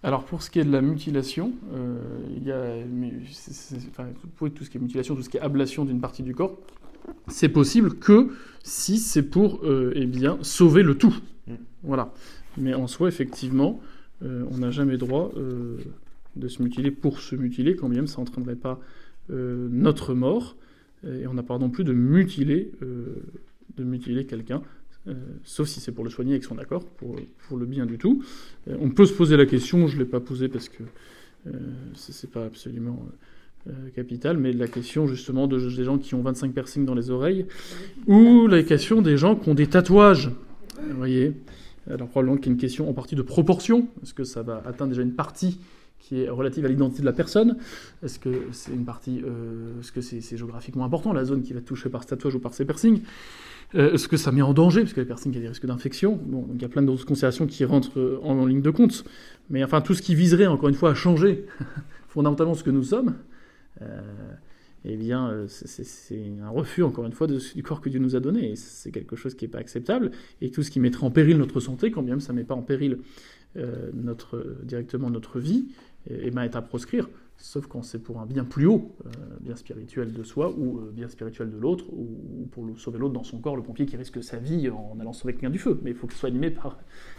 Alors 0.02 0.24
pour 0.24 0.42
ce 0.42 0.50
qui 0.50 0.58
est 0.58 0.64
de 0.64 0.72
la 0.72 0.82
mutilation, 0.82 1.52
euh, 1.72 1.98
il 2.36 2.44
y 2.44 2.52
a, 2.52 2.76
pour 4.36 4.50
tout 4.50 4.64
ce 4.64 4.70
qui 4.70 4.78
est 4.78 4.80
mutilation, 4.80 5.14
tout 5.14 5.22
ce 5.22 5.28
qui 5.28 5.36
est 5.36 5.40
ablation 5.40 5.84
d'une 5.84 6.00
partie 6.00 6.22
du 6.22 6.34
corps, 6.34 6.58
c'est 7.28 7.48
possible 7.48 7.94
que 7.94 8.30
si 8.62 8.98
c'est 8.98 9.22
pour 9.22 9.60
euh, 9.64 9.92
eh 9.94 10.06
bien, 10.06 10.38
sauver 10.42 10.82
le 10.82 10.96
tout. 10.96 11.16
Mm. 11.46 11.54
Voilà. 11.82 12.12
Mais 12.56 12.74
en 12.74 12.86
soi, 12.86 13.08
effectivement, 13.08 13.80
euh, 14.22 14.44
on 14.50 14.58
n'a 14.58 14.70
jamais 14.70 14.96
droit 14.96 15.32
euh, 15.36 15.78
de 16.36 16.48
se 16.48 16.62
mutiler 16.62 16.90
pour 16.90 17.20
se 17.20 17.34
mutiler, 17.34 17.76
quand 17.76 17.88
même 17.88 18.06
ça 18.06 18.18
n'entraînerait 18.18 18.56
pas 18.56 18.80
euh, 19.30 19.68
notre 19.70 20.14
mort. 20.14 20.56
Et 21.06 21.26
on 21.26 21.32
n'a 21.32 21.42
pas 21.42 21.56
non 21.56 21.70
plus 21.70 21.82
de 21.82 21.94
mutiler, 21.94 22.72
de 22.82 23.84
mutiler 23.84 24.26
quelqu'un, 24.26 24.60
sauf 25.44 25.68
si 25.68 25.80
c'est 25.80 25.92
pour 25.92 26.04
le 26.04 26.10
soigner 26.10 26.32
avec 26.32 26.44
son 26.44 26.58
accord, 26.58 26.84
pour, 26.84 27.16
pour 27.48 27.56
le 27.56 27.66
bien 27.66 27.86
du 27.86 27.98
tout. 27.98 28.22
on 28.68 28.90
peut 28.90 29.06
se 29.06 29.12
poser 29.12 29.36
la 29.36 29.46
question, 29.46 29.86
je 29.86 29.96
ne 29.96 30.00
l'ai 30.00 30.08
pas 30.08 30.20
posée 30.20 30.48
parce 30.48 30.68
que 30.68 30.82
ce 31.94 32.26
n'est 32.26 32.32
pas 32.32 32.44
absolument 32.44 33.06
capital, 33.94 34.38
mais 34.38 34.52
la 34.52 34.68
question 34.68 35.06
justement 35.06 35.46
de, 35.46 35.58
des 35.58 35.84
gens 35.84 35.98
qui 35.98 36.14
ont 36.14 36.22
25 36.22 36.52
piercings 36.52 36.84
dans 36.84 36.94
les 36.94 37.10
oreilles, 37.10 37.46
ou 38.06 38.46
la 38.46 38.62
question 38.62 39.02
des 39.02 39.16
gens 39.16 39.36
qui 39.36 39.48
ont 39.48 39.54
des 39.54 39.66
tatouages. 39.66 40.30
Vous 40.88 40.96
voyez? 40.96 41.34
Alors 41.88 42.08
probablement 42.08 42.36
qu'il 42.36 42.46
y 42.46 42.48
a 42.50 42.52
une 42.52 42.60
question 42.60 42.88
en 42.88 42.92
partie 42.92 43.14
de 43.14 43.22
proportion. 43.22 43.88
Est-ce 44.02 44.14
que 44.14 44.24
ça 44.24 44.42
va 44.42 44.62
atteindre 44.66 44.90
déjà 44.90 45.02
une 45.02 45.14
partie 45.14 45.58
qui 46.00 46.22
est 46.22 46.28
relative 46.28 46.64
à 46.64 46.68
l'identité 46.68 47.02
de 47.02 47.06
la 47.06 47.12
personne 47.12 47.56
Est-ce 48.02 48.18
que 48.18 48.30
c'est 48.52 48.72
une 48.72 48.84
partie, 48.84 49.22
euh, 49.24 49.78
est-ce 49.80 49.92
que 49.92 50.00
c'est, 50.00 50.36
géographiquement 50.36 50.84
important 50.84 51.12
la 51.12 51.24
zone 51.24 51.42
qui 51.42 51.52
va 51.52 51.60
être 51.60 51.66
touchée 51.66 51.88
par 51.88 52.02
ce 52.02 52.08
tatouage 52.08 52.34
ou 52.34 52.40
par 52.40 52.54
ces 52.54 52.64
piercings? 52.64 53.02
Euh, 53.74 53.92
Est-ce 53.92 54.08
que 54.08 54.16
ça 54.16 54.32
met 54.32 54.42
en 54.42 54.52
danger 54.52 54.80
parce 54.80 54.94
que 54.94 55.00
les 55.00 55.06
piercings 55.06 55.30
il 55.32 55.36
y 55.36 55.38
a 55.38 55.42
des 55.42 55.48
risques 55.48 55.66
d'infection? 55.66 56.18
Bon, 56.24 56.48
il 56.54 56.60
y 56.60 56.64
a 56.64 56.68
plein 56.68 56.82
d'autres 56.82 57.06
considérations 57.06 57.46
qui 57.46 57.64
rentrent 57.64 58.00
euh, 58.00 58.18
en, 58.22 58.46
ligne 58.46 58.62
de 58.62 58.70
compte. 58.70 59.04
Mais 59.50 59.62
enfin 59.62 59.80
tout 59.80 59.94
ce 59.94 60.02
qui 60.02 60.14
viserait 60.14 60.46
encore 60.46 60.68
une 60.68 60.74
fois 60.74 60.90
à 60.90 60.94
changer 60.94 61.46
fondamentalement 62.08 62.54
ce 62.54 62.64
que 62.64 62.70
nous 62.70 62.82
sommes 62.82 63.14
eh 64.84 64.96
bien, 64.96 65.28
euh, 65.28 65.46
c'est 65.46 66.16
un 66.42 66.48
refus, 66.48 66.82
encore 66.82 67.04
une 67.04 67.12
fois, 67.12 67.26
du 67.26 67.62
corps 67.62 67.82
que 67.82 67.90
Dieu 67.90 68.00
nous 68.00 68.16
a 68.16 68.20
donné. 68.20 68.52
Et 68.52 68.56
c'est 68.56 68.90
quelque 68.90 69.14
chose 69.14 69.34
qui 69.34 69.44
n'est 69.44 69.50
pas 69.50 69.58
acceptable. 69.58 70.10
Et 70.40 70.50
tout 70.50 70.62
ce 70.62 70.70
qui 70.70 70.80
mettrait 70.80 71.04
en 71.04 71.10
péril 71.10 71.36
notre 71.36 71.60
santé, 71.60 71.90
quand 71.90 72.02
bien 72.02 72.14
même 72.14 72.20
ça 72.20 72.32
ne 72.32 72.38
met 72.38 72.44
pas 72.44 72.54
en 72.54 72.62
péril 72.62 72.98
directement 74.62 75.10
notre 75.10 75.38
vie, 75.40 75.66
et 76.08 76.30
ben, 76.30 76.42
est 76.42 76.56
à 76.56 76.62
proscrire 76.62 77.08
sauf 77.40 77.66
quand 77.66 77.82
c'est 77.82 77.98
pour 77.98 78.20
un 78.20 78.26
bien 78.26 78.44
plus 78.44 78.66
haut, 78.66 78.94
euh, 79.06 79.10
bien 79.40 79.56
spirituel 79.56 80.12
de 80.12 80.22
soi 80.22 80.54
ou 80.56 80.78
euh, 80.78 80.90
bien 80.92 81.08
spirituel 81.08 81.50
de 81.50 81.56
l'autre, 81.56 81.86
ou, 81.90 82.46
pour 82.52 82.66
sauver 82.78 82.98
l'autre 82.98 83.14
dans 83.14 83.24
son 83.24 83.38
corps, 83.38 83.56
le 83.56 83.62
pompier 83.62 83.86
qui 83.86 83.96
risque 83.96 84.22
sa 84.22 84.36
vie 84.36 84.68
en 84.68 84.98
allant 85.00 85.12
sauver 85.12 85.32
quelqu'un 85.32 85.50
du 85.50 85.58
feu. 85.58 85.80
Mais 85.82 85.90
il 85.90 85.96
faut 85.96 86.06
qu'il 86.06 86.18
soit 86.18 86.28
animé 86.28 86.50
par, 86.50 86.78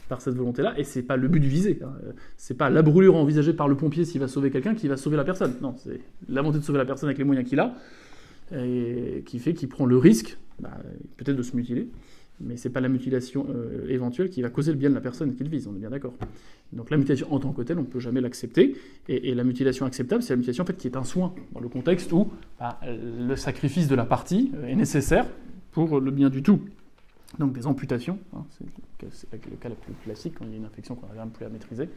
par 0.10 0.22
cette 0.22 0.36
volonté-là, 0.36 0.78
et 0.78 0.84
c'est 0.84 1.02
pas 1.02 1.18
le 1.18 1.28
but 1.28 1.40
du 1.40 1.50
visé. 1.50 1.80
Hein. 1.84 1.94
C'est 2.38 2.54
pas 2.58 2.70
la 2.70 2.82
brûlure 2.82 3.16
envisagée 3.16 3.54
par 3.54 3.68
le 3.68 3.76
pompier 3.76 4.06
s'il 4.06 4.22
va 4.22 4.28
sauver 4.28 4.52
quelqu'un 4.52 4.76
qui 4.76 4.88
va 4.88 4.98
sauver 4.98 5.18
la 5.18 5.24
personne. 5.24 5.56
Non, 5.62 5.76
c'est 5.78 6.00
la 6.30 6.42
volonté 6.42 6.60
de 6.60 6.64
sauver 6.64 6.80
la 6.80 6.86
personne 6.86 7.10
avec 7.10 7.18
les 7.18 7.24
moyens 7.24 7.48
qu'il 7.48 7.60
a, 7.60 7.76
et 8.54 9.24
qui 9.26 9.40
fait 9.40 9.54
qu'il 9.54 9.70
prend 9.70 9.86
le 9.86 9.98
risque, 9.98 10.38
bah, 10.60 10.78
peut-être 11.18 11.38
de 11.38 11.44
se 11.44 11.56
mutiler, 11.56 11.88
mais 12.44 12.58
c'est 12.58 12.70
pas 12.70 12.82
la 12.82 12.90
mutilation 12.90 13.46
euh, 13.50 13.88
éventuelle 13.90 14.30
qui 14.30 14.42
va 14.42 14.50
causer 14.50 14.72
le 14.72 14.78
bien 14.78 14.90
de 14.90 14.96
la 14.96 15.02
personne 15.02 15.34
qu'il 15.36 15.50
vise, 15.50 15.68
on 15.68 15.76
est 15.76 15.80
bien 15.80 15.90
d'accord. 15.90 16.14
Donc 16.74 16.90
la 16.90 16.98
mutilation 16.98 17.32
en 17.34 17.40
tant 17.40 17.52
que 17.52 17.62
telle, 17.62 17.80
on 17.80 17.84
ne 17.84 17.88
peut 17.88 18.00
jamais 18.00 18.22
l'accepter, 18.22 18.76
et, 19.08 19.34
la 19.34 19.44
mutilation 19.44 19.86
acceptable, 19.86 20.24
c'est 20.24 20.34
la 20.34 20.38
mutilation 20.38 20.64
en 20.64 20.68
fait, 20.68 20.78
qui 20.78 20.88
est 20.88 20.98
un 20.98 21.04
soin, 21.04 21.34
dans 21.54 21.60
le 21.60 21.70
contexte 21.70 22.12
où 22.12 22.32
bah, 22.60 22.80
le 22.86 23.36
sacrifice 23.36 23.88
de 23.88 23.96
la 23.96 24.06
partie 24.06 24.52
euh, 24.56 24.68
est 24.68 24.76
nécessaire 24.76 25.28
pour 25.72 26.00
le 26.00 26.12
bien 26.12 26.30
du 26.30 26.44
tout. 26.44 26.62
Donc 27.40 27.54
des 27.54 27.66
amputations, 27.66 28.20
hein, 28.36 28.44
c'est 28.50 28.66
le 29.32 29.56
cas 29.58 29.70
le 29.70 29.76
plus 29.76 29.94
classique 30.04 30.36
quand 30.38 30.46
il 30.46 30.52
y 30.52 30.54
a 30.56 30.58
une 30.58 30.66
infection 30.66 30.96
qu'on 30.96 31.08
n'arrive 31.14 31.32
plus 31.32 31.46
à 31.46 31.50
maîtriser, 31.50 31.90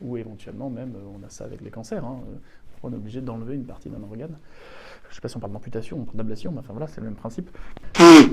ou 0.00 0.16
éventuellement 0.16 0.70
même, 0.70 0.94
euh, 0.96 1.18
on 1.20 1.24
a 1.26 1.28
ça 1.28 1.44
avec 1.44 1.60
les 1.60 1.70
cancers, 1.70 2.04
hein, 2.04 2.20
on 2.82 2.92
est 2.92 2.96
obligé 2.96 3.20
d'enlever 3.20 3.54
une 3.54 3.64
partie 3.64 3.88
d'un 3.88 4.02
organe 4.02 4.36
je 5.08 5.12
ne 5.12 5.14
sais 5.14 5.20
pas 5.20 5.28
si 5.28 5.36
on 5.36 5.40
parle 5.40 5.52
d'amputation, 5.52 5.98
on 6.00 6.04
parle 6.04 6.16
d'ablation, 6.16 6.50
mais 6.52 6.58
enfin 6.58 6.72
voilà, 6.72 6.88
c'est 6.88 7.00
le 7.00 7.06
même 7.06 7.14
principe, 7.14 7.48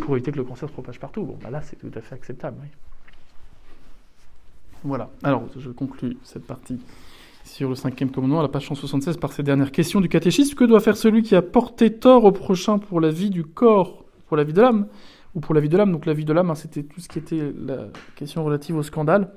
pour 0.02 0.16
éviter 0.16 0.32
que 0.32 0.38
le 0.38 0.44
cancer 0.44 0.68
se 0.68 0.74
propage 0.74 1.00
partout. 1.00 1.24
Bon, 1.24 1.38
bah 1.42 1.50
là, 1.50 1.62
c'est 1.62 1.76
tout 1.76 1.92
à 1.94 2.02
fait 2.02 2.16
acceptable. 2.16 2.58
Voilà, 4.84 5.10
alors 5.24 5.44
je 5.56 5.70
conclus 5.70 6.18
cette 6.24 6.46
partie 6.46 6.80
sur 7.46 7.70
le 7.70 7.76
cinquième 7.76 8.12
commandement, 8.12 8.40
à 8.40 8.44
la 8.44 8.50
page 8.50 8.68
176, 8.68 9.18
par 9.18 9.32
ces 9.34 9.44
dernières 9.44 9.72
questions 9.72 10.02
du 10.02 10.10
catéchisme. 10.10 10.56
Que 10.56 10.64
doit 10.64 10.80
faire 10.80 10.98
celui 10.98 11.24
qui 11.24 11.36
a 11.36 11.42
porté 11.42 11.94
tort 11.94 12.26
au 12.26 12.32
prochain 12.32 12.80
pour 12.80 13.00
la 13.00 13.10
vie 13.10 13.30
du 13.30 13.44
corps, 13.44 14.04
pour 14.28 14.38
la 14.38 14.44
vie 14.44 14.54
de 14.54 14.62
l'âme 14.62 14.88
Ou 15.36 15.40
pour 15.40 15.54
la 15.54 15.62
vie 15.62 15.70
de 15.70 15.78
l'âme, 15.78 15.92
donc 15.92 16.06
la 16.06 16.14
vie 16.14 16.26
de 16.26 16.34
l'âme, 16.34 16.50
hein, 16.50 16.56
c'était 16.56 16.84
tout 16.84 17.00
ce 17.00 17.08
qui 17.08 17.20
était 17.20 17.54
la 17.66 17.88
question 18.16 18.44
relative 18.44 18.76
au 18.76 18.84
scandale. 18.84 19.30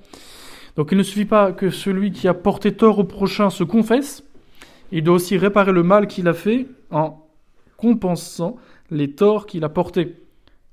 Donc 0.76 0.88
il 0.92 0.98
ne 0.98 1.02
suffit 1.02 1.24
pas 1.24 1.52
que 1.52 1.70
celui 1.70 2.12
qui 2.12 2.28
a 2.28 2.34
porté 2.34 2.72
tort 2.72 2.98
au 2.98 3.04
prochain 3.04 3.50
se 3.50 3.64
confesse, 3.64 4.22
il 4.92 5.02
doit 5.02 5.16
aussi 5.16 5.36
réparer 5.36 5.72
le 5.72 5.82
mal 5.82 6.06
qu'il 6.06 6.28
a 6.28 6.34
fait 6.34 6.66
en 6.90 7.26
compensant 7.76 8.56
les 8.90 9.12
torts 9.12 9.46
qu'il 9.46 9.64
a 9.64 9.68
portés, 9.68 10.16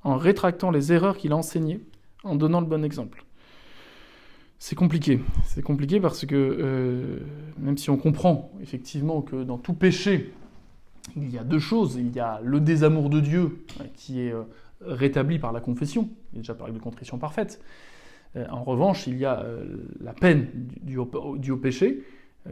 en 0.04 0.18
rétractant 0.18 0.72
les 0.72 0.94
erreurs 0.94 1.18
qu'il 1.18 1.32
a 1.32 1.36
enseignées, 1.36 1.82
en 2.24 2.36
donnant 2.36 2.62
le 2.62 2.68
bon 2.68 2.84
exemple. 2.84 3.26
C'est 4.66 4.76
compliqué. 4.76 5.20
C'est 5.44 5.62
compliqué 5.62 6.00
parce 6.00 6.26
que 6.26 6.36
euh, 6.36 7.20
même 7.58 7.78
si 7.78 7.90
on 7.90 7.98
comprend 7.98 8.50
effectivement 8.62 9.22
que 9.22 9.44
dans 9.44 9.58
tout 9.58 9.74
péché, 9.74 10.32
il 11.18 11.30
y 11.30 11.38
a 11.38 11.44
deux 11.44 11.60
choses. 11.60 11.96
Il 11.96 12.16
y 12.16 12.22
a 12.22 12.40
le 12.42 12.62
désamour 12.62 13.10
de 13.10 13.20
Dieu 13.20 13.66
euh, 13.82 13.84
qui 13.94 14.22
est 14.22 14.32
euh, 14.32 14.44
rétabli 14.80 15.38
par 15.38 15.52
la 15.52 15.60
confession, 15.60 16.10
déjà 16.32 16.54
par 16.54 16.72
de 16.72 16.80
contrition 16.80 17.18
parfaite. 17.18 17.62
en 18.36 18.64
revanche, 18.64 19.06
il 19.06 19.18
y 19.18 19.26
a 19.26 19.46
la 20.00 20.14
peine 20.14 20.48
du, 20.82 20.98
au, 20.98 21.06
péché 21.58 22.04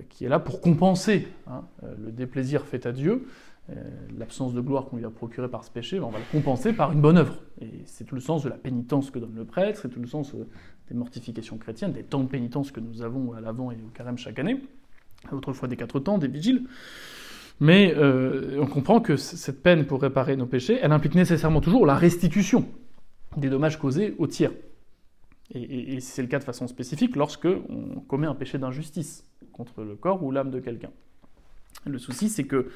qui 0.09 0.25
est 0.25 0.29
là 0.29 0.39
pour 0.39 0.61
compenser 0.61 1.27
hein, 1.47 1.63
le 1.81 2.11
déplaisir 2.11 2.65
fait 2.65 2.85
à 2.85 2.91
Dieu 2.91 3.25
euh, 3.69 3.75
l'absence 4.17 4.53
de 4.53 4.59
gloire 4.59 4.85
qu'on 4.85 4.97
lui 4.97 5.05
a 5.05 5.09
procurée 5.09 5.47
par 5.47 5.63
ce 5.63 5.69
péché, 5.69 5.99
ben, 5.99 6.05
on 6.05 6.09
va 6.09 6.17
le 6.17 6.25
compenser 6.31 6.73
par 6.73 6.91
une 6.91 6.99
bonne 6.99 7.17
œuvre. 7.17 7.35
Et 7.61 7.69
c'est 7.85 8.05
tout 8.05 8.15
le 8.15 8.21
sens 8.21 8.43
de 8.43 8.49
la 8.49 8.57
pénitence 8.57 9.11
que 9.11 9.19
donne 9.19 9.35
le 9.35 9.45
prêtre, 9.45 9.79
c'est 9.81 9.89
tout 9.89 9.99
le 9.99 10.07
sens 10.07 10.33
euh, 10.33 10.47
des 10.89 10.95
mortifications 10.95 11.57
chrétiennes, 11.57 11.93
des 11.93 12.03
temps 12.03 12.21
de 12.21 12.27
pénitence 12.27 12.71
que 12.71 12.79
nous 12.79 13.03
avons 13.03 13.33
à 13.33 13.39
l'avant 13.39 13.71
et 13.71 13.75
au 13.75 13.89
carême 13.93 14.17
chaque 14.17 14.39
année, 14.39 14.61
autrefois 15.31 15.67
des 15.67 15.77
quatre 15.77 15.99
temps, 15.99 16.17
des 16.17 16.27
vigiles. 16.27 16.63
Mais 17.59 17.93
euh, 17.95 18.59
on 18.59 18.65
comprend 18.65 18.99
que 18.99 19.15
cette 19.15 19.61
peine 19.61 19.85
pour 19.85 20.01
réparer 20.01 20.35
nos 20.35 20.47
péchés, 20.47 20.79
elle 20.81 20.91
implique 20.91 21.15
nécessairement 21.15 21.61
toujours 21.61 21.85
la 21.85 21.95
restitution 21.95 22.65
des 23.37 23.49
dommages 23.49 23.77
causés 23.77 24.15
aux 24.17 24.27
tiers. 24.27 24.51
Et, 25.53 25.99
c'est 25.99 26.21
le 26.21 26.27
cas 26.27 26.39
de 26.39 26.43
façon 26.43 26.67
spécifique 26.67 27.15
lorsque 27.15 27.47
on 27.47 27.99
commet 28.01 28.27
un 28.27 28.35
péché 28.35 28.57
d'injustice 28.57 29.25
contre 29.51 29.83
le 29.83 29.95
corps 29.95 30.23
ou 30.23 30.31
l'âme 30.31 30.49
de 30.49 30.59
quelqu'un. 30.59 30.91
Le 31.85 31.97
souci, 31.97 32.29
c'est 32.29 32.45
que 32.45 32.71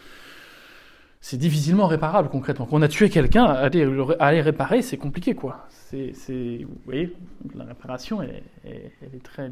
c'est 1.22 1.38
difficilement 1.38 1.88
réparable 1.88 2.30
concrètement. 2.30 2.66
Quand 2.66 2.78
on 2.78 2.82
a 2.82 2.88
tué 2.88 3.10
quelqu'un, 3.10 3.46
aller, 3.46 4.42
réparer, 4.42 4.82
c'est 4.82 4.98
compliqué 4.98 5.36
quoi. 5.36 5.68
Vous 5.92 6.68
voyez, 6.86 7.16
la 7.56 7.64
réparation, 7.64 8.22
elle, 8.22 8.44
est 8.66 9.24
très 9.24 9.52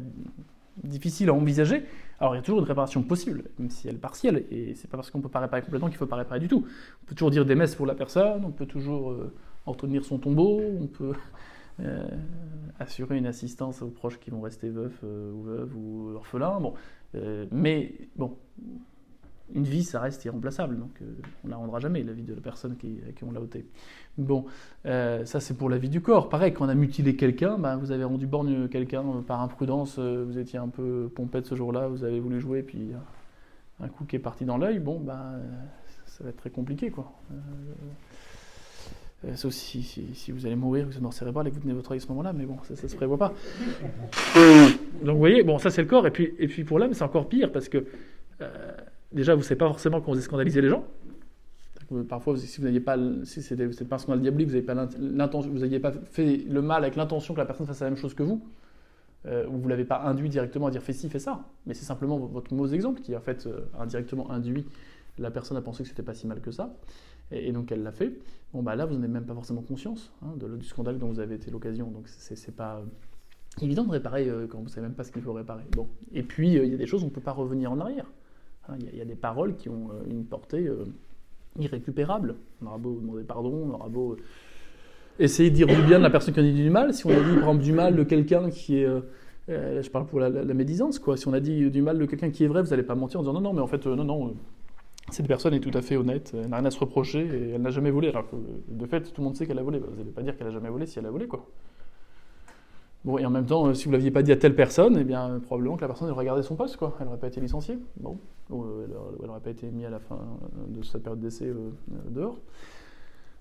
difficile 0.82 1.30
à 1.30 1.34
envisager. 1.34 1.84
Alors 2.20 2.34
il 2.34 2.38
y 2.38 2.40
a 2.40 2.42
toujours 2.42 2.60
une 2.60 2.66
réparation 2.66 3.02
possible, 3.02 3.44
même 3.58 3.70
si 3.70 3.88
elle 3.88 3.96
est 3.96 3.98
partielle, 3.98 4.44
et 4.50 4.74
c'est 4.74 4.88
pas 4.88 4.96
parce 4.96 5.10
qu'on 5.10 5.20
peut 5.20 5.28
pas 5.28 5.40
réparer 5.40 5.62
complètement 5.62 5.88
qu'il 5.88 5.96
faut 5.96 6.06
pas 6.06 6.16
réparer 6.16 6.40
du 6.40 6.48
tout. 6.48 6.64
On 7.02 7.06
peut 7.06 7.14
toujours 7.14 7.30
dire 7.30 7.44
des 7.44 7.54
messes 7.54 7.74
pour 7.74 7.86
la 7.86 7.94
personne, 7.94 8.44
on 8.44 8.50
peut 8.50 8.66
toujours 8.66 9.10
euh, 9.10 9.32
entretenir 9.66 10.04
son 10.04 10.18
tombeau, 10.18 10.60
on 10.80 10.86
peut 10.86 11.14
euh, 11.80 12.08
assurer 12.78 13.16
une 13.16 13.26
assistance 13.26 13.82
aux 13.82 13.90
proches 13.90 14.18
qui 14.18 14.30
vont 14.30 14.40
rester 14.40 14.68
veufs 14.70 15.00
euh, 15.04 15.32
ou 15.32 15.42
veuves 15.42 15.76
ou 15.76 16.10
orphelins. 16.14 16.60
Bon, 16.60 16.74
mais 17.52 17.94
bon, 18.16 18.36
une 19.52 19.64
vie, 19.64 19.84
ça 19.84 20.00
reste 20.00 20.24
irremplaçable, 20.24 20.78
donc 20.78 20.90
euh, 21.02 21.06
on 21.42 21.48
ne 21.48 21.52
la 21.52 21.58
rendra 21.58 21.78
jamais, 21.78 22.02
la 22.02 22.12
vie 22.12 22.22
de 22.22 22.34
la 22.34 22.40
personne 22.40 22.76
qui, 22.76 22.98
à 23.08 23.12
qui 23.12 23.24
on 23.24 23.32
l'a 23.32 23.40
ôté. 23.40 23.66
Bon, 24.16 24.46
euh, 24.86 25.24
ça 25.26 25.40
c'est 25.40 25.54
pour 25.54 25.68
la 25.68 25.76
vie 25.76 25.90
du 25.90 26.00
corps. 26.00 26.28
Pareil, 26.28 26.52
quand 26.52 26.64
on 26.64 26.68
a 26.68 26.74
mutilé 26.74 27.14
quelqu'un, 27.14 27.58
bah, 27.58 27.76
vous 27.76 27.92
avez 27.92 28.04
rendu 28.04 28.26
borgne 28.26 28.68
quelqu'un 28.68 29.02
euh, 29.02 29.20
par 29.20 29.42
imprudence, 29.42 29.98
vous 29.98 30.38
étiez 30.38 30.58
un 30.58 30.68
peu 30.68 31.10
pompette 31.14 31.46
ce 31.46 31.54
jour-là, 31.54 31.88
vous 31.88 32.04
avez 32.04 32.20
voulu 32.20 32.40
jouer, 32.40 32.62
puis 32.62 32.92
un 33.80 33.88
coup 33.88 34.04
qui 34.04 34.16
est 34.16 34.20
parti 34.20 34.44
dans 34.44 34.56
l'œil, 34.56 34.78
bon, 34.78 34.98
bah, 34.98 35.32
ça 36.06 36.24
va 36.24 36.30
être 36.30 36.38
très 36.38 36.50
compliqué, 36.50 36.90
quoi. 36.90 37.12
Sauf 39.34 39.52
si, 39.52 39.82
si, 39.82 40.32
vous 40.32 40.46
allez 40.46 40.56
mourir, 40.56 40.86
vous 40.86 40.94
êtes 40.94 41.00
mort 41.00 41.12
cérébral 41.12 41.46
et 41.46 41.50
que 41.50 41.54
vous 41.54 41.62
tenez 41.62 41.72
votre 41.72 41.92
œil 41.92 41.98
à 41.98 42.00
ce 42.00 42.08
moment-là, 42.08 42.32
mais 42.32 42.44
bon, 42.44 42.56
ça 42.62 42.74
ne 42.82 42.88
se 42.88 42.96
prévoit 42.96 43.18
pas. 43.18 43.32
Donc 45.02 45.14
vous 45.14 45.18
voyez, 45.18 45.42
bon, 45.42 45.58
ça 45.58 45.70
c'est 45.70 45.82
le 45.82 45.88
corps, 45.88 46.06
et 46.06 46.10
puis, 46.10 46.34
et 46.38 46.48
puis 46.48 46.64
pour 46.64 46.78
l'âme, 46.78 46.92
c'est 46.92 47.04
encore 47.04 47.28
pire, 47.28 47.50
parce 47.50 47.68
que 47.68 47.84
déjà, 49.14 49.34
vous 49.34 49.40
ne 49.40 49.44
savez 49.44 49.56
pas 49.56 49.68
forcément 49.68 50.00
quand 50.00 50.12
vous 50.12 50.20
scandaliser 50.20 50.60
les 50.60 50.68
gens. 50.68 50.84
Parfois, 52.08 52.36
si 52.36 52.58
vous 52.58 52.64
n'aviez 52.64 52.80
pas, 52.80 52.96
si 53.24 53.42
c'était 53.42 53.68
pas 53.84 53.96
un 53.96 53.98
scandale 53.98 54.22
diabolique, 54.22 54.48
vous 54.48 54.54
n'aviez 54.54 54.66
pas 54.66 54.74
l'intention, 54.98 55.50
vous 55.50 55.58
n'aviez 55.58 55.80
pas 55.80 55.92
fait 55.92 56.44
le 56.48 56.62
mal 56.62 56.82
avec 56.82 56.96
l'intention 56.96 57.34
que 57.34 57.38
la 57.38 57.46
personne 57.46 57.66
fasse 57.66 57.80
la 57.80 57.90
même 57.90 57.98
chose 57.98 58.14
que 58.14 58.22
vous, 58.22 58.42
euh, 59.26 59.46
ou 59.48 59.58
vous 59.58 59.68
l'avez 59.68 59.84
pas 59.84 60.02
induit 60.02 60.28
directement 60.28 60.66
à 60.66 60.70
dire 60.70 60.82
fais 60.82 60.92
ci, 60.92 61.08
fais 61.08 61.18
ça, 61.18 61.44
mais 61.66 61.74
c'est 61.74 61.84
simplement 61.84 62.18
votre 62.18 62.52
mauvais 62.54 62.74
exemple 62.74 63.00
qui 63.02 63.14
a 63.14 63.20
fait 63.20 63.46
euh, 63.46 63.60
indirectement 63.78 64.30
induit 64.30 64.66
la 65.18 65.30
personne 65.30 65.56
à 65.56 65.60
penser 65.60 65.82
que 65.82 65.88
c'était 65.88 66.02
pas 66.02 66.14
si 66.14 66.26
mal 66.26 66.40
que 66.40 66.50
ça, 66.50 66.74
et, 67.30 67.52
donc 67.52 67.72
elle 67.72 67.82
l'a 67.82 67.92
fait. 67.92 68.12
Bon 68.52 68.62
bah 68.62 68.76
là, 68.76 68.86
vous 68.86 68.94
n'avez 68.94 69.08
même 69.08 69.26
pas 69.26 69.34
forcément 69.34 69.62
conscience 69.62 70.12
hein, 70.22 70.34
de, 70.36 70.56
du 70.56 70.64
scandale 70.64 70.98
dont 70.98 71.08
vous 71.08 71.20
avez 71.20 71.34
été 71.34 71.50
l'occasion, 71.50 71.90
donc 71.90 72.08
c'est 72.08 72.54
pas 72.54 72.82
évident 73.60 73.84
de 73.84 73.90
réparer 73.90 74.28
euh, 74.28 74.46
quand 74.46 74.60
vous 74.60 74.68
savez 74.68 74.86
même 74.86 74.96
pas 74.96 75.04
ce 75.04 75.12
qu'il 75.12 75.22
faut 75.22 75.32
réparer. 75.32 75.64
Bon, 75.72 75.88
et 76.12 76.22
puis 76.22 76.52
il 76.54 76.70
y 76.70 76.74
a 76.74 76.76
des 76.76 76.86
choses 76.86 77.04
on 77.04 77.10
peut 77.10 77.20
pas 77.20 77.32
revenir 77.32 77.72
en 77.72 77.80
arrière. 77.80 78.06
Hein, 78.68 78.74
il 78.80 78.98
y, 78.98 79.02
a 79.02 79.04
des 79.04 79.14
paroles 79.14 79.56
qui 79.56 79.68
ont 79.68 79.90
euh, 79.90 80.10
une 80.10 80.24
portée 80.24 80.66
euh, 80.66 80.84
irrécupérable. 81.58 82.36
On 82.62 82.66
aura 82.66 82.78
beau 82.78 82.98
demander 83.00 83.22
pardon, 83.22 83.68
on 83.68 83.74
aura 83.74 83.88
beau 83.88 84.12
euh, 84.12 84.16
essayer 85.18 85.50
de 85.50 85.54
dire 85.54 85.66
du 85.66 85.82
bien 85.82 85.98
de 85.98 86.02
la 86.02 86.10
personne 86.10 86.32
qui 86.32 86.40
a 86.40 86.42
dit 86.42 86.54
du 86.54 86.70
mal. 86.70 86.94
Si 86.94 87.06
on 87.06 87.10
a 87.10 87.14
dit 87.14 87.34
par 87.34 87.50
exemple 87.50 87.62
du 87.62 87.72
mal 87.72 87.94
de 87.94 88.02
quelqu'un 88.04 88.48
qui 88.48 88.78
est. 88.78 88.88
je 89.48 89.90
parle 89.90 90.06
pour 90.06 90.18
la, 90.18 90.30
médisance, 90.30 90.98
quoi. 90.98 91.16
Si 91.16 91.28
on 91.28 91.34
a 91.34 91.40
dit 91.40 91.70
du 91.70 91.82
mal 91.82 91.98
de 91.98 92.06
quelqu'un 92.06 92.30
qui 92.30 92.44
est 92.44 92.48
vrai, 92.48 92.62
vous 92.62 92.70
n'allez 92.70 92.82
pas 92.82 92.94
mentir 92.94 93.20
en 93.20 93.22
disant 93.22 93.34
non, 93.34 93.42
non, 93.42 93.52
mais 93.52 93.60
en 93.60 93.66
fait, 93.66 93.84
non, 93.86 94.04
non, 94.04 94.34
cette 95.10 95.28
personne 95.28 95.54
est 95.54 95.60
tout 95.60 95.76
à 95.76 95.82
fait 95.82 95.96
honnête, 95.96 96.32
elle 96.34 96.48
n'a 96.48 96.56
rien 96.56 96.64
à 96.64 96.70
se 96.70 96.78
reprocher 96.78 97.20
et 97.20 97.50
elle 97.50 97.62
n'a 97.62 97.70
jamais 97.70 97.90
volé. 97.90 98.08
Alors 98.08 98.24
de 98.68 98.86
fait, 98.86 99.02
tout 99.12 99.20
le 99.20 99.24
monde 99.24 99.36
sait 99.36 99.46
qu'elle 99.46 99.58
a 99.58 99.62
volé. 99.62 99.78
vous 99.78 99.96
n'allez 99.96 100.10
pas 100.10 100.22
dire 100.22 100.36
qu'elle 100.36 100.46
n'a 100.46 100.52
jamais 100.52 100.70
volé 100.70 100.86
si 100.86 100.98
elle 100.98 101.06
a 101.06 101.10
volé, 101.10 101.26
quoi. 101.26 101.46
Bon, 103.04 103.18
et 103.18 103.26
en 103.26 103.30
même 103.30 103.44
temps, 103.44 103.74
si 103.74 103.84
vous 103.84 103.92
l'aviez 103.92 104.10
pas 104.10 104.22
dit 104.22 104.32
à 104.32 104.36
telle 104.36 104.56
personne, 104.56 104.96
eh 104.98 105.04
bien, 105.04 105.38
probablement 105.40 105.76
que 105.76 105.82
la 105.82 105.88
personne 105.88 106.08
aurait 106.10 106.24
gardé 106.24 106.42
son 106.42 106.56
poste, 106.56 106.78
quoi. 106.78 106.96
Elle 106.98 107.06
n'aurait 107.06 107.18
pas 107.18 107.26
été 107.26 107.38
licenciée. 107.38 107.78
Bon, 107.98 108.18
euh, 108.50 108.86
elle 109.20 109.26
n'aurait 109.26 109.40
pas 109.40 109.50
été 109.50 109.70
mise 109.70 109.84
à 109.84 109.90
la 109.90 109.98
fin 109.98 110.18
de 110.68 110.82
sa 110.82 110.98
période 110.98 111.20
d'essai 111.20 111.48
euh, 111.48 111.70
dehors. 112.08 112.38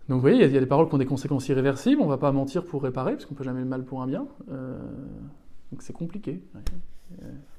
Donc 0.10 0.18
vous 0.18 0.22
voyez, 0.22 0.44
il 0.44 0.52
y, 0.52 0.58
a 0.58 0.60
des 0.60 0.66
paroles 0.66 0.90
qui 0.90 0.96
ont 0.96 0.98
des 0.98 1.06
conséquences 1.06 1.48
irréversibles, 1.48 2.02
on 2.02 2.06
ne 2.06 2.10
va 2.10 2.18
pas 2.18 2.34
mentir 2.34 2.66
pour 2.66 2.84
réparer, 2.84 3.14
parce 3.14 3.26
qu'on 3.26 3.36
ne 3.36 3.38
peut 3.38 3.46
jamais 3.46 3.62
le 3.62 3.66
mal 3.66 3.86
pour 3.86 4.02
un 4.02 4.08
bien. 4.08 4.28
Euh, 4.52 4.78
donc 5.72 5.82
c'est 5.82 5.94
compliqué. 5.94 6.44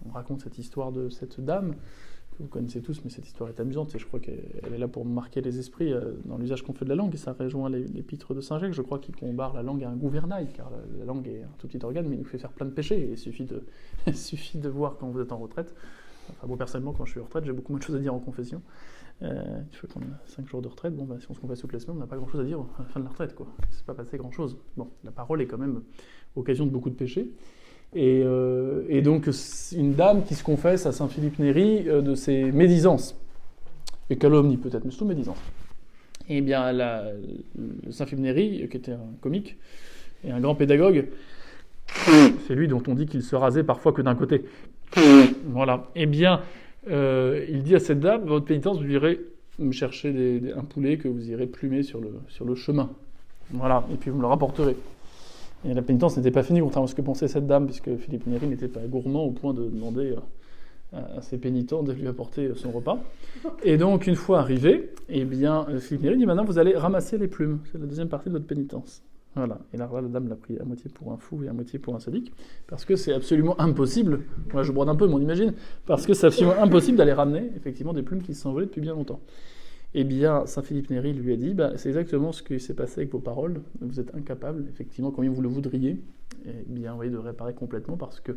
On 0.06 0.10
raconte 0.10 0.42
cette 0.42 0.58
histoire 0.58 0.92
de 0.92 1.08
cette 1.08 1.40
dame 1.40 1.74
vous 2.40 2.48
connaissez 2.48 2.80
tous, 2.80 3.00
mais 3.04 3.10
cette 3.10 3.26
histoire 3.26 3.48
est 3.48 3.60
amusante 3.60 3.94
et 3.94 3.98
je 3.98 4.06
crois 4.06 4.18
qu'elle 4.18 4.40
est 4.72 4.78
là 4.78 4.88
pour 4.88 5.04
marquer 5.04 5.40
les 5.40 5.58
esprits 5.58 5.92
euh, 5.92 6.14
dans 6.24 6.36
l'usage 6.36 6.62
qu'on 6.62 6.72
fait 6.72 6.84
de 6.84 6.90
la 6.90 6.96
langue 6.96 7.14
et 7.14 7.16
ça 7.16 7.32
rejoint 7.32 7.68
l'épître 7.70 8.34
de 8.34 8.40
Saint 8.40 8.58
Jacques, 8.58 8.72
je 8.72 8.82
crois 8.82 8.98
qu'il 8.98 9.14
combat 9.14 9.52
la 9.54 9.62
langue 9.62 9.84
à 9.84 9.90
un 9.90 9.96
gouvernail, 9.96 10.48
car 10.52 10.70
la, 10.98 11.04
langue 11.04 11.28
est 11.28 11.42
un 11.42 11.54
tout 11.58 11.68
petit 11.68 11.84
organe, 11.84 12.08
mais 12.08 12.16
il 12.16 12.20
nous 12.20 12.24
fait 12.24 12.38
faire 12.38 12.52
plein 12.52 12.66
de 12.66 12.72
péchés. 12.72 13.08
il 13.12 13.18
suffit 13.18 13.44
de, 13.44 13.62
suffit 14.12 14.58
de 14.58 14.68
voir 14.68 14.96
quand 14.98 15.08
vous 15.08 15.20
êtes 15.20 15.32
en 15.32 15.38
retraite. 15.38 15.74
Enfin, 16.30 16.46
moi 16.46 16.56
personnellement, 16.56 16.92
quand 16.92 17.04
je 17.04 17.12
suis 17.12 17.20
en 17.20 17.24
retraite, 17.24 17.44
j'ai 17.44 17.52
beaucoup 17.52 17.72
moins 17.72 17.78
de 17.78 17.84
choses 17.84 17.96
à 17.96 18.00
dire 18.00 18.14
en 18.14 18.18
confession. 18.18 18.62
Euh, 19.22 19.60
faut 19.72 19.86
qu'on 19.86 20.00
a 20.00 20.20
5 20.26 20.48
jours 20.48 20.62
de 20.62 20.68
retraite. 20.68 20.94
Bon, 20.96 21.04
bah, 21.04 21.16
si 21.20 21.26
on 21.30 21.34
se 21.34 21.40
confesse 21.40 21.60
toutes 21.60 21.72
les 21.72 21.78
semaines, 21.78 21.98
on 21.98 22.00
n'a 22.00 22.06
pas 22.06 22.16
grand 22.16 22.26
chose 22.26 22.40
à 22.40 22.44
dire 22.44 22.60
à 22.78 22.82
la 22.82 22.88
fin 22.88 23.00
de 23.00 23.04
la 23.04 23.10
retraite. 23.10 23.34
Quoi. 23.34 23.46
Il 23.70 23.74
s'est 23.74 23.84
pas 23.84 23.94
passé 23.94 24.16
grand 24.16 24.32
chose. 24.32 24.58
Bon, 24.76 24.90
la 25.04 25.12
parole 25.12 25.40
est 25.40 25.46
quand 25.46 25.58
même 25.58 25.82
occasion 26.34 26.66
de 26.66 26.70
beaucoup 26.70 26.90
de 26.90 26.96
péchés. 26.96 27.30
Et, 27.94 28.22
euh, 28.24 28.82
et 28.88 29.02
donc, 29.02 29.28
une 29.76 29.94
dame 29.94 30.24
qui 30.24 30.34
se 30.34 30.42
confesse 30.42 30.84
à 30.86 30.92
Saint 30.92 31.08
Philippe 31.08 31.38
Néri 31.38 31.88
euh, 31.88 32.00
de 32.00 32.14
ses 32.14 32.50
médisances. 32.50 33.16
Et 34.10 34.16
calomnie 34.16 34.56
peut-être, 34.56 34.84
mais 34.84 34.90
surtout 34.90 35.06
médisances. 35.06 35.38
Et 36.28 36.40
bien, 36.40 36.72
la- 36.72 37.04
le 37.84 37.92
Saint 37.92 38.06
Philippe 38.06 38.24
Néri, 38.24 38.68
qui 38.70 38.76
était 38.76 38.92
un 38.92 39.00
comique 39.20 39.56
et 40.26 40.30
un 40.30 40.40
grand 40.40 40.54
pédagogue, 40.54 41.06
c'est 42.46 42.54
lui 42.54 42.66
dont 42.68 42.82
on 42.88 42.94
dit 42.94 43.06
qu'il 43.06 43.22
se 43.22 43.36
rasait 43.36 43.62
parfois 43.62 43.92
que 43.92 44.02
d'un 44.02 44.14
côté. 44.14 44.44
Voilà. 45.46 45.88
Eh 45.94 46.06
bien, 46.06 46.40
euh, 46.90 47.44
il 47.48 47.62
dit 47.62 47.74
à 47.74 47.78
cette 47.78 48.00
dame, 48.00 48.24
votre 48.24 48.46
pénitence, 48.46 48.78
vous 48.80 48.90
irez 48.90 49.20
me 49.58 49.72
chercher 49.72 50.40
un 50.56 50.64
poulet 50.64 50.96
que 50.96 51.06
vous 51.06 51.30
irez 51.30 51.46
plumer 51.46 51.82
sur 51.82 52.00
le, 52.00 52.08
sur 52.28 52.44
le 52.44 52.54
chemin. 52.54 52.90
Voilà. 53.50 53.86
Et 53.92 53.96
puis 53.96 54.10
vous 54.10 54.16
me 54.16 54.22
le 54.22 54.28
rapporterez. 54.28 54.76
Et 55.64 55.72
la 55.72 55.82
pénitence 55.82 56.16
n'était 56.16 56.30
pas 56.30 56.42
finie, 56.42 56.60
contrairement 56.60 56.86
à 56.86 56.90
ce 56.90 56.94
que 56.94 57.02
pensait 57.02 57.28
cette 57.28 57.46
dame, 57.46 57.66
puisque 57.66 57.96
Philippe 57.96 58.26
Néri 58.26 58.46
n'était 58.46 58.68
pas 58.68 58.80
gourmand 58.86 59.24
au 59.24 59.30
point 59.30 59.54
de 59.54 59.64
demander 59.64 60.14
euh, 60.94 61.00
à, 61.16 61.22
ses 61.22 61.38
pénitents 61.38 61.82
de 61.82 61.92
lui 61.92 62.06
apporter 62.06 62.50
son 62.54 62.70
repas. 62.70 62.98
Et 63.62 63.78
donc, 63.78 64.06
une 64.06 64.16
fois 64.16 64.40
arrivé, 64.40 64.92
eh 65.08 65.24
bien, 65.24 65.66
euh, 65.70 65.78
Philippe 65.78 66.02
Néri 66.02 66.16
dit 66.18 66.26
maintenant 66.26 66.44
vous 66.44 66.58
allez 66.58 66.76
ramasser 66.76 67.16
les 67.16 67.28
plumes. 67.28 67.60
C'est 67.72 67.78
la 67.78 67.86
deuxième 67.86 68.08
partie 68.08 68.28
de 68.28 68.34
votre 68.34 68.46
pénitence. 68.46 69.02
Voilà. 69.36 69.58
Et 69.72 69.76
là, 69.76 69.90
la 69.92 70.02
dame 70.02 70.28
l'a 70.28 70.36
pris 70.36 70.58
à 70.58 70.64
moitié 70.64 70.90
pour 70.90 71.12
un 71.12 71.16
fou 71.16 71.42
et 71.42 71.48
à 71.48 71.52
moitié 71.52 71.78
pour 71.78 71.94
un 71.96 71.98
sadique, 71.98 72.32
parce 72.68 72.84
que 72.84 72.94
c'est 72.94 73.12
absolument 73.12 73.60
impossible. 73.60 74.20
Moi, 74.52 74.62
je 74.62 74.70
brode 74.70 74.88
un 74.88 74.94
peu, 74.94 75.08
mais 75.08 75.14
on 75.14 75.20
imagine, 75.20 75.54
parce 75.86 76.06
que 76.06 76.14
c'est 76.14 76.26
absolument 76.26 76.62
impossible 76.62 76.98
d'aller 76.98 77.12
ramener 77.12 77.50
effectivement 77.56 77.92
des 77.92 78.02
plumes 78.02 78.22
qui 78.22 78.34
se 78.34 78.42
sont 78.42 78.50
envolées 78.50 78.66
depuis 78.66 78.80
bien 78.80 78.94
longtemps. 78.94 79.20
Eh 79.94 80.02
bien, 80.02 80.44
Saint 80.46 80.62
Philippe 80.62 80.90
Néri 80.90 81.12
lui 81.12 81.32
a 81.32 81.36
dit 81.36 81.54
bah, 81.54 81.72
c'est 81.76 81.88
exactement 81.88 82.32
ce 82.32 82.42
qui 82.42 82.58
s'est 82.58 82.74
passé 82.74 83.02
avec 83.02 83.12
vos 83.12 83.20
paroles. 83.20 83.62
Vous 83.80 84.00
êtes 84.00 84.14
incapable, 84.14 84.66
effectivement, 84.68 85.12
comme 85.12 85.28
vous 85.28 85.42
le 85.42 85.48
voudriez, 85.48 86.02
eh 86.46 86.64
bien, 86.66 86.96
de 86.96 87.16
réparer 87.16 87.54
complètement 87.54 87.96
parce 87.96 88.18
que 88.20 88.36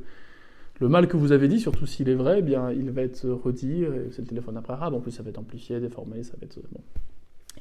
le 0.80 0.90
mal 0.90 1.08
que 1.08 1.18
vous 1.18 1.32
avez 1.32 1.48
dit, 1.48 1.60
surtout 1.60 1.88
s'il 1.88 2.10
est 2.10 2.16
vrai, 2.16 2.40
eh 2.40 2.42
bien, 2.44 2.72
il 2.72 2.92
va 2.92 3.02
être 3.02 3.28
redit. 3.28 3.86
C'est 4.12 4.22
le 4.22 4.28
téléphone 4.28 4.58
après 4.58 4.74
arabe, 4.74 4.94
en 4.94 5.00
plus, 5.00 5.12
ça 5.12 5.24
va 5.24 5.30
être 5.30 5.40
amplifié, 5.40 5.80
déformé, 5.80 6.22
ça 6.22 6.34
va 6.40 6.46
être. 6.46 6.60
Bon. 6.72 6.82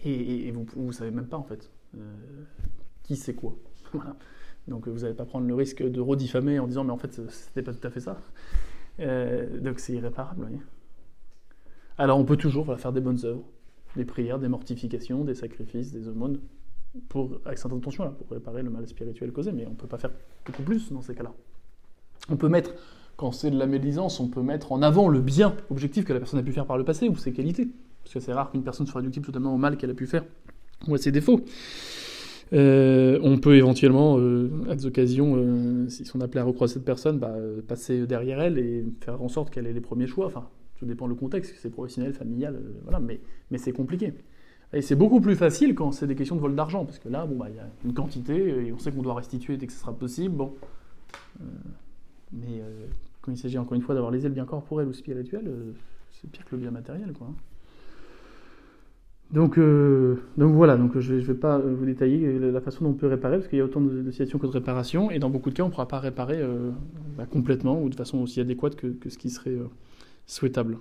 Et, 0.04 0.52
vous 0.52 0.86
ne 0.86 0.92
savez 0.92 1.10
même 1.10 1.26
pas, 1.26 1.38
en 1.38 1.42
fait, 1.42 1.70
euh, 1.96 2.14
qui 3.02 3.16
c'est 3.16 3.34
quoi. 3.34 3.56
Donc, 4.68 4.88
vous 4.88 5.00
n'allez 5.00 5.14
pas 5.14 5.24
prendre 5.24 5.46
le 5.46 5.54
risque 5.54 5.82
de 5.82 6.00
rediffamer 6.00 6.58
en 6.58 6.66
disant 6.66 6.84
mais 6.84 6.90
en 6.90 6.98
fait, 6.98 7.20
c'était 7.30 7.62
pas 7.62 7.72
tout 7.72 7.86
à 7.86 7.90
fait 7.90 8.00
ça. 8.00 8.18
Euh, 8.98 9.60
donc, 9.60 9.78
c'est 9.78 9.92
irréparable, 9.92 10.40
voyez. 10.40 10.60
Alors, 11.98 12.18
on 12.18 12.24
peut 12.24 12.36
toujours 12.36 12.76
faire 12.78 12.92
des 12.92 13.00
bonnes 13.00 13.24
œuvres 13.24 13.44
des 13.96 14.04
prières, 14.04 14.38
des 14.38 14.48
mortifications, 14.48 15.24
des 15.24 15.34
sacrifices, 15.34 15.92
des 15.92 16.08
aumônes, 16.08 16.38
avec 17.44 17.58
cette 17.58 17.72
intention-là, 17.72 18.10
pour 18.10 18.28
réparer 18.30 18.62
le 18.62 18.70
mal 18.70 18.86
spirituel 18.86 19.32
causé, 19.32 19.52
mais 19.52 19.66
on 19.66 19.70
ne 19.70 19.74
peut 19.74 19.86
pas 19.86 19.98
faire 19.98 20.12
beaucoup 20.44 20.62
plus 20.62 20.92
dans 20.92 21.02
ces 21.02 21.14
cas-là. 21.14 21.32
On 22.28 22.36
peut 22.36 22.48
mettre, 22.48 22.72
quand 23.16 23.32
c'est 23.32 23.50
de 23.50 23.58
la 23.58 23.66
médisance, 23.66 24.20
on 24.20 24.28
peut 24.28 24.42
mettre 24.42 24.72
en 24.72 24.82
avant 24.82 25.08
le 25.08 25.20
bien 25.20 25.54
objectif 25.70 26.04
que 26.04 26.12
la 26.12 26.20
personne 26.20 26.40
a 26.40 26.42
pu 26.42 26.52
faire 26.52 26.66
par 26.66 26.78
le 26.78 26.84
passé, 26.84 27.08
ou 27.08 27.16
ses 27.16 27.32
qualités, 27.32 27.68
parce 28.02 28.14
que 28.14 28.20
c'est 28.20 28.32
rare 28.32 28.50
qu'une 28.50 28.62
personne 28.62 28.86
soit 28.86 29.00
réductible 29.00 29.26
totalement 29.26 29.54
au 29.54 29.58
mal 29.58 29.76
qu'elle 29.76 29.90
a 29.90 29.94
pu 29.94 30.06
faire, 30.06 30.24
ou 30.88 30.94
à 30.94 30.98
ses 30.98 31.12
défauts. 31.12 31.40
Euh, 32.52 33.18
on 33.22 33.38
peut 33.38 33.56
éventuellement, 33.56 34.18
euh, 34.18 34.50
à 34.70 34.76
des 34.76 34.86
occasions, 34.86 35.34
euh, 35.36 35.88
si 35.88 36.08
on 36.14 36.20
appelait 36.20 36.40
à 36.40 36.44
recroiser 36.44 36.74
cette 36.74 36.84
personne, 36.84 37.18
bah, 37.18 37.34
euh, 37.36 37.60
passer 37.60 38.06
derrière 38.06 38.40
elle 38.40 38.58
et 38.58 38.84
faire 39.00 39.20
en 39.20 39.28
sorte 39.28 39.50
qu'elle 39.50 39.66
ait 39.66 39.72
les 39.72 39.80
premiers 39.80 40.06
choix. 40.06 40.26
Enfin, 40.26 40.48
tout 40.78 40.86
dépend 40.86 41.08
du 41.08 41.14
contexte, 41.14 41.54
c'est 41.58 41.70
professionnel, 41.70 42.12
familial, 42.12 42.54
euh, 42.54 42.80
voilà, 42.82 43.00
mais, 43.00 43.20
mais 43.50 43.58
c'est 43.58 43.72
compliqué. 43.72 44.12
Et 44.72 44.82
c'est 44.82 44.96
beaucoup 44.96 45.20
plus 45.20 45.36
facile 45.36 45.74
quand 45.74 45.92
c'est 45.92 46.06
des 46.06 46.16
questions 46.16 46.36
de 46.36 46.40
vol 46.40 46.54
d'argent, 46.54 46.84
parce 46.84 46.98
que 46.98 47.08
là, 47.08 47.24
bon, 47.24 47.36
bah, 47.36 47.46
il 47.48 47.56
y 47.56 47.58
a 47.58 47.68
une 47.84 47.94
quantité 47.94 48.66
et 48.66 48.72
on 48.72 48.78
sait 48.78 48.90
qu'on 48.92 49.02
doit 49.02 49.14
restituer 49.14 49.56
dès 49.56 49.66
que 49.66 49.72
ce 49.72 49.78
sera 49.78 49.92
possible. 49.92 50.34
Bon. 50.34 50.54
Euh, 51.40 51.44
mais 52.32 52.60
euh, 52.60 52.86
quand 53.22 53.32
il 53.32 53.38
s'agit 53.38 53.58
encore 53.58 53.74
une 53.74 53.82
fois 53.82 53.94
d'avoir 53.94 54.10
lésé 54.10 54.28
le 54.28 54.34
bien 54.34 54.44
corporel 54.44 54.88
ou 54.88 54.92
spirituel, 54.92 55.50
c'est 56.10 56.28
pire 56.30 56.44
que 56.44 56.56
le 56.56 56.62
bien 56.62 56.70
matériel, 56.70 57.12
quoi. 57.12 57.28
hein. 57.30 57.34
Donc, 59.32 59.58
donc 59.58 60.54
voilà, 60.54 60.76
donc 60.76 60.96
je 61.00 61.14
ne 61.14 61.18
vais, 61.18 61.34
pas 61.34 61.58
vous 61.58 61.84
détailler 61.84 62.38
la 62.38 62.60
façon 62.60 62.84
dont 62.84 62.90
on 62.90 62.94
peut 62.94 63.08
réparer, 63.08 63.38
parce 63.38 63.48
qu'il 63.48 63.58
y 63.58 63.60
a 63.60 63.64
autant 63.64 63.80
de, 63.80 64.08
situations 64.12 64.38
que 64.38 64.46
de 64.46 64.52
réparations, 64.52 65.10
et 65.10 65.18
dans 65.18 65.30
beaucoup 65.30 65.50
de 65.50 65.54
cas, 65.56 65.64
on 65.64 65.66
ne 65.66 65.72
pourra 65.72 65.88
pas 65.88 65.98
réparer 65.98 66.40
bah, 67.16 67.26
complètement 67.26 67.82
ou 67.82 67.88
de 67.88 67.96
façon 67.96 68.18
aussi 68.18 68.40
adéquate 68.40 68.76
que, 68.76 69.08
ce 69.08 69.18
qui 69.18 69.30
serait 69.30 69.58
souhaitable. 70.26 70.78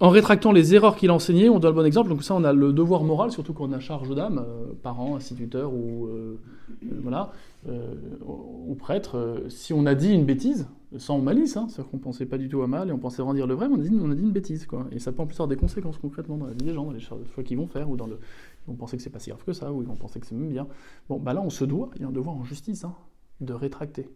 En 0.00 0.10
rétractant 0.10 0.52
les 0.52 0.76
erreurs 0.76 0.94
qu'il 0.94 1.10
a 1.10 1.14
enseignées, 1.14 1.48
on 1.48 1.58
donne 1.58 1.72
le 1.72 1.80
bon 1.80 1.84
exemple. 1.84 2.08
Donc 2.08 2.22
ça, 2.22 2.34
on 2.34 2.44
a 2.44 2.52
le 2.52 2.72
devoir 2.72 3.02
moral, 3.02 3.32
surtout 3.32 3.52
quand 3.52 3.68
on 3.68 3.72
a 3.72 3.80
charge 3.80 4.14
d'âme, 4.14 4.44
euh, 4.46 4.72
parents, 4.80 5.16
instituteurs 5.16 5.72
ou 5.74 6.06
euh, 6.06 6.38
euh, 6.84 7.00
voilà, 7.02 7.32
euh, 7.68 7.94
ou 8.24 8.76
prêtre. 8.76 9.42
si 9.48 9.72
on 9.72 9.86
a 9.86 9.96
dit 9.96 10.12
une 10.12 10.24
bêtise, 10.24 10.68
sans 10.98 11.18
malice, 11.18 11.56
hein, 11.56 11.66
c'est-à-dire 11.68 11.90
qu'on 11.90 11.98
pensait 11.98 12.26
pas 12.26 12.38
du 12.38 12.48
tout 12.48 12.62
à 12.62 12.68
mal 12.68 12.90
et 12.90 12.92
on 12.92 12.98
pensait 12.98 13.22
vraiment 13.22 13.34
dire 13.34 13.48
le 13.48 13.54
vrai, 13.54 13.68
mais 13.68 13.74
on 13.74 13.80
a 13.80 13.82
dit, 13.82 13.98
on 14.00 14.10
a 14.10 14.14
dit 14.14 14.22
une 14.22 14.30
bêtise, 14.30 14.66
quoi. 14.66 14.86
Et 14.92 15.00
ça 15.00 15.10
peut 15.10 15.20
en 15.20 15.26
plus 15.26 15.34
avoir 15.34 15.48
des 15.48 15.56
conséquences 15.56 15.98
concrètement 15.98 16.36
dans 16.36 16.46
la 16.46 16.52
vie 16.52 16.64
des 16.64 16.74
gens, 16.74 16.84
dans 16.84 16.92
les 16.92 17.00
choix 17.00 17.18
qu'ils 17.44 17.58
vont 17.58 17.66
faire 17.66 17.90
ou 17.90 17.96
dans 17.96 18.06
le, 18.06 18.20
ils 18.66 18.70
vont 18.70 18.76
penser 18.76 18.96
que 18.96 19.02
c'est 19.02 19.10
pas 19.10 19.18
si 19.18 19.30
grave 19.30 19.42
que 19.44 19.52
ça 19.52 19.72
ou 19.72 19.82
ils 19.82 19.88
vont 19.88 19.96
penser 19.96 20.20
que 20.20 20.26
c'est 20.26 20.36
même 20.36 20.50
bien. 20.50 20.68
Bon, 21.08 21.18
bah 21.18 21.34
là, 21.34 21.42
on 21.42 21.50
se 21.50 21.64
doit, 21.64 21.90
il 21.96 22.02
y 22.02 22.04
a 22.04 22.08
un 22.08 22.12
devoir 22.12 22.36
en 22.36 22.44
justice, 22.44 22.84
hein, 22.84 22.94
de 23.40 23.52
rétracter 23.52 24.08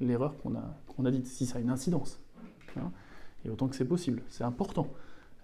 l'erreur 0.00 0.36
qu'on 0.36 0.54
a, 0.54 0.76
qu'on 0.88 1.06
a 1.06 1.10
dite, 1.10 1.26
si 1.26 1.46
ça 1.46 1.58
a 1.58 1.60
une 1.62 1.70
incidence. 1.70 2.20
Hein 2.80 2.90
et 3.44 3.50
autant 3.50 3.68
que 3.68 3.76
c'est 3.76 3.84
possible. 3.84 4.22
C'est 4.28 4.44
important. 4.44 4.88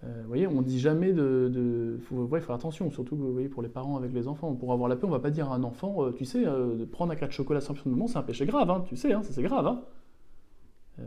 Euh, 0.04 0.20
vous 0.22 0.28
voyez, 0.28 0.46
on 0.46 0.62
dit 0.62 0.80
jamais 0.80 1.12
de. 1.12 1.50
de 1.52 1.98
faut, 2.04 2.26
faire 2.26 2.52
attention, 2.52 2.90
surtout 2.90 3.16
vous 3.16 3.32
voyez, 3.32 3.48
pour 3.48 3.62
les 3.62 3.68
parents 3.68 3.96
avec 3.96 4.12
les 4.12 4.28
enfants. 4.28 4.54
Pour 4.54 4.72
avoir 4.72 4.88
la 4.88 4.96
paix, 4.96 5.06
on 5.06 5.10
va 5.10 5.18
pas 5.18 5.30
dire 5.30 5.50
à 5.52 5.54
un 5.54 5.62
enfant, 5.62 6.04
euh, 6.04 6.12
tu 6.12 6.24
sais, 6.24 6.46
euh, 6.46 6.76
de 6.76 6.84
prendre 6.84 7.12
un 7.12 7.16
cas 7.16 7.26
de 7.26 7.32
chocolat 7.32 7.60
sans 7.60 7.74
moment, 7.84 8.06
c'est 8.06 8.16
un 8.16 8.22
péché 8.22 8.46
grave, 8.46 8.70
hein, 8.70 8.82
tu 8.86 8.96
sais, 8.96 9.12
hein, 9.12 9.20
c'est 9.22 9.42
grave. 9.42 9.66
Hein. 9.66 9.82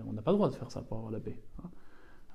On 0.08 0.14
n'a 0.14 0.22
pas 0.22 0.32
le 0.32 0.38
droit 0.38 0.50
de 0.50 0.56
faire 0.56 0.72
ça 0.72 0.82
pour 0.82 0.98
avoir 0.98 1.12
la 1.12 1.20
paix. 1.20 1.38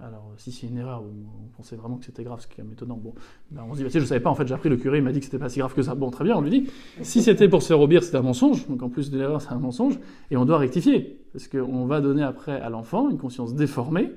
Alors, 0.00 0.32
si 0.36 0.52
c'est 0.52 0.68
une 0.68 0.78
erreur, 0.78 1.02
on 1.02 1.48
pensait 1.56 1.74
vraiment 1.74 1.96
que 1.96 2.04
c'était 2.04 2.22
grave, 2.22 2.40
ce 2.40 2.46
qui 2.46 2.60
est 2.60 2.62
quand 2.62 2.70
étonnant, 2.70 2.96
bon, 2.96 3.14
ben, 3.50 3.64
on 3.68 3.72
se 3.72 3.78
dit, 3.78 3.82
bah, 3.82 3.90
tu 3.90 3.98
sais, 3.98 4.06
savais 4.06 4.20
pas, 4.20 4.30
en 4.30 4.36
fait, 4.36 4.46
j'ai 4.46 4.54
appris, 4.54 4.68
le 4.68 4.76
curé 4.76 4.98
il 4.98 5.04
m'a 5.04 5.10
dit 5.10 5.18
que 5.18 5.24
c'était 5.24 5.40
pas 5.40 5.48
si 5.48 5.58
grave 5.58 5.74
que 5.74 5.82
ça. 5.82 5.96
Bon, 5.96 6.10
très 6.10 6.22
bien, 6.22 6.36
on 6.36 6.40
lui 6.40 6.50
dit. 6.50 6.70
Si 7.02 7.20
c'était 7.20 7.48
pour 7.48 7.62
se 7.62 7.68
faire 7.68 7.80
obéir, 7.80 8.04
c'était 8.04 8.16
un 8.16 8.22
mensonge, 8.22 8.68
donc 8.68 8.80
en 8.80 8.90
plus 8.90 9.10
de 9.10 9.18
l'erreur, 9.18 9.42
c'est 9.42 9.50
un 9.50 9.58
mensonge, 9.58 9.98
et 10.30 10.36
on 10.36 10.44
doit 10.44 10.58
rectifier, 10.58 11.17
parce 11.32 11.48
qu'on 11.48 11.86
va 11.86 12.00
donner 12.00 12.22
après 12.22 12.60
à 12.60 12.70
l'enfant 12.70 13.10
une 13.10 13.18
conscience 13.18 13.54
déformée, 13.54 14.12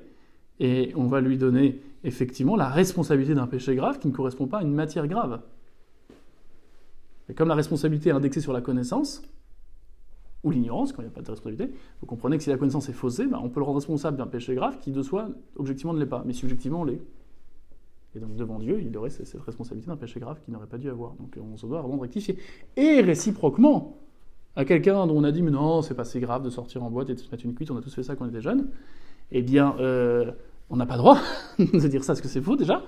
et 0.60 0.92
on 0.96 1.06
va 1.06 1.20
lui 1.20 1.38
donner 1.38 1.80
effectivement 2.04 2.56
la 2.56 2.68
responsabilité 2.68 3.34
d'un 3.34 3.46
péché 3.46 3.74
grave 3.74 3.98
qui 3.98 4.08
ne 4.08 4.12
correspond 4.12 4.46
pas 4.46 4.58
à 4.58 4.62
une 4.62 4.74
matière 4.74 5.08
grave. 5.08 5.40
Et 7.28 7.34
comme 7.34 7.48
la 7.48 7.54
responsabilité 7.54 8.10
est 8.10 8.12
indexée 8.12 8.40
sur 8.40 8.52
la 8.52 8.60
connaissance, 8.60 9.22
ou 10.44 10.50
l'ignorance, 10.50 10.92
quand 10.92 11.02
il 11.02 11.06
n'y 11.06 11.10
a 11.10 11.14
pas 11.14 11.22
de 11.22 11.30
responsabilité, 11.30 11.72
vous 12.00 12.06
comprenez 12.06 12.36
que 12.36 12.42
si 12.42 12.50
la 12.50 12.56
connaissance 12.56 12.88
est 12.88 12.92
faussée, 12.92 13.26
ben, 13.26 13.40
on 13.42 13.48
peut 13.48 13.60
le 13.60 13.64
rendre 13.64 13.78
responsable 13.78 14.16
d'un 14.16 14.26
péché 14.26 14.54
grave 14.54 14.78
qui, 14.78 14.90
de 14.90 15.02
soi, 15.02 15.28
objectivement 15.56 15.94
ne 15.94 16.00
l'est 16.00 16.06
pas, 16.06 16.24
mais 16.26 16.32
subjectivement 16.32 16.84
l'est. 16.84 17.00
Et 18.14 18.18
donc 18.18 18.34
devant 18.34 18.58
Dieu, 18.58 18.80
il 18.82 18.94
aurait 18.96 19.10
cette 19.10 19.40
responsabilité 19.40 19.88
d'un 19.88 19.96
péché 19.96 20.20
grave 20.20 20.40
qu'il 20.44 20.52
n'aurait 20.52 20.66
pas 20.66 20.78
dû 20.78 20.90
avoir. 20.90 21.14
Donc 21.14 21.38
on 21.40 21.56
se 21.56 21.66
doit 21.66 21.80
vraiment 21.80 22.00
rectifier. 22.00 22.36
Et 22.76 23.00
réciproquement, 23.00 23.96
à 24.56 24.64
quelqu'un 24.64 25.06
dont 25.06 25.16
on 25.16 25.24
a 25.24 25.32
dit, 25.32 25.42
mais 25.42 25.50
non, 25.50 25.82
c'est 25.82 25.94
pas 25.94 26.04
si 26.04 26.20
grave 26.20 26.42
de 26.44 26.50
sortir 26.50 26.82
en 26.82 26.90
boîte 26.90 27.10
et 27.10 27.14
de 27.14 27.18
se 27.18 27.30
mettre 27.30 27.44
une 27.44 27.54
cuite, 27.54 27.70
on 27.70 27.76
a 27.76 27.80
tous 27.80 27.94
fait 27.94 28.02
ça 28.02 28.16
quand 28.16 28.24
on 28.24 28.28
était 28.28 28.40
jeunes, 28.42 28.66
eh 29.30 29.42
bien, 29.42 29.74
euh, 29.80 30.30
on 30.70 30.76
n'a 30.76 30.86
pas 30.86 30.96
droit 30.96 31.18
de 31.58 31.88
dire 31.88 32.04
ça 32.04 32.12
parce 32.12 32.20
que 32.20 32.28
c'est 32.28 32.40
faux 32.42 32.56
déjà. 32.56 32.82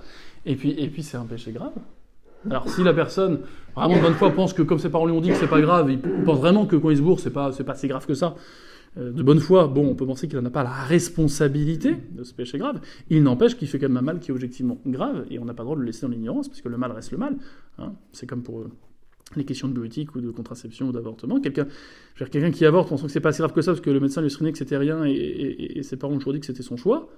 Et 0.45 0.55
puis, 0.55 0.71
et 0.71 0.87
puis 0.89 1.01
c'est 1.03 1.17
un 1.17 1.25
péché 1.25 1.51
grave. 1.51 1.73
Alors 2.49 2.69
si 2.69 2.83
la 2.83 2.93
personne, 2.93 3.39
vraiment 3.75 3.95
de 3.95 4.01
bonne 4.01 4.13
foi, 4.13 4.29
pense 4.31 4.53
que 4.53 4.61
comme 4.61 4.77
ses 4.77 4.89
parents 4.89 5.07
lui 5.07 5.13
ont 5.13 5.21
dit 5.21 5.29
que 5.29 5.35
c'est 5.35 5.47
pas 5.47 5.61
grave, 5.61 5.89
il 5.91 5.99
pense 5.99 6.37
vraiment 6.39 6.67
que 6.67 6.75
quand 6.75 6.91
il 6.91 6.97
se 6.97 7.01
bourre, 7.01 7.19
c'est 7.19 7.31
pas, 7.31 7.51
c'est 7.51 7.63
pas 7.63 7.73
si 7.73 7.87
grave 7.87 8.05
que 8.05 8.13
ça. 8.13 8.35
euh, 8.99 9.11
De 9.11 9.23
bonne 9.23 9.39
foi, 9.39 9.67
bon, 9.67 9.87
on 9.89 9.95
peut 9.95 10.05
penser 10.05 10.27
qu'il 10.27 10.37
n'en 10.37 10.45
a 10.45 10.51
pas 10.51 10.61
la 10.63 10.69
responsabilité 10.69 11.95
de 12.11 12.23
ce 12.23 12.35
péché 12.35 12.59
grave. 12.59 12.79
Il 13.09 13.23
n'empêche 13.23 13.57
qu'il 13.57 13.67
fait 13.67 13.79
quand 13.79 13.87
même 13.89 13.97
un 13.97 14.01
mal 14.01 14.19
qui 14.19 14.29
est 14.29 14.33
objectivement 14.33 14.77
grave, 14.85 15.25
et 15.31 15.39
on 15.39 15.45
n'a 15.45 15.55
pas 15.55 15.63
le 15.63 15.65
droit 15.65 15.75
de 15.75 15.81
le 15.81 15.87
laisser 15.87 16.03
dans 16.05 16.11
l'ignorance, 16.11 16.47
parce 16.47 16.61
que 16.61 16.69
le 16.69 16.77
mal 16.77 16.91
reste 16.91 17.11
le 17.11 17.17
mal. 17.17 17.35
hein. 17.79 17.93
C'est 18.11 18.27
comme 18.27 18.43
pour 18.43 18.65
les 19.37 19.45
questions 19.45 19.67
de 19.67 19.73
bioéthique 19.73 20.15
ou 20.15 20.21
de 20.21 20.31
contraception 20.31 20.89
ou 20.89 20.91
d'avortement. 20.91 21.39
Quelqu'un, 21.39 21.67
quelqu'un 22.15 22.51
qui 22.51 22.65
avorte 22.65 22.89
pensant 22.89 23.05
que 23.05 23.11
c'est 23.11 23.19
pas 23.19 23.31
si 23.31 23.39
grave 23.39 23.53
que 23.53 23.61
ça, 23.61 23.71
parce 23.71 23.81
que 23.81 23.89
le 23.89 23.99
médecin 23.99 24.21
lui 24.21 24.29
screenait 24.29 24.51
que 24.51 24.57
c'était 24.57 24.77
rien, 24.77 25.03
et 25.05 25.81
ses 25.83 25.97
parents 25.97 26.13
ont 26.13 26.17
toujours 26.17 26.33
dit 26.33 26.39
que 26.39 26.45
c'était 26.45 26.63
son 26.63 26.77
choix. 26.77 27.09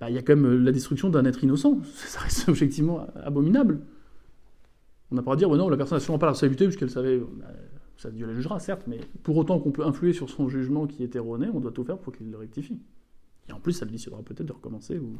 Bah, 0.00 0.08
il 0.10 0.14
y 0.14 0.18
a 0.18 0.22
quand 0.22 0.36
même 0.36 0.46
euh, 0.46 0.58
la 0.58 0.72
destruction 0.72 1.10
d'un 1.10 1.24
être 1.24 1.42
innocent. 1.42 1.80
Ça 1.94 2.20
reste 2.20 2.48
objectivement 2.48 3.06
abominable. 3.16 3.80
On 5.10 5.16
n'a 5.16 5.22
pas 5.22 5.32
à 5.32 5.36
dire, 5.36 5.50
ouais, 5.50 5.58
non, 5.58 5.68
la 5.68 5.76
personne 5.76 5.96
n'a 5.96 6.00
sûrement 6.00 6.18
pas 6.18 6.26
la 6.26 6.32
responsabilité 6.32 6.66
puisqu'elle 6.66 6.90
savait. 6.90 7.18
Bah, 7.18 7.46
ça, 7.96 8.12
Dieu 8.12 8.26
la 8.26 8.34
jugera, 8.34 8.60
certes, 8.60 8.84
mais 8.86 9.00
pour 9.24 9.36
autant 9.36 9.58
qu'on 9.58 9.72
peut 9.72 9.84
influer 9.84 10.12
sur 10.12 10.30
son 10.30 10.48
jugement 10.48 10.86
qui 10.86 11.02
est 11.02 11.16
erroné, 11.16 11.48
on 11.52 11.58
doit 11.58 11.72
tout 11.72 11.82
faire 11.82 11.98
pour 11.98 12.14
qu'il 12.14 12.30
le 12.30 12.36
rectifie. 12.36 12.78
Et 13.48 13.52
en 13.52 13.58
plus, 13.58 13.72
ça 13.72 13.86
lui 13.86 13.92
décidera 13.92 14.22
peut-être 14.22 14.46
de 14.46 14.52
recommencer 14.52 14.98
ou, 14.98 15.18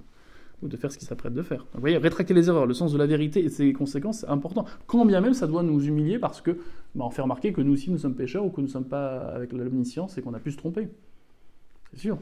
ou 0.63 0.69
de 0.69 0.77
faire 0.77 0.91
ce 0.91 0.99
qu'il 0.99 1.07
s'apprête 1.07 1.35
de 1.35 1.43
faire. 1.43 1.67
Vous 1.75 1.81
voyez, 1.81 1.97
rétracter 1.99 2.35
les 2.35 2.49
erreurs, 2.49 2.67
le 2.67 2.75
sens 2.75 2.93
de 2.93 2.99
la 2.99 3.07
vérité 3.07 3.45
et 3.45 3.49
ses 3.49 3.73
conséquences, 3.73 4.21
c'est 4.21 4.29
important. 4.29 4.65
Quand 4.87 5.05
bien 5.05 5.21
même 5.21 5.35
ça 5.35 5.47
doit 5.47 5.63
nous 5.63 5.81
humilier 5.85 6.19
parce 6.19 6.41
que 6.41 6.59
bah, 6.95 7.09
fait 7.11 7.23
remarquer 7.23 7.53
que 7.53 7.61
nous 7.61 7.73
aussi 7.73 7.91
nous 7.91 7.99
sommes 7.99 8.15
pécheurs 8.15 8.45
ou 8.45 8.51
que 8.51 8.61
nous 8.61 8.67
ne 8.67 8.73
sommes 8.73 8.89
pas 8.89 9.19
avec 9.19 9.53
l'omniscience 9.53 10.19
et 10.19 10.23
qu'on 10.23 10.35
a 10.35 10.41
pu 10.41 10.51
se 10.51 10.57
tromper. 10.57 10.89
C'est 11.93 12.01
sûr. 12.01 12.19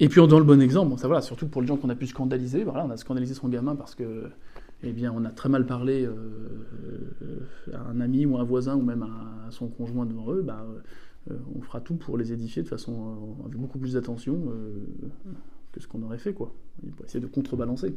Et 0.00 0.08
puis 0.08 0.20
on 0.20 0.26
donne 0.26 0.40
le 0.40 0.44
bon 0.44 0.60
exemple, 0.60 0.98
ça 0.98 1.06
voilà, 1.06 1.22
surtout 1.22 1.46
pour 1.46 1.62
les 1.62 1.68
gens 1.68 1.76
qu'on 1.76 1.90
a 1.90 1.94
pu 1.94 2.06
scandaliser. 2.06 2.64
Voilà, 2.64 2.84
on 2.84 2.90
a 2.90 2.96
scandalisé 2.96 3.34
son 3.34 3.48
gamin 3.48 3.76
parce 3.76 3.94
que 3.94 4.24
eh 4.82 4.92
bien, 4.92 5.12
on 5.16 5.24
a 5.24 5.30
très 5.30 5.48
mal 5.48 5.66
parlé 5.66 6.06
à 7.72 7.90
un 7.90 8.00
ami 8.00 8.26
ou 8.26 8.36
à 8.36 8.40
un 8.40 8.44
voisin 8.44 8.76
ou 8.76 8.82
même 8.82 9.02
à, 9.02 9.50
son 9.50 9.68
conjoint 9.68 10.04
devant 10.04 10.32
eux, 10.32 10.42
bah, 10.42 10.66
on 11.56 11.62
fera 11.62 11.80
tout 11.80 11.94
pour 11.94 12.18
les 12.18 12.32
édifier 12.32 12.62
de 12.62 12.68
façon 12.68 13.36
avec 13.46 13.56
beaucoup 13.56 13.78
plus 13.78 13.94
d'attention 13.94 14.42
que 15.74 15.80
ce 15.80 15.88
qu'on 15.88 16.02
aurait 16.02 16.18
fait, 16.18 16.32
quoi. 16.32 16.52
Pour 16.96 17.04
essayer 17.04 17.20
de 17.20 17.26
contrebalancer. 17.26 17.94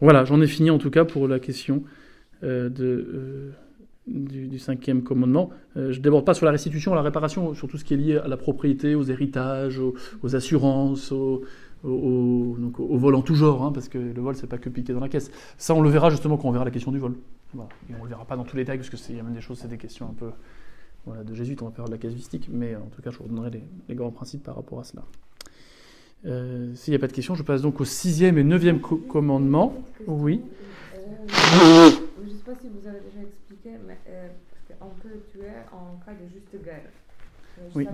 Voilà, 0.00 0.24
j'en 0.24 0.40
ai 0.40 0.46
fini 0.46 0.70
en 0.70 0.78
tout 0.78 0.90
cas 0.90 1.04
pour 1.04 1.28
la 1.28 1.38
question 1.38 1.84
de 2.42 3.52
du, 4.06 4.58
cinquième 4.58 5.02
commandement. 5.02 5.50
Euh, 5.76 5.92
je 5.92 6.00
déborde 6.00 6.24
pas 6.24 6.34
sur 6.34 6.46
la 6.46 6.52
restitution, 6.52 6.94
la 6.94 7.02
réparation, 7.02 7.54
sur 7.54 7.68
tout 7.68 7.78
ce 7.78 7.84
qui 7.84 7.94
est 7.94 7.96
lié 7.96 8.16
à 8.16 8.28
la 8.28 8.36
propriété, 8.36 8.94
aux 8.94 9.04
héritages, 9.04 9.78
aux, 9.78 10.36
assurances, 10.36 11.12
au, 11.12 11.44
vol 11.82 13.14
en 13.14 13.22
tout 13.22 13.34
genre, 13.34 13.64
hein, 13.64 13.72
parce 13.72 13.88
que 13.88 13.98
le 13.98 14.20
vol, 14.20 14.34
c'est 14.34 14.46
pas 14.46 14.58
que 14.58 14.68
piquer 14.68 14.92
dans 14.92 15.00
la 15.00 15.08
caisse. 15.08 15.30
Ça, 15.56 15.74
on 15.74 15.80
le 15.80 15.90
verra 15.90 16.10
justement 16.10 16.36
quand 16.36 16.48
on 16.48 16.52
verra 16.52 16.64
la 16.64 16.70
question 16.70 16.92
du 16.92 16.98
vol. 16.98 17.14
on 17.54 17.58
ne 17.58 18.02
le 18.02 18.08
verra 18.08 18.24
pas 18.24 18.36
dans 18.36 18.44
tous 18.44 18.56
les 18.56 18.64
détails, 18.64 18.78
parce 18.78 18.90
qu'il 18.90 19.16
y 19.16 19.20
a 19.20 19.22
même 19.22 19.34
des 19.34 19.40
choses, 19.40 19.58
c'est 19.58 19.68
des 19.68 19.78
questions 19.78 20.06
un 20.06 20.14
peu 20.14 20.30
voilà, 21.06 21.24
de 21.24 21.34
jésuite, 21.34 21.62
on 21.62 21.66
va 21.66 21.70
faire 21.70 21.86
de 21.86 21.92
la 21.92 21.98
casuistique, 21.98 22.48
mais 22.52 22.76
en 22.76 22.88
tout 22.94 23.00
cas, 23.00 23.10
je 23.10 23.18
vous 23.18 23.28
donnerai 23.28 23.62
les, 23.88 23.94
grands 23.94 24.10
principes 24.10 24.42
par 24.42 24.56
rapport 24.56 24.80
à 24.80 24.84
cela. 24.84 25.02
Euh, 26.26 26.74
s'il 26.74 26.92
n'y 26.92 26.96
a 26.96 26.98
pas 26.98 27.06
de 27.06 27.12
questions, 27.12 27.34
je 27.34 27.42
passe 27.42 27.62
donc 27.62 27.80
au 27.80 27.84
sixième 27.84 28.36
et 28.36 28.44
neuvième 28.44 28.80
commandement. 28.80 29.74
Oui. 30.06 30.42
Euh, 31.30 31.90
je 32.22 32.24
ne 32.24 32.30
sais 32.30 32.44
pas 32.44 32.52
si 32.60 32.68
vous 32.68 32.86
avez 32.86 33.00
déjà 33.00 33.26
expliqué, 33.26 33.70
mais 33.86 33.98
euh, 34.08 34.28
on 34.80 34.90
peut 35.00 35.16
tuer 35.32 35.48
en 35.72 35.98
cas 36.04 36.12
de 36.12 36.28
juste 36.32 36.64
guerre. 36.64 36.82
Euh, 37.58 37.68
oui. 37.74 37.86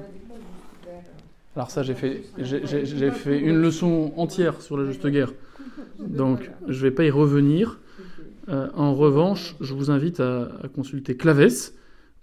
Alors 1.54 1.70
ça, 1.70 1.82
j'ai 1.82 1.94
fait, 1.94 2.22
j'ai 2.38 3.10
fait 3.10 3.38
une 3.38 3.60
leçon 3.62 4.12
entière 4.16 4.60
sur 4.60 4.76
la 4.76 4.84
juste 4.86 5.06
guerre. 5.06 5.32
Donc, 5.98 6.50
je 6.68 6.76
ne 6.76 6.82
vais 6.82 6.90
pas 6.90 7.04
y 7.04 7.10
revenir. 7.10 7.78
en 8.48 8.94
revanche, 8.94 9.56
je 9.60 9.72
vous 9.72 9.90
invite 9.90 10.20
à, 10.20 10.48
consulter 10.74 11.16
Claves, 11.16 11.70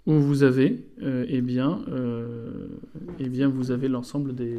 où 0.06 0.12
vous 0.12 0.42
avez, 0.42 0.84
eh 1.00 1.40
bien, 1.40 1.80
eh 3.18 3.28
bien, 3.28 3.48
vous 3.48 3.70
avez 3.70 3.88
l'ensemble 3.88 4.34
des, 4.34 4.58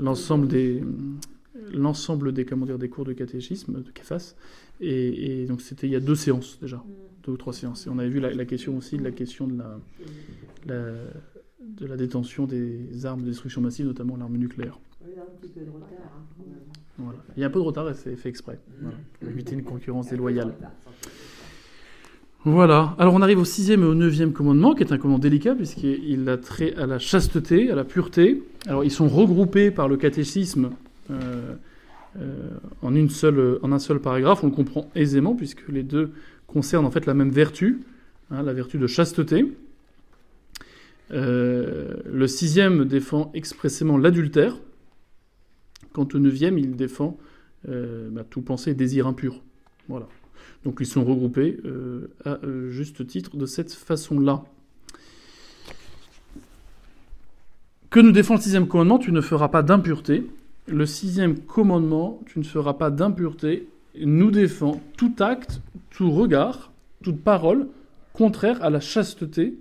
l'ensemble 0.00 0.48
des, 0.48 0.82
l'ensemble 1.72 2.32
des, 2.32 2.44
comment 2.44 2.66
dire, 2.66 2.78
des 2.78 2.88
cours 2.88 3.04
de 3.04 3.12
catéchisme, 3.12 3.82
de 3.82 3.90
CAFAS, 3.90 4.34
et, 4.80 5.46
donc 5.46 5.60
c'était 5.60 5.86
il 5.86 5.92
y 5.92 5.96
a 5.96 6.00
deux 6.00 6.14
séances 6.14 6.58
déjà, 6.60 6.82
deux 7.24 7.32
ou 7.32 7.36
trois 7.36 7.52
séances. 7.52 7.86
Et 7.86 7.90
on 7.90 7.98
avait 7.98 8.08
vu 8.08 8.20
la, 8.20 8.44
question 8.44 8.76
aussi 8.76 8.96
de 8.96 9.04
la 9.04 9.10
question 9.10 9.46
de 9.46 9.58
la, 9.58 9.78
de 11.60 11.86
la 11.86 11.96
détention 11.96 12.46
des 12.46 13.04
armes 13.04 13.22
de 13.22 13.26
destruction 13.26 13.60
massive, 13.60 13.86
notamment 13.86 14.16
l'arme 14.16 14.36
nucléaire. 14.36 14.78
Voilà. 16.98 17.18
Il 17.36 17.40
y 17.40 17.44
a 17.44 17.46
un 17.46 17.50
peu 17.50 17.58
de 17.58 17.64
retard 17.64 17.88
et 17.90 17.94
c'est 17.94 18.16
fait 18.16 18.28
exprès, 18.28 18.58
pour 19.20 19.28
éviter 19.28 19.54
une 19.54 19.64
concurrence 19.64 20.08
déloyale. 20.08 20.54
Voilà. 22.46 22.94
Alors 23.00 23.14
on 23.14 23.22
arrive 23.22 23.40
au 23.40 23.44
sixième 23.44 23.82
et 23.82 23.86
au 23.86 23.96
neuvième 23.96 24.32
commandement, 24.32 24.76
qui 24.76 24.84
est 24.84 24.92
un 24.92 24.98
commandement 24.98 25.18
délicat 25.18 25.56
puisqu'il 25.56 26.28
a 26.28 26.36
trait 26.36 26.76
à 26.76 26.86
la 26.86 27.00
chasteté, 27.00 27.72
à 27.72 27.74
la 27.74 27.82
pureté. 27.82 28.40
Alors 28.68 28.84
ils 28.84 28.92
sont 28.92 29.08
regroupés 29.08 29.72
par 29.72 29.88
le 29.88 29.96
catéchisme 29.96 30.70
euh, 31.10 31.56
euh, 32.20 32.50
en, 32.82 32.94
un 32.94 33.78
seul 33.80 34.00
paragraphe. 34.00 34.44
On 34.44 34.46
le 34.46 34.52
comprend 34.52 34.88
aisément 34.94 35.34
puisque 35.34 35.68
les 35.68 35.82
deux 35.82 36.12
concernent 36.46 36.86
en 36.86 36.92
fait 36.92 37.04
la 37.06 37.14
même 37.14 37.30
vertu, 37.30 37.80
hein, 38.30 38.44
la 38.44 38.52
vertu 38.52 38.78
de 38.78 38.86
chasteté. 38.86 39.52
Euh, 41.10 41.94
le 42.08 42.28
sixième 42.28 42.84
défend 42.84 43.32
expressément 43.34 43.98
l'adultère, 43.98 44.56
quant 45.92 46.06
au 46.14 46.18
neuvième, 46.20 46.58
il 46.58 46.76
défend 46.76 47.18
bah, 47.66 48.22
tout 48.30 48.42
pensée 48.42 48.70
et 48.70 48.74
désir 48.74 49.08
impur. 49.08 49.42
Voilà. 49.88 50.06
Donc 50.66 50.78
ils 50.80 50.86
sont 50.86 51.04
regroupés 51.04 51.58
à 52.26 52.38
juste 52.68 53.06
titre 53.06 53.38
de 53.38 53.46
cette 53.46 53.72
façon-là. 53.72 54.44
Que 57.88 58.00
nous 58.00 58.12
défend 58.12 58.34
le 58.34 58.40
sixième 58.40 58.68
commandement? 58.68 58.98
Tu 58.98 59.12
ne 59.12 59.22
feras 59.22 59.48
pas 59.48 59.62
d'impureté 59.62 60.26
le 60.66 60.86
sixième 60.86 61.38
commandement, 61.38 62.20
tu 62.26 62.38
ne 62.38 62.44
feras 62.44 62.74
pas 62.74 62.90
d'impureté, 62.90 63.68
nous 63.98 64.30
défend 64.30 64.80
tout 64.96 65.14
acte, 65.20 65.60
tout 65.90 66.10
regard, 66.10 66.72
toute 67.02 67.22
parole 67.22 67.68
contraire 68.12 68.62
à 68.62 68.70
la 68.70 68.80
chasteté 68.80 69.58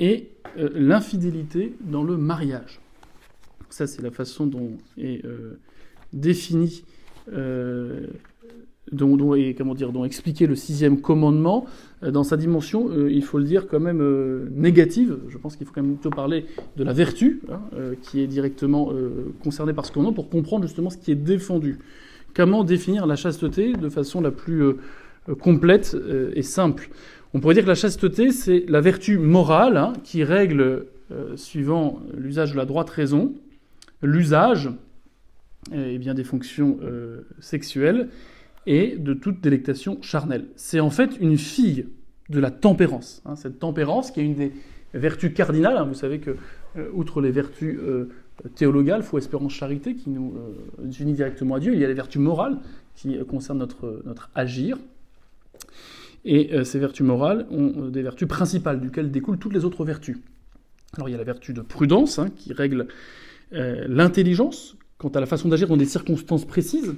et 0.00 0.30
euh, 0.58 0.70
l'infidélité 0.74 1.74
dans 1.80 2.02
le 2.02 2.16
mariage. 2.16 2.80
Ça, 3.70 3.86
c'est 3.86 4.02
la 4.02 4.10
façon 4.10 4.46
dont 4.46 4.72
est 4.98 5.24
euh, 5.24 5.58
défini 6.12 6.84
dont, 8.92 9.16
comment 9.56 9.74
dire, 9.74 9.90
expliquer 10.04 10.46
le 10.46 10.54
sixième 10.54 11.00
commandement 11.00 11.66
euh, 12.02 12.10
dans 12.10 12.24
sa 12.24 12.36
dimension, 12.36 12.88
euh, 12.90 13.10
il 13.10 13.24
faut 13.24 13.38
le 13.38 13.44
dire, 13.44 13.66
quand 13.66 13.80
même 13.80 14.00
euh, 14.00 14.48
négative. 14.52 15.18
Je 15.28 15.38
pense 15.38 15.56
qu'il 15.56 15.66
faut 15.66 15.72
quand 15.72 15.82
même 15.82 15.94
plutôt 15.94 16.14
parler 16.14 16.46
de 16.76 16.84
la 16.84 16.92
vertu, 16.92 17.40
hein, 17.50 17.60
qui 18.02 18.20
est 18.20 18.26
directement 18.26 18.92
concernée 19.42 19.72
par 19.72 19.86
ce 19.86 19.92
commandement, 19.92 20.14
pour 20.14 20.28
comprendre 20.28 20.64
justement 20.64 20.90
ce 20.90 20.98
qui 20.98 21.12
est 21.12 21.16
défendu. 21.16 21.78
Comment 22.34 22.64
définir 22.64 23.06
la 23.06 23.16
chasteté 23.16 23.72
de 23.72 23.88
façon 23.88 24.20
la 24.20 24.30
plus 24.30 24.62
complète 25.40 25.96
et 26.34 26.42
simple? 26.42 26.90
On 27.32 27.40
pourrait 27.40 27.54
dire 27.54 27.64
que 27.64 27.68
la 27.68 27.74
chasteté, 27.74 28.30
c'est 28.30 28.64
la 28.68 28.80
vertu 28.80 29.18
morale 29.18 29.76
hein, 29.76 29.92
qui 30.02 30.24
règle, 30.24 30.86
suivant 31.36 32.00
l'usage 32.16 32.52
de 32.52 32.56
la 32.56 32.64
droite 32.64 32.90
raison, 32.90 33.34
l'usage 34.02 34.70
et 35.72 35.98
bien 35.98 36.14
des 36.14 36.24
fonctions 36.24 36.78
sexuelles 37.38 38.08
et 38.66 38.96
de 38.96 39.14
toute 39.14 39.40
délectation 39.40 39.98
charnelle. 40.02 40.46
C'est 40.56 40.80
en 40.80 40.90
fait 40.90 41.16
une 41.20 41.38
fille 41.38 41.86
de 42.30 42.40
la 42.40 42.50
tempérance. 42.50 43.22
Hein, 43.24 43.36
cette 43.36 43.58
tempérance 43.58 44.10
qui 44.10 44.20
est 44.20 44.24
une 44.24 44.34
des 44.34 44.52
vertus 44.94 45.32
cardinales. 45.34 45.76
Hein. 45.76 45.84
vous 45.84 45.94
savez 45.94 46.20
que, 46.20 46.36
euh, 46.76 46.88
outre 46.92 47.20
les 47.20 47.30
vertus 47.30 47.78
euh, 47.80 48.08
théologales, 48.54 49.02
foi, 49.02 49.18
espérance, 49.18 49.52
charité, 49.52 49.94
qui 49.94 50.10
nous 50.10 50.34
euh, 50.36 50.90
unissent 51.00 51.16
directement 51.16 51.56
à 51.56 51.60
Dieu, 51.60 51.74
il 51.74 51.80
y 51.80 51.84
a 51.84 51.88
les 51.88 51.94
vertus 51.94 52.20
morales 52.20 52.58
qui 52.94 53.18
concernent 53.26 53.58
notre, 53.58 54.02
notre 54.04 54.30
agir. 54.34 54.78
Et 56.26 56.64
ces 56.64 56.78
vertus 56.78 57.04
morales 57.04 57.44
ont 57.50 57.88
des 57.88 58.00
vertus 58.00 58.26
principales, 58.26 58.80
duquel 58.80 59.10
découlent 59.10 59.36
toutes 59.36 59.52
les 59.52 59.66
autres 59.66 59.84
vertus. 59.84 60.16
Alors 60.94 61.10
il 61.10 61.12
y 61.12 61.14
a 61.14 61.18
la 61.18 61.24
vertu 61.24 61.52
de 61.52 61.60
prudence, 61.60 62.18
hein, 62.18 62.30
qui 62.34 62.54
règle 62.54 62.86
l'intelligence 63.50 64.76
quant 64.96 65.10
à 65.10 65.20
la 65.20 65.26
façon 65.26 65.48
d'agir 65.48 65.68
dans 65.68 65.76
des 65.76 65.84
circonstances 65.84 66.46
précises, 66.46 66.94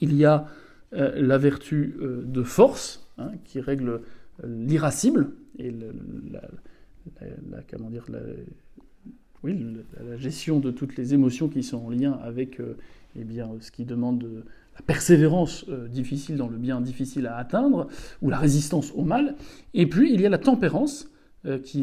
il 0.00 0.14
y 0.14 0.24
a 0.24 0.46
euh, 0.94 1.12
la 1.16 1.38
vertu 1.38 1.96
euh, 2.00 2.22
de 2.24 2.42
force, 2.44 3.10
hein, 3.18 3.32
qui 3.44 3.60
règle 3.60 4.00
euh, 4.44 4.46
l'irascible, 4.46 5.30
et 5.58 5.72
la, 6.30 6.40
gestion 10.16 10.60
de 10.60 10.70
toutes 10.70 10.96
les 10.96 11.12
émotions 11.12 11.48
qui 11.48 11.62
sont 11.62 11.84
en 11.84 11.90
lien 11.90 12.12
avec 12.22 12.60
eh 13.14 13.26
ce 13.60 13.70
qui 13.70 13.84
demande 13.84 14.44
la 14.74 14.82
persévérance 14.86 15.68
difficile 15.90 16.36
dans 16.36 16.48
le 16.48 16.56
bien 16.56 16.80
difficile 16.80 17.26
à 17.26 17.36
atteindre, 17.36 17.88
ou 18.22 18.30
la 18.30 18.38
résistance 18.38 18.92
au 18.94 19.02
mal. 19.04 19.34
Et 19.74 19.86
puis 19.86 20.14
il 20.14 20.20
y 20.22 20.26
a 20.26 20.30
la 20.30 20.38
tempérance, 20.38 21.10
qui 21.62 21.82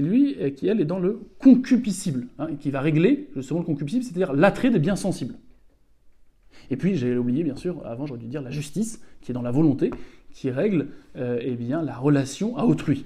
elle 0.64 0.82
est 0.82 0.86
dans 0.86 1.00
le 1.00 1.22
concupiscible, 1.38 2.28
hein, 2.40 2.48
et 2.52 2.56
qui 2.56 2.72
va 2.72 2.82
régler 2.82 3.30
justement 3.36 3.60
le 3.60 3.66
concupiscible, 3.66 4.04
c'est-à-dire 4.04 4.34
l'attrait 4.34 4.72
des 4.72 4.80
biens 4.80 4.96
sensibles. 4.96 5.36
Et 6.72 6.78
puis, 6.78 6.96
j'ai 6.96 7.18
oublié, 7.18 7.44
bien 7.44 7.58
sûr, 7.58 7.86
avant 7.86 8.08
j'aurais 8.08 8.20
dû 8.22 8.28
dire 8.28 8.42
la 8.42 8.50
justice, 8.50 9.02
qui 9.22 9.32
est 9.32 9.34
dans 9.34 9.42
la 9.42 9.52
volonté, 9.52 9.92
qui 10.32 10.50
règle 10.50 10.88
euh, 11.18 11.38
eh 11.42 11.56
bien, 11.56 11.84
la 11.84 11.96
relation 11.96 12.58
à 12.58 12.64
autrui. 12.64 13.06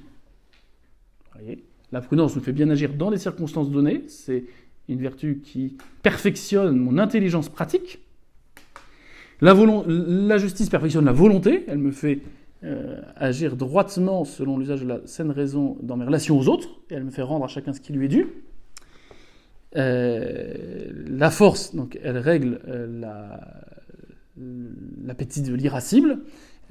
La 1.91 2.01
prudence 2.01 2.35
nous 2.35 2.41
fait 2.41 2.53
bien 2.53 2.69
agir 2.69 2.93
dans 2.93 3.09
les 3.09 3.17
circonstances 3.17 3.71
données, 3.71 4.03
c'est 4.07 4.45
une 4.87 4.99
vertu 4.99 5.41
qui 5.43 5.77
perfectionne 6.03 6.77
mon 6.77 6.99
intelligence 6.99 7.49
pratique. 7.49 7.99
La, 9.41 9.53
la 9.53 10.37
justice 10.37 10.69
perfectionne 10.69 11.05
la 11.05 11.11
volonté, 11.11 11.65
elle 11.67 11.79
me 11.79 11.91
fait 11.91 12.21
euh, 12.63 13.01
agir 13.15 13.57
droitement 13.57 14.25
selon 14.25 14.59
l'usage 14.59 14.81
de 14.81 14.87
la 14.87 14.99
saine 15.05 15.31
raison 15.31 15.77
dans 15.81 15.97
mes 15.97 16.05
relations 16.05 16.37
aux 16.37 16.47
autres, 16.47 16.69
et 16.91 16.93
elle 16.93 17.03
me 17.03 17.11
fait 17.11 17.23
rendre 17.23 17.45
à 17.45 17.47
chacun 17.47 17.73
ce 17.73 17.81
qui 17.81 17.93
lui 17.93 18.05
est 18.05 18.09
dû. 18.09 18.27
Euh, 19.77 20.53
la 21.07 21.29
force, 21.29 21.75
donc, 21.75 21.99
elle 22.03 22.17
règle 22.17 22.59
euh, 22.67 23.01
l'appétit 25.03 25.41
de 25.41 25.53
l'irascible, 25.53 26.19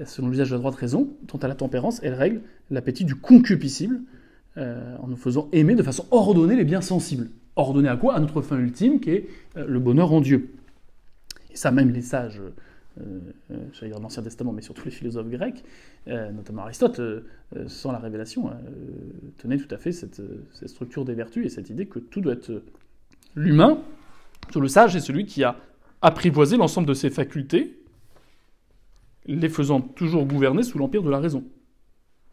selon 0.04 0.28
l'usage 0.28 0.50
de 0.50 0.54
la 0.54 0.58
droite 0.58 0.74
raison, 0.74 1.10
quant 1.30 1.38
à 1.38 1.48
la 1.48 1.54
tempérance, 1.54 2.00
elle 2.02 2.14
règle 2.14 2.40
l'appétit 2.70 3.04
du 3.04 3.14
concupiscible, 3.14 4.00
euh, 4.56 4.96
en 4.98 5.08
nous 5.08 5.16
faisant 5.16 5.48
aimer 5.52 5.74
de 5.74 5.82
façon 5.82 6.06
ordonnée 6.10 6.56
les 6.56 6.64
biens 6.64 6.80
sensibles. 6.80 7.28
Ordonnée 7.56 7.88
à 7.88 7.96
quoi? 7.96 8.14
À 8.14 8.20
notre 8.20 8.42
fin 8.42 8.58
ultime, 8.58 9.00
qui 9.00 9.10
est 9.10 9.28
le 9.54 9.78
bonheur 9.78 10.12
en 10.12 10.20
Dieu. 10.20 10.50
Et 11.52 11.56
ça, 11.56 11.70
même 11.70 11.90
les 11.90 12.02
sages, 12.02 12.40
j'allais 13.72 13.92
dire 13.92 14.00
l'Ancien 14.00 14.24
Testament, 14.24 14.52
mais 14.52 14.62
surtout 14.62 14.84
les 14.84 14.90
philosophes 14.90 15.28
grecs, 15.28 15.62
notamment 16.08 16.62
Aristote, 16.62 17.00
sans 17.68 17.92
la 17.92 17.98
révélation, 17.98 18.48
hein, 18.48 18.56
tenaient 19.38 19.58
tout 19.58 19.72
à 19.72 19.78
fait 19.78 19.92
cette, 19.92 20.20
cette, 20.52 20.68
structure 20.68 21.04
des 21.04 21.14
vertus 21.14 21.46
et 21.46 21.48
cette 21.48 21.70
idée 21.70 21.86
que 21.86 22.00
tout 22.00 22.20
doit 22.20 22.32
être 22.32 22.60
L'humain, 23.34 23.78
le 24.54 24.68
sage, 24.68 24.96
est 24.96 25.00
celui 25.00 25.26
qui 25.26 25.42
a 25.44 25.56
apprivoisé 26.02 26.56
l'ensemble 26.56 26.86
de 26.86 26.94
ses 26.94 27.10
facultés 27.10 27.78
les 29.26 29.48
faisant 29.48 29.80
toujours 29.80 30.26
gouverner 30.26 30.62
sous 30.62 30.78
l'empire 30.78 31.02
de 31.02 31.10
la 31.10 31.18
raison, 31.18 31.44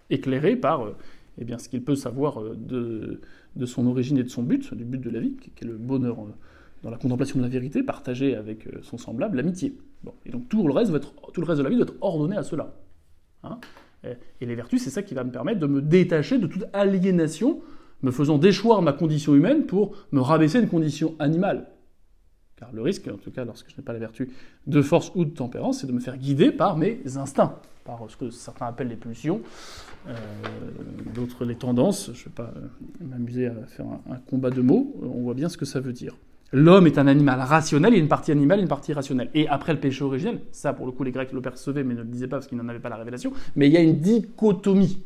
éclairé 0.09 0.55
par 0.55 0.85
euh, 0.85 0.97
eh 1.37 1.45
bien, 1.45 1.57
ce 1.57 1.69
qu'il 1.69 1.83
peut 1.83 1.95
savoir 1.95 2.41
euh, 2.41 2.55
de, 2.55 3.21
de, 3.55 3.65
son 3.65 3.87
origine 3.87 4.17
et 4.17 4.23
de 4.23 4.29
son 4.29 4.43
but, 4.43 4.73
du 4.73 4.83
but 4.83 4.99
de 4.99 5.09
la 5.09 5.19
vie, 5.19 5.35
qui 5.37 5.51
est 5.63 5.67
le 5.67 5.77
bonheur 5.77 6.19
euh, 6.19 6.33
dans 6.83 6.89
la 6.89 6.97
contemplation 6.97 7.37
de 7.37 7.43
la 7.43 7.49
vérité, 7.49 7.83
partagé 7.83 8.35
avec 8.35 8.67
son 8.81 8.97
semblable, 8.97 9.37
l'amitié. 9.37 9.77
Bon. 10.03 10.13
Et 10.25 10.31
donc 10.31 10.49
tout 10.49 10.67
le, 10.67 10.73
reste 10.73 10.93
être, 10.93 11.13
tout 11.31 11.39
le 11.39 11.47
reste 11.47 11.59
de 11.59 11.63
la 11.63 11.69
vie 11.69 11.75
doit 11.75 11.85
être 11.85 11.95
ordonné 12.01 12.35
à 12.35 12.43
cela. 12.43 12.73
Hein. 13.43 13.59
et 14.03 14.45
les 14.45 14.53
vertus, 14.53 14.83
c'est 14.83 14.89
ça 14.91 15.01
qui 15.01 15.15
va 15.15 15.23
me 15.23 15.31
permettre 15.31 15.59
de 15.59 15.65
me 15.67 15.81
détacher 15.81 16.37
de 16.37 16.47
toute 16.47 16.65
aliénation, 16.73 17.61
me 18.03 18.11
faisant 18.11 18.37
déchoir 18.37 18.81
ma 18.81 18.93
condition 18.93 19.35
humaine 19.35 19.65
pour 19.65 19.95
me 20.11 20.19
rabaisser 20.19 20.59
une 20.59 20.69
condition 20.69 21.15
animale. 21.19 21.67
Car 22.57 22.71
le 22.73 22.81
risque, 22.81 23.07
en 23.07 23.17
tout 23.17 23.31
cas 23.31 23.43
lorsque 23.43 23.69
je 23.69 23.77
n'ai 23.77 23.83
pas 23.83 23.93
la 23.93 23.99
vertu 23.99 24.29
de 24.67 24.81
force 24.81 25.11
ou 25.15 25.25
de 25.25 25.31
tempérance, 25.31 25.81
c'est 25.81 25.87
de 25.87 25.91
me 25.91 25.99
faire 25.99 26.17
guider 26.17 26.51
par 26.51 26.77
mes 26.77 27.01
instincts, 27.15 27.55
par 27.85 27.99
ce 28.07 28.17
que 28.17 28.29
certains 28.29 28.67
appellent 28.67 28.89
les 28.89 28.95
pulsions, 28.95 29.41
euh, 30.07 30.13
d'autres 31.15 31.43
les 31.43 31.55
tendances. 31.55 32.11
Je 32.13 32.19
ne 32.19 32.25
vais 32.25 32.35
pas 32.35 32.53
euh, 32.55 32.67
m'amuser 33.03 33.47
à 33.47 33.65
faire 33.65 33.85
un, 34.09 34.17
combat 34.29 34.51
de 34.51 34.61
mots, 34.61 34.95
on 35.01 35.21
voit 35.21 35.33
bien 35.33 35.49
ce 35.49 35.57
que 35.57 35.65
ça 35.65 35.79
veut 35.79 35.93
dire. 35.93 36.15
L'homme 36.53 36.85
est 36.85 36.97
un 36.97 37.07
animal 37.07 37.39
rationnel, 37.39 37.93
il 37.93 37.95
y 37.95 37.99
a 37.99 38.03
une 38.03 38.09
partie 38.09 38.31
animale 38.31 38.59
et 38.59 38.61
une 38.61 38.67
partie 38.67 38.93
rationnelle. 38.93 39.29
Et 39.33 39.47
après 39.47 39.73
le 39.73 39.79
péché 39.79 40.03
originel, 40.03 40.41
ça 40.51 40.73
pour 40.73 40.85
le 40.85 40.91
coup 40.91 41.03
les 41.03 41.11
Grecs 41.11 41.31
le 41.31 41.41
percevaient 41.41 41.83
mais 41.83 41.95
ne 41.95 42.01
le 42.01 42.09
disaient 42.09 42.27
pas 42.27 42.37
parce 42.37 42.47
qu'ils 42.47 42.57
n'en 42.57 42.67
avaient 42.67 42.79
pas 42.79 42.89
la 42.89 42.97
révélation, 42.97 43.31
mais 43.55 43.67
il 43.67 43.73
y 43.73 43.77
a 43.77 43.81
une 43.81 43.99
dichotomie. 43.99 45.01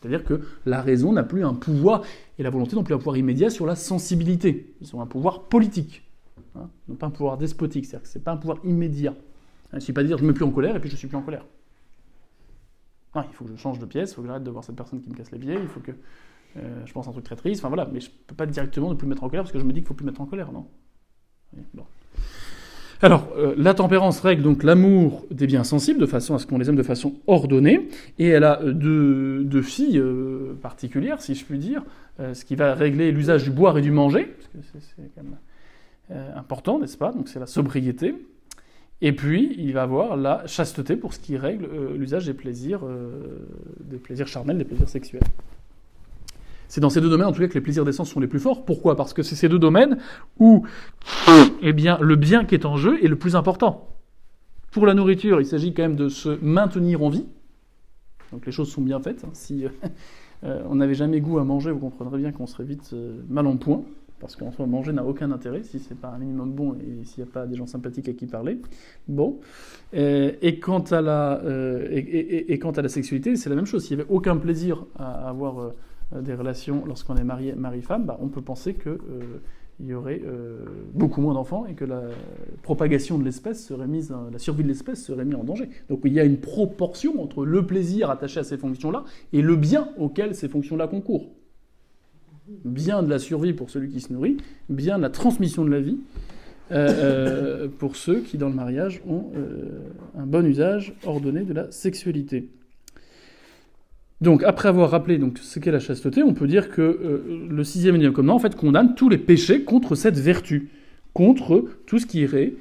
C'est-à-dire 0.00 0.24
que 0.24 0.40
la 0.64 0.80
raison 0.80 1.12
n'a 1.12 1.24
plus 1.24 1.44
un 1.44 1.54
pouvoir 1.54 2.02
et 2.38 2.42
la 2.42 2.50
volonté 2.50 2.76
n'a 2.76 2.82
plus 2.82 2.94
un 2.94 2.98
pouvoir 2.98 3.16
immédiat 3.16 3.50
sur 3.50 3.66
la 3.66 3.74
sensibilité. 3.74 4.74
Ils 4.80 4.94
ont 4.94 5.00
un 5.00 5.06
pouvoir 5.06 5.44
politique. 5.44 6.04
Hein, 6.54 6.68
non 6.88 6.94
pas 6.94 7.06
un 7.06 7.10
pouvoir 7.10 7.36
despotique, 7.36 7.84
c'est-à-dire 7.84 8.02
que 8.02 8.08
ce 8.08 8.18
n'est 8.18 8.24
pas 8.24 8.32
un 8.32 8.36
pouvoir 8.36 8.58
immédiat. 8.64 9.14
Il 9.72 9.76
ne 9.76 9.80
suffit 9.80 9.92
pas 9.92 10.02
de 10.02 10.06
dire 10.06 10.18
je 10.18 10.22
ne 10.22 10.28
me 10.28 10.32
mets 10.32 10.36
plus 10.36 10.44
en 10.44 10.50
colère 10.50 10.76
et 10.76 10.80
puis 10.80 10.88
je 10.88 10.94
ne 10.94 10.98
suis 10.98 11.08
plus 11.08 11.16
en 11.16 11.22
colère. 11.22 11.44
Il 13.16 13.34
faut 13.34 13.44
que 13.44 13.50
je 13.50 13.56
change 13.56 13.80
de 13.80 13.86
pièce, 13.86 14.12
il 14.12 14.14
faut 14.14 14.22
que 14.22 14.28
j'arrête 14.28 14.44
de 14.44 14.50
voir 14.50 14.62
cette 14.62 14.76
personne 14.76 15.00
qui 15.00 15.10
me 15.10 15.14
casse 15.14 15.32
les 15.32 15.38
pieds, 15.38 15.58
il 15.60 15.66
faut 15.66 15.80
que 15.80 15.90
euh, 16.56 16.86
je 16.86 16.92
pense 16.92 17.06
à 17.08 17.10
un 17.10 17.12
truc 17.12 17.24
très 17.24 17.34
triste, 17.34 17.60
enfin 17.60 17.68
voilà, 17.68 17.88
mais 17.92 17.98
je 17.98 18.08
ne 18.10 18.14
peux 18.28 18.36
pas 18.36 18.46
directement 18.46 18.90
ne 18.90 18.94
plus 18.94 19.06
me 19.06 19.10
mettre 19.10 19.24
en 19.24 19.28
colère 19.28 19.42
parce 19.42 19.52
que 19.52 19.58
je 19.58 19.64
me 19.64 19.72
dis 19.72 19.80
qu'il 19.80 19.84
ne 19.84 19.88
faut 19.88 19.94
plus 19.94 20.06
mettre 20.06 20.20
en 20.20 20.26
colère, 20.26 20.52
non? 20.52 20.66
Alors, 23.00 23.28
euh, 23.36 23.54
la 23.56 23.74
tempérance 23.74 24.20
règle 24.20 24.42
donc 24.42 24.64
l'amour 24.64 25.24
des 25.30 25.46
biens 25.46 25.64
sensibles 25.64 26.00
de 26.00 26.06
façon 26.06 26.34
à 26.34 26.38
ce 26.38 26.46
qu'on 26.46 26.58
les 26.58 26.68
aime 26.68 26.76
de 26.76 26.82
façon 26.82 27.14
ordonnée, 27.26 27.88
et 28.18 28.28
elle 28.28 28.44
a 28.44 28.60
euh, 28.62 28.72
deux, 29.42 29.62
filles 29.62 30.02
particulières, 30.62 31.22
si 31.22 31.34
je 31.34 31.44
puis 31.44 31.58
dire, 31.58 31.82
ce 32.18 32.44
qui 32.44 32.56
va 32.56 32.74
régler 32.74 33.12
l'usage 33.12 33.44
du 33.44 33.50
boire 33.50 33.78
et 33.78 33.82
du 33.82 33.92
manger, 33.92 34.34
parce 34.52 34.66
que 34.66 34.78
c'est 34.80 35.10
quand 35.14 35.22
même 35.22 35.36
euh, 36.10 36.36
important, 36.36 36.78
n'est-ce 36.78 36.96
pas? 36.96 37.12
Donc 37.12 37.28
c'est 37.28 37.38
la 37.38 37.46
sobriété. 37.46 38.14
Et 39.00 39.12
puis, 39.12 39.54
il 39.58 39.72
va 39.74 39.82
avoir 39.82 40.16
la 40.16 40.46
chasteté 40.46 40.96
pour 40.96 41.12
ce 41.12 41.20
qui 41.20 41.36
règle 41.36 41.66
euh, 41.66 41.96
l'usage 41.96 42.26
des 42.26 42.34
plaisirs, 42.34 42.80
euh, 42.84 43.46
des 43.80 43.98
plaisirs 43.98 44.26
charnels, 44.26 44.58
des 44.58 44.64
plaisirs 44.64 44.88
sexuels. 44.88 45.22
C'est 46.68 46.80
dans 46.80 46.90
ces 46.90 47.00
deux 47.00 47.10
domaines, 47.10 47.26
en 47.26 47.32
tout 47.32 47.40
cas, 47.40 47.48
que 47.48 47.54
les 47.54 47.60
plaisirs 47.60 47.84
d'essence 47.84 48.10
sont 48.10 48.20
les 48.20 48.26
plus 48.26 48.38
forts. 48.38 48.64
Pourquoi? 48.64 48.96
Parce 48.96 49.14
que 49.14 49.22
c'est 49.22 49.34
ces 49.34 49.48
deux 49.48 49.58
domaines 49.58 49.98
où 50.38 50.66
eh 51.62 51.72
bien, 51.72 51.98
le 52.00 52.16
bien 52.16 52.44
qui 52.44 52.54
est 52.54 52.66
en 52.66 52.76
jeu 52.76 53.02
est 53.02 53.08
le 53.08 53.16
plus 53.16 53.36
important. 53.36 53.88
Pour 54.70 54.86
la 54.86 54.94
nourriture, 54.94 55.40
il 55.40 55.46
s'agit 55.46 55.72
quand 55.72 55.82
même 55.82 55.96
de 55.96 56.08
se 56.08 56.38
maintenir 56.42 57.02
en 57.02 57.08
vie. 57.08 57.26
Donc 58.32 58.44
les 58.44 58.52
choses 58.52 58.70
sont 58.70 58.82
bien 58.82 59.00
faites. 59.00 59.24
Hein. 59.24 59.30
Si 59.32 59.64
on 60.42 60.74
n'avait 60.76 60.94
jamais 60.94 61.20
goût 61.20 61.38
à 61.38 61.44
manger, 61.44 61.72
vous 61.72 61.80
comprendrez 61.80 62.18
bien 62.18 62.32
qu'on 62.32 62.46
serait 62.46 62.64
vite 62.64 62.94
mal 63.28 63.46
en 63.46 63.56
point 63.56 63.82
parce 64.20 64.34
qu'en 64.36 64.50
soi, 64.50 64.66
manger 64.66 64.92
n'a 64.92 65.04
aucun 65.04 65.30
intérêt 65.30 65.62
si 65.62 65.78
c'est 65.78 65.98
pas 65.98 66.08
un 66.08 66.18
minimum 66.18 66.52
bon 66.52 66.74
et 66.74 67.04
s'il 67.04 67.22
n'y 67.22 67.30
a 67.30 67.32
pas 67.32 67.46
des 67.46 67.56
gens 67.56 67.66
sympathiques 67.66 68.08
à 68.08 68.12
qui 68.12 68.26
parler. 68.26 68.60
Bon. 69.06 69.38
Euh, 69.94 70.32
et, 70.42 70.58
quant 70.58 70.80
à 70.80 71.00
la, 71.00 71.40
euh, 71.44 71.86
et, 71.90 72.58
quant 72.58 72.72
à 72.72 72.82
la 72.82 72.88
sexualité, 72.88 73.36
c'est 73.36 73.48
la 73.48 73.56
même 73.56 73.66
chose. 73.66 73.84
S'il 73.84 73.96
n'y 73.96 74.02
avait 74.02 74.10
aucun 74.10 74.36
plaisir 74.36 74.86
à 74.98 75.28
avoir 75.28 75.60
euh, 75.60 75.74
des 76.12 76.34
relations 76.34 76.84
lorsqu'on 76.86 77.16
est 77.16 77.24
marié, 77.24 77.54
mari-femme, 77.54 78.06
bah, 78.06 78.18
on 78.20 78.28
peut 78.28 78.42
penser 78.42 78.74
que 78.74 78.98
il 79.80 79.86
y 79.86 79.94
aurait 79.94 80.20
beaucoup 80.92 81.20
moins 81.20 81.34
d'enfants 81.34 81.64
et 81.66 81.74
que 81.74 81.84
la 81.84 82.02
propagation 82.62 83.16
de 83.16 83.24
l'espèce 83.24 83.64
serait 83.64 83.86
mise, 83.86 84.12
la 84.32 84.38
survie 84.38 84.64
de 84.64 84.68
l'espèce 84.68 85.04
serait 85.04 85.24
mise 85.24 85.36
en 85.36 85.44
danger. 85.44 85.68
Donc 85.88 86.00
il 86.04 86.12
y 86.12 86.18
a 86.18 86.24
une 86.24 86.38
proportion 86.38 87.22
entre 87.22 87.44
le 87.44 87.64
plaisir 87.64 88.10
attaché 88.10 88.40
à 88.40 88.44
ces 88.44 88.58
fonctions-là 88.58 89.04
et 89.32 89.40
le 89.40 89.54
bien 89.54 89.90
auquel 89.98 90.34
ces 90.34 90.48
fonctions-là 90.48 90.88
concourent 90.88 91.28
bien 92.64 93.02
de 93.02 93.10
la 93.10 93.18
survie 93.18 93.52
pour 93.52 93.70
celui 93.70 93.90
qui 93.90 94.00
se 94.00 94.12
nourrit, 94.12 94.38
bien 94.68 94.96
de 94.98 95.02
la 95.02 95.10
transmission 95.10 95.64
de 95.64 95.70
la 95.70 95.80
vie 95.80 95.98
euh, 96.70 96.88
euh, 96.88 97.68
pour 97.78 97.96
ceux 97.96 98.20
qui, 98.20 98.36
dans 98.36 98.48
le 98.48 98.54
mariage, 98.54 99.02
ont 99.08 99.30
euh, 99.36 99.90
un 100.18 100.26
bon 100.26 100.46
usage 100.46 100.94
ordonné 101.04 101.42
de 101.42 101.54
la 101.54 101.70
sexualité. 101.70 102.48
Donc, 104.20 104.42
après 104.42 104.68
avoir 104.68 104.90
rappelé 104.90 105.18
donc, 105.18 105.38
ce 105.38 105.58
qu'est 105.58 105.70
la 105.70 105.78
chasteté, 105.78 106.22
on 106.22 106.34
peut 106.34 106.48
dire 106.48 106.70
que 106.70 107.22
le 107.48 107.64
sixième 107.64 107.94
et 107.94 107.98
neuvième 107.98 108.12
commandement 108.12 108.48
en 108.48 108.56
condamne 108.56 108.94
tous 108.96 109.08
les 109.08 109.18
péchés 109.18 109.62
contre 109.62 109.94
cette 109.94 110.18
vertu, 110.18 110.70
contre 111.12 111.66
tout 111.86 111.98
ce 111.98 112.06
qui 112.06 112.20
irait 112.20 112.54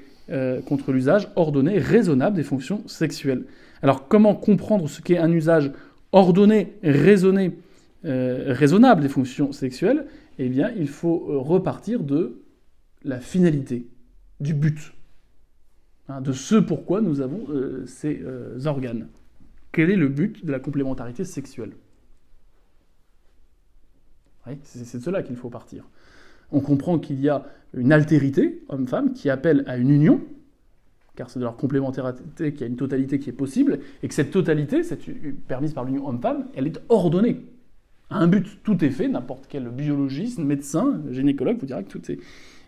contre 0.68 0.91
l'usage 0.91 1.30
ordonné, 1.36 1.80
raisonnable 1.80 2.36
des 2.36 2.43
fonctions 2.43 2.84
sexuelles. 2.86 3.45
Alors, 3.82 4.08
comment 4.08 4.36
comprendre 4.36 4.88
ce 4.88 5.01
qu'est 5.01 5.18
un 5.18 5.32
usage 5.32 5.72
ordonné, 6.12 6.74
raisonné 6.84 7.53
euh, 8.05 8.53
raisonnable 8.53 9.01
des 9.01 9.10
fonctions 9.10 9.51
sexuelles, 9.51 10.05
eh 10.38 10.49
bien, 10.49 10.72
il 10.78 10.88
faut 10.88 11.28
euh, 11.30 11.38
repartir 11.39 12.03
de 12.03 12.43
la 13.03 13.20
finalité, 13.20 13.88
du 14.39 14.53
but, 14.53 14.93
hein, 16.08 16.22
de 16.22 16.32
ce 16.32 16.55
pourquoi 16.55 17.01
nous 17.01 17.22
avons 17.22 17.47
euh, 17.49 17.86
ces 17.88 18.22
organes. 18.66 19.08
Quel 19.72 19.89
est 19.91 19.95
le 19.95 20.09
but 20.09 20.45
de 20.45 20.51
la 20.51 20.59
complémentarité 20.59 21.24
sexuelle 21.24 21.72
C'est 24.63 24.97
de 24.97 25.03
cela 25.03 25.24
qu'il 25.24 25.36
faut 25.36 25.49
partir. 25.49 25.84
On 26.51 26.61
comprend 26.61 26.99
qu'il 26.99 27.20
y 27.20 27.30
a 27.30 27.45
une 27.74 27.91
altérité, 27.91 28.63
homme-femme, 28.70 29.13
qui 29.13 29.30
appelle 29.30 29.63
à 29.68 29.78
une 29.78 29.89
union, 29.89 30.22
car 31.15 31.30
c'est 31.30 31.39
de 31.39 31.43
leur 31.43 31.57
complémentarité 31.57 32.53
qu'il 32.53 32.61
y 32.61 32.63
a 32.63 32.68
une 32.68 32.78
totalité 32.78 33.20
qui 33.20 33.30
est 33.30 33.34
possible, 33.34 33.80
et 34.01 34.07
que 34.07 34.13
cette 34.13 34.32
totalité, 34.32 34.82
permise 35.47 35.74
par 35.74 35.84
l'union 35.84 36.07
homme-femme, 36.07 36.47
elle 36.55 36.68
est 36.68 36.80
ordonnée 36.89 37.41
un 38.09 38.28
but. 38.28 38.63
Tout 38.63 38.84
est 38.84 38.89
fait, 38.89 39.07
n'importe 39.07 39.47
quel 39.49 39.70
biologiste, 39.70 40.39
médecin, 40.39 41.01
gynécologue 41.11 41.57
vous 41.59 41.65
dira 41.65 41.84
que 41.84 41.89
tout 41.89 42.11
est 42.11 42.20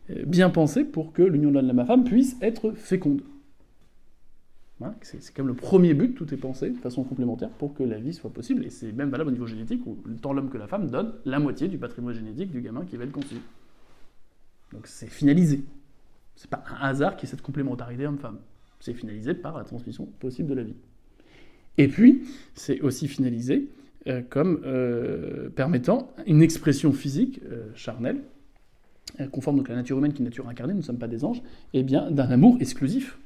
euh, 0.09 0.23
bien 0.25 0.49
pensé 0.49 0.83
pour 0.83 1.13
que 1.13 1.21
l'union 1.21 1.49
de 1.49 1.55
l'homme 1.55 1.69
et 1.69 1.73
la 1.73 1.85
femme 1.85 2.03
puisse 2.03 2.35
être 2.41 2.71
féconde. 2.71 3.21
C'est 5.01 5.37
même 5.37 5.47
le 5.47 5.53
premier 5.53 5.93
but, 5.93 6.15
tout 6.15 6.33
est 6.33 6.37
pensé 6.37 6.69
de 6.69 6.77
façon 6.77 7.03
complémentaire 7.03 7.49
pour 7.49 7.73
que 7.73 7.83
la 7.83 7.99
vie 7.99 8.13
soit 8.13 8.29
possible, 8.29 8.65
et 8.65 8.69
c'est 8.69 8.93
même 8.93 9.09
valable 9.09 9.29
au 9.29 9.33
niveau 9.33 9.47
génétique, 9.47 9.85
où 9.85 9.97
tant 10.21 10.31
l'homme 10.31 10.49
que 10.49 10.57
la 10.57 10.67
femme 10.67 10.89
donnent 10.89 11.13
la 11.25 11.39
moitié 11.39 11.67
du 11.67 11.77
patrimoine 11.77 12.15
génétique 12.15 12.51
du 12.51 12.61
gamin 12.61 12.85
qui 12.85 12.95
va 12.95 13.03
être 13.03 13.11
conçu. 13.11 13.35
Donc 14.71 14.87
c'est 14.87 15.07
finalisé. 15.07 15.65
C'est 16.35 16.49
pas 16.49 16.63
un 16.69 16.87
hasard 16.87 17.17
qui 17.17 17.25
est 17.25 17.29
cette 17.29 17.41
complémentarité 17.41 18.07
homme-femme. 18.07 18.37
C'est 18.79 18.93
finalisé 18.93 19.33
par 19.33 19.57
la 19.57 19.65
transmission 19.65 20.05
possible 20.05 20.49
de 20.49 20.53
la 20.53 20.63
vie. 20.63 20.75
Et 21.77 21.87
puis, 21.87 22.23
c'est 22.55 22.79
aussi 22.81 23.07
finalisé 23.07 23.69
euh, 24.07 24.21
comme 24.29 24.61
euh, 24.65 25.49
permettant 25.49 26.13
une 26.25 26.41
expression 26.41 26.93
physique 26.93 27.41
euh, 27.51 27.67
charnelle, 27.75 28.21
conforme 29.31 29.57
donc 29.57 29.69
à 29.69 29.73
la 29.73 29.79
nature 29.79 29.97
humaine 29.97 30.13
qui 30.13 30.21
est 30.21 30.25
nature 30.25 30.47
incarnée, 30.47 30.73
nous 30.73 30.79
ne 30.79 30.85
sommes 30.85 30.99
pas 30.99 31.09
des 31.09 31.25
anges, 31.25 31.41
et 31.73 31.83
bien 31.83 32.09
d'un 32.11 32.29
amour 32.29 32.57
exclusif, 32.61 33.17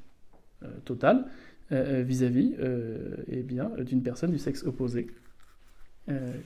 total, 0.86 1.26
vis-à-vis 1.72 2.54
eh 3.28 3.42
bien 3.42 3.72
d'une 3.80 4.04
personne 4.04 4.32
du 4.32 4.38
sexe 4.38 4.64
opposé 4.64 5.08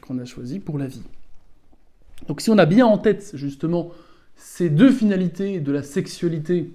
qu'on 0.01 0.20
a 0.20 0.26
choisi 0.26 0.59
pour 0.59 0.78
la 0.78 0.88
vie. 0.88 1.01
Donc 2.28 2.41
si 2.41 2.49
on 2.49 2.57
a 2.57 2.65
bien 2.65 2.86
en 2.86 2.97
tête 2.97 3.32
justement 3.34 3.91
ces 4.36 4.70
deux 4.70 4.91
finalités 4.91 5.59
de 5.59 5.72
la 5.72 5.84
sexualité 5.84 6.72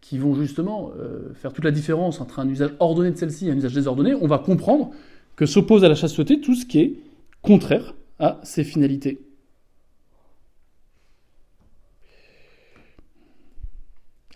qui 0.00 0.18
vont 0.18 0.34
justement 0.34 0.92
faire 1.34 1.52
toute 1.52 1.64
la 1.64 1.72
différence 1.72 2.20
entre 2.20 2.38
un 2.38 2.48
usage 2.48 2.74
ordonné 2.78 3.10
de 3.10 3.16
celle-ci 3.16 3.48
et 3.48 3.50
un 3.50 3.56
usage 3.56 3.74
désordonné, 3.74 4.14
on 4.14 4.26
va 4.26 4.38
comprendre 4.38 4.92
que 5.36 5.46
s'oppose 5.46 5.84
à 5.84 5.88
la 5.88 5.94
chasteté 5.94 6.40
tout 6.40 6.54
ce 6.54 6.66
qui 6.66 6.80
est 6.80 6.94
contraire 7.42 7.94
à 8.18 8.40
ses 8.42 8.64
finalités. 8.64 9.18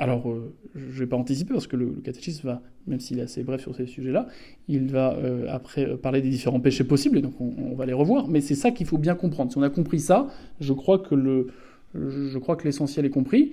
Alors, 0.01 0.29
euh, 0.29 0.53
je 0.75 0.87
ne 0.87 0.93
vais 0.93 1.07
pas 1.07 1.17
anticiper 1.17 1.53
parce 1.53 1.69
que 1.69 1.77
le, 1.77 1.87
catéchisme 2.03 2.49
va, 2.49 2.63
même 2.89 2.99
s'il 2.99 3.21
est 3.21 3.23
assez 3.23 3.45
bref 3.45 3.61
sur 3.61 3.77
ces 3.77 3.87
sujets-là, 3.87 4.27
il 4.67 4.91
va 4.91 5.15
euh, 5.15 5.47
après 5.49 5.87
euh, 5.89 5.97
parler 5.97 6.21
des 6.21 6.31
différents 6.31 6.59
péchés 6.59 6.83
possibles, 6.83 7.19
et 7.19 7.23
donc 7.23 7.41
on, 7.41 7.75
va 7.77 7.87
les 7.87 7.93
revoir. 7.93 8.27
Mais 8.27 8.41
c'est 8.41 8.57
ça 8.57 8.73
qu'il 8.73 8.87
faut 8.87 8.99
bien 8.99 9.15
comprendre. 9.15 9.53
Si 9.53 9.59
on 9.59 9.63
a 9.63 9.71
compris 9.71 10.01
ça, 10.01 10.27
je 10.61 10.73
crois 10.73 10.99
que 10.99 11.15
le, 11.15 11.47
je 11.95 12.37
crois 12.39 12.57
que 12.57 12.65
l'essentiel 12.65 13.05
est 13.05 13.11
compris. 13.11 13.53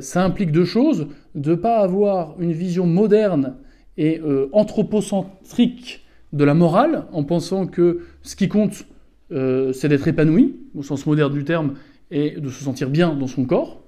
ça 0.00 0.24
implique 0.24 0.50
deux 0.50 0.64
choses 0.64 1.06
de 1.36 1.50
ne 1.50 1.54
pas 1.54 1.78
avoir 1.78 2.40
une 2.40 2.52
vision 2.52 2.86
moderne 2.86 3.54
et 3.96 4.20
anthropocentrique 4.50 6.04
de 6.32 6.42
la 6.42 6.54
morale 6.54 7.04
en 7.12 7.22
pensant 7.22 7.68
que 7.68 8.00
ce 8.22 8.34
qui 8.34 8.48
compte, 8.48 8.86
c'est 9.30 9.88
d'être 9.88 10.08
épanoui, 10.08 10.56
au 10.74 10.82
sens 10.82 11.06
moderne 11.06 11.32
du 11.32 11.44
terme, 11.44 11.74
et 12.10 12.32
de 12.32 12.48
se 12.48 12.64
sentir 12.64 12.90
bien 12.90 13.14
dans 13.14 13.28
son 13.28 13.44
corps. 13.44 13.83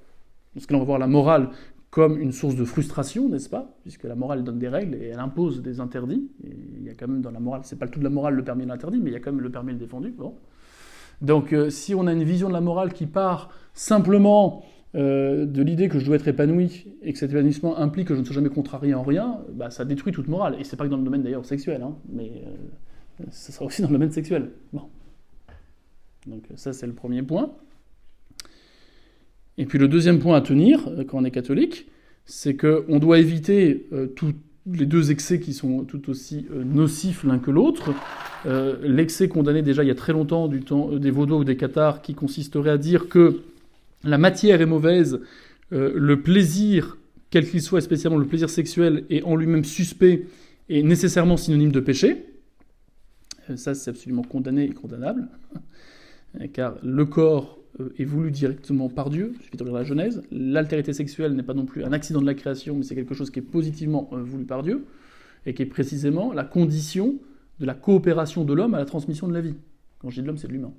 Parce 0.56 0.64
que 0.64 0.72
là, 0.72 0.78
on 0.78 0.80
va 0.80 0.86
voir 0.86 0.98
la 0.98 1.06
morale 1.06 1.50
comme 1.90 2.18
une 2.18 2.32
source 2.32 2.56
de 2.56 2.64
frustration, 2.64 3.28
n'est-ce 3.28 3.50
pas? 3.50 3.76
Puisque 3.82 4.04
la 4.04 4.14
morale 4.14 4.42
donne 4.42 4.58
des 4.58 4.68
règles 4.68 4.94
et 4.94 5.08
elle 5.08 5.18
impose 5.18 5.60
des 5.62 5.80
interdits. 5.80 6.30
Il 6.42 6.82
y 6.82 6.88
a 6.88 6.94
quand 6.94 7.08
même 7.08 7.20
dans 7.20 7.30
la 7.30 7.40
morale, 7.40 7.60
c'est 7.64 7.78
pas 7.78 7.84
le 7.84 7.90
tout 7.90 7.98
de 7.98 8.04
la 8.04 8.10
morale 8.10 8.34
le 8.34 8.42
permis 8.42 8.64
et 8.64 8.66
l'interdit, 8.66 8.98
mais 8.98 9.10
il 9.10 9.12
y 9.12 9.16
a 9.16 9.20
quand 9.20 9.32
même 9.32 9.42
le 9.42 9.50
permis 9.50 9.70
et 9.70 9.74
le 9.74 9.78
défendu. 9.78 10.10
Bon. 10.10 10.34
Donc 11.20 11.52
euh, 11.52 11.70
si 11.70 11.94
on 11.94 12.06
a 12.06 12.12
une 12.12 12.24
vision 12.24 12.48
de 12.48 12.54
la 12.54 12.60
morale 12.60 12.92
qui 12.92 13.06
part 13.06 13.50
simplement 13.74 14.64
euh, 14.94 15.46
de 15.46 15.62
l'idée 15.62 15.88
que 15.88 15.98
je 15.98 16.06
dois 16.06 16.16
être 16.16 16.28
épanoui 16.28 16.86
et 17.02 17.12
que 17.12 17.18
cet 17.18 17.32
épanouissement 17.32 17.78
implique 17.78 18.08
que 18.08 18.14
je 18.14 18.20
ne 18.20 18.24
sois 18.24 18.34
jamais 18.34 18.50
contrarié 18.50 18.94
en 18.94 19.02
rien, 19.02 19.40
bah, 19.52 19.70
ça 19.70 19.84
détruit 19.84 20.12
toute 20.12 20.28
morale. 20.28 20.56
Et 20.58 20.64
c'est 20.64 20.76
pas 20.76 20.84
que 20.84 20.90
dans 20.90 20.96
le 20.96 21.04
domaine 21.04 21.22
d'ailleurs 21.22 21.44
sexuel, 21.44 21.82
hein, 21.82 21.96
mais 22.10 22.44
euh, 23.20 23.24
ce 23.30 23.52
sera 23.52 23.66
aussi 23.66 23.82
dans 23.82 23.88
le 23.88 23.94
domaine 23.94 24.12
sexuel. 24.12 24.52
Bon. 24.72 24.82
Donc 26.26 26.44
ça 26.56 26.72
c'est 26.72 26.86
le 26.86 26.94
premier 26.94 27.22
point. 27.22 27.52
Et 29.58 29.66
puis 29.66 29.78
le 29.78 29.88
deuxième 29.88 30.18
point 30.18 30.36
à 30.36 30.40
tenir 30.40 30.80
quand 31.08 31.18
on 31.18 31.24
est 31.24 31.30
catholique, 31.30 31.86
c'est 32.24 32.56
qu'on 32.56 32.98
doit 32.98 33.18
éviter 33.18 33.88
tous 34.16 34.34
les 34.70 34.86
deux 34.86 35.10
excès 35.10 35.40
qui 35.40 35.54
sont 35.54 35.84
tout 35.84 36.10
aussi 36.10 36.46
nocifs 36.50 37.24
l'un 37.24 37.38
que 37.38 37.50
l'autre. 37.50 37.94
Euh, 38.46 38.76
l'excès 38.82 39.28
condamné 39.28 39.62
déjà 39.62 39.82
il 39.82 39.88
y 39.88 39.90
a 39.90 39.94
très 39.94 40.12
longtemps 40.12 40.46
du 40.46 40.60
temps 40.60 40.92
euh, 40.92 40.98
des 40.98 41.10
Vaudois 41.10 41.38
ou 41.38 41.44
des 41.44 41.56
Cathares, 41.56 42.00
qui 42.00 42.14
consisterait 42.14 42.70
à 42.70 42.78
dire 42.78 43.08
que 43.08 43.42
la 44.04 44.18
matière 44.18 44.60
est 44.60 44.66
mauvaise, 44.66 45.20
euh, 45.72 45.92
le 45.94 46.20
plaisir, 46.20 46.96
quel 47.30 47.48
qu'il 47.48 47.60
soit, 47.60 47.80
spécialement 47.80 48.18
le 48.18 48.26
plaisir 48.26 48.48
sexuel, 48.48 49.04
est 49.10 49.22
en 49.22 49.34
lui-même 49.34 49.64
suspect 49.64 50.26
et 50.68 50.82
nécessairement 50.82 51.36
synonyme 51.36 51.72
de 51.72 51.80
péché. 51.80 52.24
ça, 53.56 53.74
c'est 53.74 53.90
absolument 53.90 54.22
condamné 54.22 54.64
et 54.64 54.70
condamnable, 54.70 55.28
car 56.52 56.76
le 56.84 57.04
corps 57.04 57.58
est 57.98 58.04
voulu 58.04 58.30
directement 58.30 58.88
par 58.88 59.10
Dieu, 59.10 59.32
il 59.34 59.42
suffit 59.42 59.56
de 59.56 59.64
la 59.64 59.84
Genèse. 59.84 60.22
L'altérité 60.30 60.92
sexuelle 60.92 61.34
n'est 61.34 61.42
pas 61.42 61.54
non 61.54 61.66
plus 61.66 61.84
un 61.84 61.92
accident 61.92 62.20
de 62.20 62.26
la 62.26 62.34
création, 62.34 62.76
mais 62.76 62.82
c'est 62.82 62.94
quelque 62.94 63.14
chose 63.14 63.30
qui 63.30 63.40
est 63.40 63.42
positivement 63.42 64.08
voulu 64.12 64.44
par 64.44 64.62
Dieu, 64.62 64.86
et 65.44 65.54
qui 65.54 65.62
est 65.62 65.66
précisément 65.66 66.32
la 66.32 66.44
condition 66.44 67.16
de 67.60 67.66
la 67.66 67.74
coopération 67.74 68.44
de 68.44 68.52
l'homme 68.52 68.74
à 68.74 68.78
la 68.78 68.84
transmission 68.84 69.28
de 69.28 69.34
la 69.34 69.40
vie. 69.40 69.54
Quand 69.98 70.10
je 70.10 70.16
dis 70.16 70.22
de 70.22 70.26
l'homme, 70.26 70.36
c'est 70.36 70.48
de 70.48 70.52
l'humain. 70.52 70.72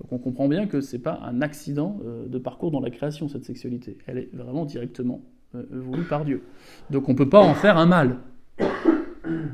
Donc 0.00 0.12
on 0.12 0.18
comprend 0.18 0.48
bien 0.48 0.66
que 0.66 0.80
ce 0.80 0.96
n'est 0.96 1.02
pas 1.02 1.20
un 1.22 1.42
accident 1.42 2.00
euh, 2.04 2.26
de 2.26 2.38
parcours 2.38 2.70
dans 2.70 2.80
la 2.80 2.90
création, 2.90 3.28
cette 3.28 3.44
sexualité. 3.44 3.98
Elle 4.06 4.18
est 4.18 4.30
vraiment 4.32 4.64
directement 4.64 5.22
euh, 5.54 5.62
voulue 5.70 6.04
par 6.04 6.24
Dieu. 6.24 6.42
Donc 6.90 7.08
on 7.08 7.12
ne 7.12 7.18
peut 7.18 7.28
pas 7.28 7.40
en 7.40 7.54
faire 7.54 7.76
un 7.76 7.86
mal. 7.86 8.16
On 8.58 8.64
ne 8.64 9.46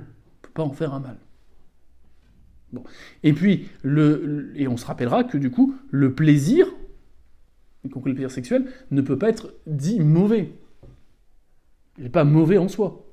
peut 0.43 0.51
pas 0.55 0.63
en 0.63 0.73
faire 0.73 0.95
un 0.95 1.01
mal. 1.01 1.17
Et 3.23 3.33
puis, 3.33 3.69
et 4.55 4.69
on 4.69 4.77
se 4.77 4.87
rappellera 4.87 5.25
que 5.25 5.39
du 5.39 5.51
coup, 5.51 5.75
le 5.91 6.15
plaisir, 6.15 6.67
y 7.85 7.89
compris 7.89 8.11
le 8.11 8.17
plaisir 8.17 8.31
sexuel, 8.31 8.67
ne 8.91 9.01
peut 9.01 9.19
pas 9.19 9.29
être 9.29 9.55
dit 9.67 10.01
mauvais. 10.01 10.53
Il 11.99 12.05
n'est 12.05 12.11
pas 12.11 12.25
mauvais 12.25 12.59
en 12.59 12.69
soi 12.69 13.07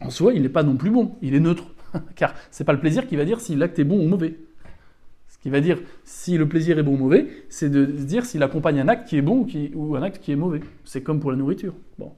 en 0.00 0.10
soi, 0.10 0.32
il 0.34 0.42
n'est 0.42 0.48
pas 0.48 0.62
non 0.62 0.76
plus 0.76 0.90
bon, 0.90 1.16
il 1.22 1.34
est 1.34 1.40
neutre. 1.40 1.64
Car 2.16 2.34
c'est 2.50 2.64
pas 2.64 2.72
le 2.72 2.80
plaisir 2.80 3.06
qui 3.06 3.16
va 3.16 3.24
dire 3.24 3.40
si 3.40 3.56
l'acte 3.56 3.78
est 3.78 3.84
bon 3.84 3.98
ou 4.04 4.08
mauvais. 4.08 4.38
Ce 5.28 5.38
qui 5.38 5.50
va 5.50 5.60
dire 5.60 5.80
si 6.04 6.36
le 6.36 6.48
plaisir 6.48 6.78
est 6.78 6.82
bon 6.82 6.94
ou 6.94 6.98
mauvais, 6.98 7.28
c'est 7.48 7.70
de 7.70 7.84
dire 7.84 8.24
s'il 8.24 8.42
accompagne 8.42 8.80
un 8.80 8.88
acte 8.88 9.08
qui 9.08 9.16
est 9.16 9.22
bon 9.22 9.46
ou, 9.74 9.96
un 9.96 10.02
acte 10.02 10.22
qui 10.22 10.32
est 10.32 10.36
mauvais. 10.36 10.60
C'est 10.84 11.02
comme 11.02 11.20
pour 11.20 11.30
la 11.30 11.36
nourriture. 11.36 11.74
Bon. 11.98 12.12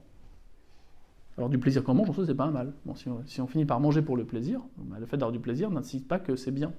Alors 1.41 1.49
du 1.49 1.57
plaisir 1.57 1.83
qu'on 1.83 1.95
mange, 1.95 2.07
en 2.07 2.13
soi, 2.13 2.23
c'est 2.27 2.35
pas 2.35 2.43
un 2.43 2.51
mal. 2.51 2.71
Bon, 2.85 2.93
si, 2.93 3.41
on, 3.41 3.47
finit 3.47 3.65
par 3.65 3.79
manger 3.79 4.03
pour 4.03 4.15
le 4.15 4.25
plaisir, 4.25 4.61
bah, 4.77 4.97
le 4.99 5.07
fait 5.07 5.17
d'avoir 5.17 5.31
du 5.31 5.39
plaisir 5.39 5.71
n'incite 5.71 6.07
pas 6.07 6.19
que 6.19 6.35
c'est 6.35 6.51
bien. 6.51 6.71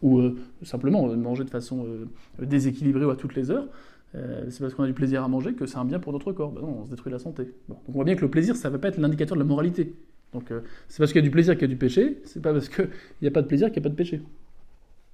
Ou 0.00 0.18
euh, 0.18 0.34
simplement 0.62 1.06
euh, 1.10 1.14
manger 1.14 1.44
de 1.44 1.50
façon 1.50 1.84
euh, 1.84 2.06
déséquilibrée 2.42 3.04
ou 3.04 3.10
à 3.10 3.16
toutes 3.16 3.34
les 3.34 3.50
heures, 3.50 3.68
c'est 4.14 4.60
parce 4.60 4.72
qu'on 4.72 4.84
a 4.84 4.86
du 4.86 4.94
plaisir 4.94 5.22
à 5.22 5.28
manger 5.28 5.52
que 5.52 5.66
c'est 5.66 5.76
un 5.76 5.84
bien 5.84 5.98
pour 5.98 6.14
notre 6.14 6.32
corps. 6.32 6.52
Ben 6.52 6.62
non, 6.62 6.78
on 6.80 6.84
se 6.86 6.90
détruit 6.90 7.12
la 7.12 7.18
santé. 7.18 7.52
Donc 7.68 7.80
on 7.86 7.92
voit 7.92 8.04
bien 8.04 8.16
que 8.16 8.22
le 8.22 8.30
plaisir, 8.30 8.56
ça 8.56 8.70
ne 8.70 8.72
va 8.72 8.78
pas 8.78 8.88
être 8.88 8.96
l'indicateur 8.96 9.36
de 9.36 9.42
la 9.42 9.46
moralité. 9.46 9.94
Donc 10.32 10.50
c'est 10.88 10.98
parce 10.98 11.12
qu'il 11.12 11.20
y 11.20 11.24
a 11.24 11.28
du 11.28 11.30
plaisir 11.30 11.52
qu'il 11.52 11.62
y 11.62 11.64
a 11.66 11.68
du 11.68 11.76
péché, 11.76 12.22
c'est 12.24 12.40
pas 12.40 12.54
parce 12.54 12.70
qu'il 12.70 12.88
n'y 13.20 13.28
a 13.28 13.30
pas 13.30 13.42
de 13.42 13.46
plaisir 13.46 13.70
qu'il 13.70 13.82
n'y 13.82 13.86
a 13.86 13.90
pas 13.90 13.92
de 13.92 13.94
péché. 13.94 14.22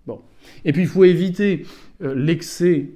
Bon. 0.07 0.21
Et 0.65 0.73
puis 0.73 0.83
il 0.83 0.89
faut 0.89 1.03
éviter 1.03 1.67
l'excès 1.99 2.91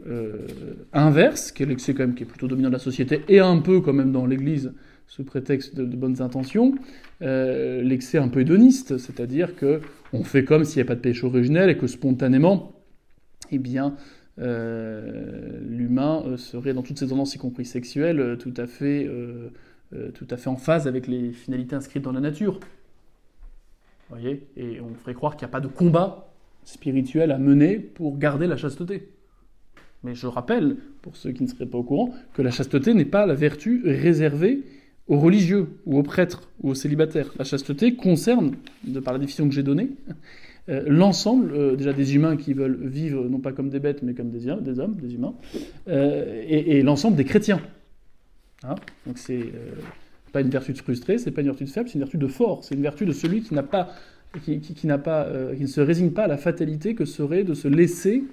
inverse, 0.93 1.51
qui 1.51 1.65
est 1.65 1.67
l'excès 1.67 1.93
quand 1.93 2.05
même 2.05 2.15
qui 2.15 2.23
est 2.23 2.27
plutôt 2.27 2.47
dominant 2.47 2.69
de 2.69 2.75
la 2.75 2.79
société, 2.79 3.25
et 3.27 3.41
un 3.41 3.59
peu 3.59 3.81
quand 3.81 3.93
même 3.93 4.13
dans 4.13 4.27
l'Église, 4.27 4.73
sous 5.07 5.25
prétexte 5.25 5.77
de, 5.77 5.97
bonnes 5.97 6.21
intentions, 6.21 6.75
l'excès 7.21 8.19
un 8.19 8.29
peu 8.29 8.41
hédoniste, 8.41 8.99
c'est-à-dire 8.99 9.57
que 9.57 9.81
on 10.13 10.25
fait 10.25 10.45
comme 10.45 10.65
s'il 10.65 10.77
n'y 10.77 10.81
avait 10.81 10.89
pas 10.89 10.95
de 10.97 11.01
péché 11.01 11.27
originel 11.27 11.71
et 11.71 11.79
que 11.79 11.87
spontanément, 11.87 12.73
eh 13.51 13.59
bien, 13.59 13.95
l'humain 14.37 16.37
serait 16.37 16.75
dans 16.75 16.83
toutes 16.83 16.99
ses 16.99 17.09
tendances, 17.09 17.35
y 17.35 17.39
compris 17.39 17.65
sexuelles, 17.65 18.37
tout 18.39 18.55
à 18.57 18.67
fait 18.67 19.09
euh, 19.95 20.11
tout 20.11 20.27
à 20.31 20.37
fait 20.37 20.49
en 20.49 20.57
phase 20.57 20.89
avec 20.89 21.07
les 21.07 21.33
finalités 21.33 21.77
inscrites 21.77 22.03
dans 22.03 22.13
la 22.13 22.21
nature. 22.21 22.59
voyez? 24.09 24.49
Et 24.57 24.81
on 24.81 24.95
ferait 24.95 25.15
croire 25.15 25.37
qu'il 25.37 25.47
n'y 25.47 25.51
a 25.51 25.53
pas 25.53 25.61
de 25.61 25.69
combat 25.69 26.33
spirituel 26.65 27.31
à 27.31 27.39
mener 27.39 27.79
pour 27.79 28.19
garder 28.19 28.49
la 28.49 28.57
chasteté. 28.57 29.09
Mais 30.03 30.17
je 30.17 30.27
rappelle, 30.27 30.77
pour 31.03 31.17
ceux 31.17 31.31
qui 31.31 31.45
ne 31.45 31.49
seraient 31.49 31.67
pas 31.67 31.79
au 31.79 31.85
courant, 31.85 32.13
que 32.35 32.43
la 32.43 32.51
chasteté 32.51 32.95
n'est 32.95 33.05
pas 33.05 33.27
la 33.27 33.35
vertu 33.35 33.83
réservée 33.85 34.65
aux 35.09 35.19
religieux 35.19 35.69
ou 35.87 35.99
aux 35.99 36.03
prêtres 36.03 36.49
ou 36.63 36.71
aux 36.71 36.75
célibataires. 36.75 37.33
La 37.39 37.45
chasteté 37.45 37.95
concerne, 37.95 38.53
de 38.85 39.01
par 39.01 39.13
la 39.13 39.19
définition 39.19 39.49
que 39.49 39.55
j'ai 39.55 39.63
donnée, 39.63 39.91
euh, 40.69 40.83
l'ensemble 40.87 41.53
euh, 41.53 41.77
déjà 41.77 41.93
des 41.93 42.17
humains 42.17 42.37
qui 42.37 42.53
veulent 42.53 42.79
vivre 42.83 43.29
non 43.29 43.39
pas 43.39 43.53
comme 43.53 43.71
des 43.71 43.79
bêtes 43.79 44.03
mais 44.03 44.15
comme 44.15 44.31
des, 44.31 44.41
des 44.61 44.81
hommes, 44.81 44.97
des 44.97 45.15
humains, 45.15 45.35
et 45.87 46.83
l'ensemble 46.83 47.17
des 47.17 47.25
chrétiens. 47.25 47.61
Hein 48.65 48.75
Donc 49.07 49.19
c'est 49.19 49.41
euh, 49.41 49.75
pas 50.33 50.41
une 50.41 50.51
vertu 50.51 50.73
de 50.73 50.79
frustré, 50.79 51.19
c'est 51.19 51.31
pas 51.31 51.41
une 51.41 51.49
vertu 51.49 51.65
de 51.65 51.69
faible, 51.69 51.89
c'est 51.89 51.95
une 51.95 52.01
vertu 52.01 52.19
de 52.19 52.27
fort. 52.27 52.65
C'est 52.65 52.75
une 52.75 52.83
vertu 52.83 53.07
de 53.07 53.13
celui 53.13 53.43
qui 53.43 53.55
n'a 53.55 53.63
pas, 53.63 53.91
qui, 54.43 54.87
n'a 54.87 54.99
pas, 54.99 55.25
euh, 55.25 55.55
qui 55.55 55.63
ne 55.63 55.67
se 55.67 55.81
résigne 55.81 56.11
pas 56.11 56.25
à 56.25 56.29
la 56.29 56.37
fatalité 56.37 56.95
que 56.95 57.05
serait 57.05 57.45
de 57.45 57.55
se 57.55 57.69
laisser 57.69 58.25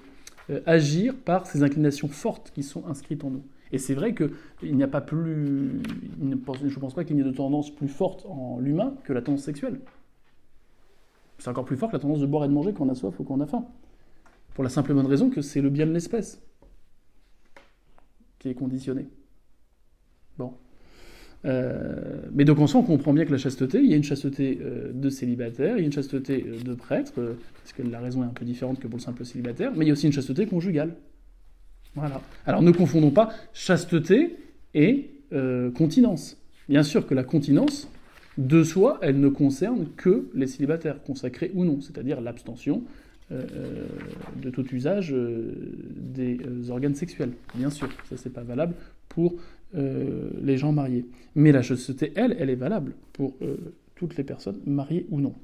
euh, 0.50 0.60
agir 0.66 1.14
par 1.14 1.46
ces 1.46 1.62
inclinations 1.62 2.08
fortes 2.08 2.50
qui 2.54 2.62
sont 2.62 2.86
inscrites 2.86 3.24
en 3.24 3.30
nous. 3.30 3.42
Et 3.74 3.78
c'est 3.78 3.94
vrai 3.94 4.14
qu'il 4.14 4.76
n'y 4.76 4.84
a 4.84 4.88
pas 4.88 5.00
plus, 5.00 5.82
je 6.20 6.24
ne 6.24 6.78
pense 6.78 6.94
pas 6.94 7.02
qu'il 7.02 7.16
y 7.16 7.20
ait 7.20 7.24
de 7.24 7.32
tendance 7.32 7.74
plus 7.74 7.88
forte 7.88 8.24
en 8.26 8.60
l'humain 8.60 8.94
que 9.02 9.12
la 9.12 9.20
tendance 9.20 9.42
sexuelle. 9.42 9.80
C'est 11.38 11.48
encore 11.48 11.64
plus 11.64 11.76
fort 11.76 11.88
que 11.88 11.96
la 11.96 11.98
tendance 11.98 12.20
de 12.20 12.26
boire 12.26 12.44
et 12.44 12.48
de 12.48 12.52
manger 12.52 12.72
quand 12.72 12.86
on 12.86 12.88
a 12.88 12.94
soif 12.94 13.18
ou 13.18 13.24
quand 13.24 13.34
on 13.34 13.40
a 13.40 13.48
faim. 13.48 13.64
Pour 14.54 14.62
la 14.62 14.70
simple 14.70 14.94
bonne 14.94 15.08
raison 15.08 15.28
que 15.28 15.42
c'est 15.42 15.60
le 15.60 15.70
bien 15.70 15.86
de 15.86 15.90
l'espèce 15.90 16.40
qui 18.38 18.48
est 18.48 18.54
conditionné. 18.54 19.08
Bon. 20.38 20.52
Euh, 21.44 22.20
mais 22.32 22.44
donc 22.44 22.60
en 22.60 22.68
soi, 22.68 22.78
on 22.78 22.84
comprend 22.84 23.12
bien 23.12 23.24
que 23.24 23.32
la 23.32 23.38
chasteté, 23.38 23.80
il 23.80 23.90
y 23.90 23.94
a 23.94 23.96
une 23.96 24.04
chasteté 24.04 24.60
euh, 24.62 24.92
de 24.94 25.10
célibataire, 25.10 25.78
il 25.78 25.80
y 25.80 25.82
a 25.82 25.86
une 25.86 25.92
chasteté 25.92 26.46
euh, 26.46 26.62
de 26.62 26.74
prêtre, 26.74 27.12
parce 27.14 27.72
que 27.76 27.82
la 27.82 27.98
raison 27.98 28.22
est 28.22 28.26
un 28.26 28.34
peu 28.34 28.44
différente 28.44 28.78
que 28.78 28.86
pour 28.86 28.98
le 28.98 29.02
simple 29.02 29.24
célibataire, 29.24 29.72
mais 29.74 29.84
il 29.84 29.88
y 29.88 29.90
a 29.90 29.94
aussi 29.94 30.06
une 30.06 30.12
chasteté 30.12 30.46
conjugale. 30.46 30.94
Voilà. 31.94 32.20
Alors 32.46 32.62
ne 32.62 32.70
confondons 32.70 33.10
pas 33.10 33.30
chasteté 33.52 34.36
et 34.74 35.10
continence. 35.74 36.36
Bien 36.68 36.84
sûr 36.84 37.06
que 37.06 37.14
la 37.14 37.24
continence, 37.24 37.88
de 38.38 38.62
soi, 38.62 38.98
elle 39.02 39.18
ne 39.18 39.28
concerne 39.28 39.88
que 39.96 40.28
les 40.34 40.46
célibataires, 40.46 41.02
consacrés 41.02 41.50
ou 41.54 41.64
non, 41.64 41.80
c'est-à-dire 41.80 42.20
l'abstention 42.20 42.82
de 43.30 44.50
tout 44.50 44.66
usage 44.72 45.14
des 45.14 46.38
organes 46.70 46.94
sexuels. 46.94 47.32
Bien 47.56 47.70
sûr, 47.70 47.88
ça 48.08 48.16
c'est 48.16 48.32
pas 48.32 48.44
valable 48.44 48.74
pour 49.08 49.34
euh, 49.76 50.30
les 50.40 50.56
gens 50.56 50.72
mariés. 50.72 51.04
Mais 51.34 51.50
la 51.50 51.62
chasteté, 51.62 52.12
elle, 52.14 52.36
elle 52.38 52.48
est 52.48 52.54
valable 52.54 52.92
pour 53.12 53.34
euh, 53.42 53.56
toutes 53.96 54.16
les 54.16 54.22
personnes 54.22 54.60
mariées 54.66 55.06
ou 55.10 55.20
non. 55.20 55.34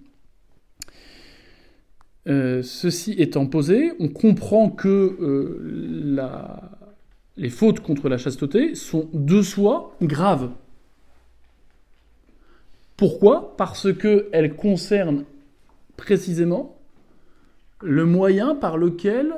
Euh, 2.29 2.63
ceci 2.63 3.13
étant 3.13 3.47
posé, 3.47 3.93
on 3.99 4.09
comprend 4.09 4.71
que 4.71 5.61
la... 6.05 6.71
les 7.37 7.51
fautes 7.51 7.81
contre 7.81 8.09
la 8.09 8.19
chasteté 8.19 8.75
sont 8.75 9.09
de 9.13 9.43
soi 9.43 9.97
graves. 10.03 10.51
Pourquoi? 12.97 13.57
Parce 13.57 13.93
qu'elles 13.97 14.55
concernent 14.57 15.25
précisément 15.97 16.77
le 17.83 18.05
moyen 18.05 18.55
par 18.55 18.77
lequel 18.77 19.35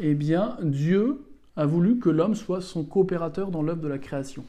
eh 0.00 0.14
bien, 0.14 0.56
Dieu 0.62 1.20
a 1.56 1.66
voulu 1.66 1.98
que 1.98 2.10
l'homme 2.10 2.34
soit 2.34 2.60
son 2.60 2.84
coopérateur 2.84 3.50
dans 3.50 3.62
l'œuvre 3.62 3.80
de 3.80 3.88
la 3.88 3.98
création. 3.98 4.44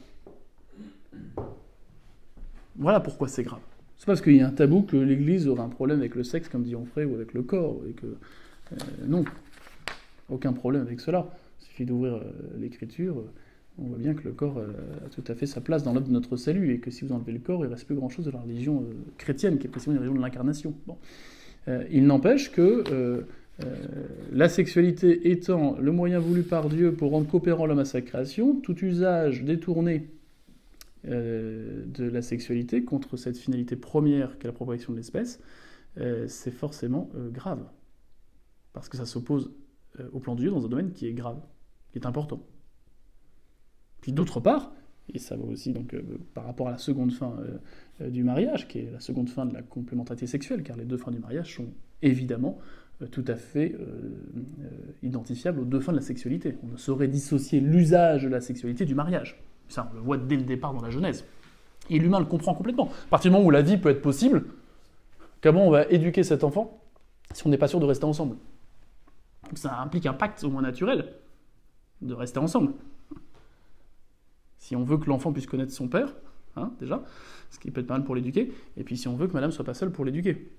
Voilà 2.76 3.00
pourquoi 3.00 3.28
c'est 3.28 3.42
grave. 3.42 3.60
C'est 3.98 4.06
parce 4.06 4.20
qu'il 4.20 4.36
y 4.36 4.40
a 4.40 4.46
un 4.46 4.52
tabou 4.52 4.82
que 4.82 4.96
l'Église 4.96 5.48
aurait 5.48 5.62
un 5.62 5.68
problème 5.68 6.00
avec 6.00 6.14
le 6.14 6.22
sexe, 6.22 6.48
comme 6.48 6.62
dit 6.62 6.76
Onfray, 6.76 7.04
ou 7.04 7.14
avec 7.14 7.34
le 7.34 7.42
corps, 7.42 7.80
et 7.88 7.92
que 7.92 8.06
euh, 8.06 8.76
non, 9.06 9.24
aucun 10.28 10.52
problème 10.52 10.82
avec 10.82 11.00
cela. 11.00 11.28
Il 11.60 11.64
suffit 11.66 11.84
d'ouvrir 11.86 12.14
euh, 12.14 12.20
l'Écriture, 12.58 13.24
on 13.78 13.84
voit 13.84 13.98
bien 13.98 14.14
que 14.14 14.24
le 14.24 14.32
corps 14.32 14.58
euh, 14.58 15.06
a 15.06 15.08
tout 15.08 15.24
à 15.28 15.34
fait 15.34 15.46
sa 15.46 15.60
place 15.60 15.82
dans 15.82 15.92
l'œuvre 15.92 16.08
de 16.08 16.12
notre 16.12 16.36
salut, 16.36 16.72
et 16.72 16.78
que 16.78 16.90
si 16.90 17.04
vous 17.04 17.12
enlevez 17.12 17.32
le 17.32 17.38
corps, 17.38 17.64
il 17.64 17.68
ne 17.68 17.72
reste 17.72 17.86
plus 17.86 17.96
grand-chose 17.96 18.26
de 18.26 18.30
la 18.30 18.40
religion 18.40 18.84
chrétienne, 19.18 19.58
qui 19.58 19.66
est 19.66 19.70
précisément 19.70 19.96
une 19.96 20.00
religion 20.00 20.16
de 20.18 20.24
l'incarnation. 20.24 20.74
Bon. 20.86 20.96
il 21.90 22.06
n'empêche 22.06 22.52
que 22.52 23.24
Euh, 23.64 23.74
la 24.32 24.50
sexualité 24.50 25.30
étant 25.30 25.76
le 25.80 25.90
moyen 25.90 26.18
voulu 26.18 26.42
par 26.42 26.68
Dieu 26.68 26.92
pour 26.92 27.12
rendre 27.12 27.26
coopérant 27.26 27.64
l'homme 27.64 27.78
à 27.78 27.86
sa 27.86 28.02
création, 28.02 28.56
tout 28.56 28.76
usage 28.84 29.44
détourné 29.44 30.08
euh, 31.06 31.84
de 31.86 32.04
la 32.04 32.22
sexualité 32.22 32.84
contre 32.84 33.16
cette 33.16 33.36
finalité 33.36 33.76
première 33.76 34.38
qu'est 34.38 34.48
la 34.48 34.52
propagation 34.52 34.92
de 34.92 34.98
l'espèce, 34.98 35.40
euh, 35.98 36.26
c'est 36.28 36.50
forcément 36.50 37.10
grave. 37.32 37.64
Parce 38.72 38.88
que 38.88 38.96
ça 38.96 39.06
s'oppose 39.06 39.52
au 40.12 40.20
plan 40.20 40.34
de 40.34 40.40
Dieu 40.40 40.50
dans 40.50 40.64
un 40.64 40.68
domaine 40.68 40.92
qui 40.92 41.06
est 41.06 41.14
grave, 41.14 41.40
qui 41.90 41.98
est 41.98 42.06
important. 42.06 42.46
Puis 44.02 44.12
d'autre 44.12 44.40
part, 44.40 44.74
et 45.14 45.18
ça 45.18 45.36
va 45.36 45.44
aussi 45.44 45.72
donc 45.72 45.96
par 46.34 46.44
rapport 46.44 46.68
à 46.68 46.72
la 46.72 46.78
seconde 46.78 47.12
fin 47.12 47.38
du 48.00 48.22
mariage, 48.22 48.68
qui 48.68 48.80
est 48.80 48.90
la 48.90 49.00
seconde 49.00 49.30
fin 49.30 49.46
de 49.46 49.54
la 49.54 49.62
complémentarité 49.62 50.26
sexuelle, 50.26 50.62
car 50.62 50.76
les 50.76 50.84
deux 50.84 50.98
fins 50.98 51.12
du 51.12 51.18
mariage 51.18 51.54
sont 51.54 51.72
évidemment 52.02 52.58
euh, 53.02 53.06
tout 53.06 53.24
à 53.28 53.36
fait 53.36 53.74
euh, 53.74 53.84
euh, 54.62 54.68
identifiable 55.02 55.60
aux 55.60 55.64
deux 55.64 55.80
fins 55.80 55.92
de 55.92 55.98
la 55.98 56.02
sexualité. 56.02 56.56
On 56.62 56.68
ne 56.68 56.76
saurait 56.76 57.08
dissocier 57.08 57.60
l'usage 57.60 58.24
de 58.24 58.28
la 58.28 58.40
sexualité 58.40 58.86
du 58.86 58.94
mariage. 58.94 59.42
Ça, 59.68 59.88
on 59.92 59.94
le 59.94 60.00
voit 60.00 60.16
dès 60.16 60.36
le 60.36 60.42
départ 60.42 60.72
dans 60.72 60.82
la 60.82 60.90
Genèse. 60.90 61.24
Et 61.90 61.98
l'humain 61.98 62.18
le 62.18 62.26
comprend 62.26 62.54
complètement. 62.54 62.90
À 63.06 63.10
partir 63.10 63.30
du 63.30 63.36
moment 63.36 63.46
où 63.46 63.50
la 63.50 63.62
vie 63.62 63.76
peut 63.76 63.90
être 63.90 64.02
possible, 64.02 64.46
comment 65.42 65.66
on 65.66 65.70
va 65.70 65.86
éduquer 65.86 66.22
cet 66.22 66.44
enfant 66.44 66.80
si 67.32 67.46
on 67.46 67.50
n'est 67.50 67.58
pas 67.58 67.68
sûr 67.68 67.80
de 67.80 67.86
rester 67.86 68.04
ensemble? 68.04 68.36
Ça 69.54 69.80
implique 69.80 70.06
un 70.06 70.12
pacte 70.12 70.42
au 70.44 70.50
moins 70.50 70.62
naturel 70.62 71.12
de 72.02 72.14
rester 72.14 72.38
ensemble. 72.38 72.72
Si 74.58 74.74
on 74.74 74.84
veut 74.84 74.98
que 74.98 75.08
l'enfant 75.08 75.32
puisse 75.32 75.46
connaître 75.46 75.72
son 75.72 75.88
père, 75.88 76.14
hein, 76.56 76.72
déjà, 76.80 77.02
ce 77.50 77.58
qui 77.58 77.70
peut 77.70 77.80
être 77.80 77.86
pas 77.86 77.94
mal 77.94 78.04
pour 78.04 78.14
l'éduquer, 78.14 78.52
et 78.76 78.84
puis 78.84 78.96
si 78.96 79.06
on 79.06 79.16
veut 79.16 79.28
que 79.28 79.32
madame 79.32 79.52
soit 79.52 79.64
pas 79.64 79.74
seule 79.74 79.92
pour 79.92 80.04
l'éduquer 80.04 80.50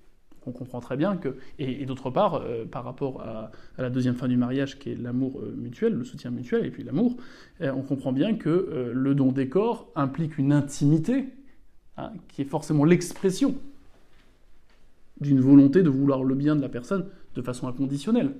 on 0.48 0.52
comprend 0.52 0.80
très 0.80 0.98
bien 0.98 1.18
que. 1.18 1.36
Et, 1.60 1.86
d'autre 1.86 2.10
part, 2.10 2.36
euh, 2.36 2.66
par 2.66 2.84
rapport 2.84 3.22
à, 3.22 3.52
la 3.78 3.90
deuxième 3.90 4.16
fin 4.16 4.28
du 4.28 4.38
mariage, 4.38 4.80
qui 4.80 4.92
est 4.92 4.96
l'amour 4.96 5.40
euh, 5.40 5.54
mutuel, 5.56 5.94
le 5.94 6.06
soutien 6.06 6.32
mutuel, 6.32 6.66
et 6.66 6.72
puis 6.72 6.84
l'amour, 6.84 7.18
euh, 7.62 7.72
on 7.76 7.82
comprend 7.82 8.12
bien 8.12 8.36
que 8.36 8.92
le 8.94 9.16
don 9.16 9.32
des 9.32 9.50
corps 9.50 9.92
implique 9.96 10.38
une 10.38 10.54
intimité, 10.54 11.26
hein, 11.98 12.12
qui 12.30 12.42
est 12.42 12.46
forcément 12.46 12.86
l'expression 12.86 13.56
d'une 15.20 15.42
volonté 15.42 15.84
de 15.84 15.90
vouloir 15.90 16.24
le 16.24 16.36
bien 16.36 16.56
de 16.56 16.62
la 16.62 16.70
personne 16.70 17.06
de 17.36 17.42
façon 17.42 17.68
inconditionnelle. 17.68 18.32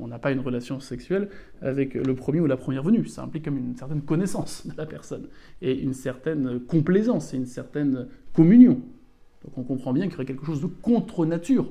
on 0.00 0.06
n'a 0.06 0.18
pas 0.18 0.30
une 0.30 0.40
relation 0.40 0.78
sexuelle 0.80 1.28
avec 1.60 1.94
le 1.94 2.14
premier 2.14 2.40
ou 2.40 2.46
la 2.46 2.56
première 2.56 2.84
venue. 2.84 3.06
Ça 3.06 3.22
implique 3.22 3.44
comme 3.44 3.58
une 3.58 3.76
certaine 3.76 4.02
connaissance 4.02 4.66
de 4.66 4.76
la 4.76 4.86
personne, 4.86 5.26
et 5.60 5.76
une 5.78 5.94
certaine 5.94 6.60
complaisance, 6.60 7.34
et 7.34 7.36
une 7.36 7.46
certaine 7.46 8.06
communion. 8.32 8.80
Donc 9.48 9.56
on 9.56 9.62
comprend 9.62 9.94
bien 9.94 10.04
qu'il 10.04 10.12
y 10.12 10.16
aurait 10.16 10.26
quelque 10.26 10.44
chose 10.44 10.60
de 10.60 10.66
contre-nature. 10.66 11.64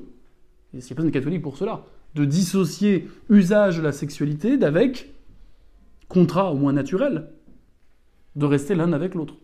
Et 0.74 0.78
il 0.78 0.84
n'y 0.84 0.92
a 0.92 0.94
pas 0.96 1.04
de 1.04 1.10
catholique 1.10 1.42
pour 1.42 1.56
cela. 1.56 1.84
De 2.16 2.24
dissocier 2.24 3.06
usage 3.30 3.76
de 3.76 3.82
la 3.82 3.92
sexualité 3.92 4.58
d'avec 4.58 5.14
contrat 6.08 6.52
au 6.52 6.56
moins 6.56 6.72
naturel, 6.72 7.28
de 8.34 8.46
rester 8.46 8.74
l'un 8.74 8.92
avec 8.92 9.14
l'autre. 9.14 9.36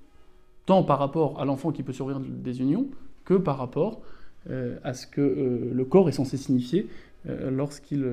Tant 0.66 0.82
par 0.82 0.98
rapport 0.98 1.40
à 1.40 1.44
l'enfant 1.44 1.70
qui 1.70 1.84
peut 1.84 1.92
survivre 1.92 2.20
des 2.20 2.60
unions, 2.60 2.88
que 3.24 3.34
par 3.34 3.56
rapport 3.56 4.02
euh, 4.50 4.78
à 4.82 4.94
ce 4.94 5.06
que 5.06 5.20
euh, 5.20 5.72
le 5.72 5.84
corps 5.84 6.08
est 6.08 6.12
censé 6.12 6.36
signifier 6.36 6.88
euh, 7.28 7.52
lorsqu'il 7.52 8.04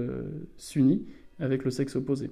s'unit 0.57 1.03
avec 1.39 1.63
le 1.63 1.72
sexe 1.72 1.95
opposé. 1.95 2.30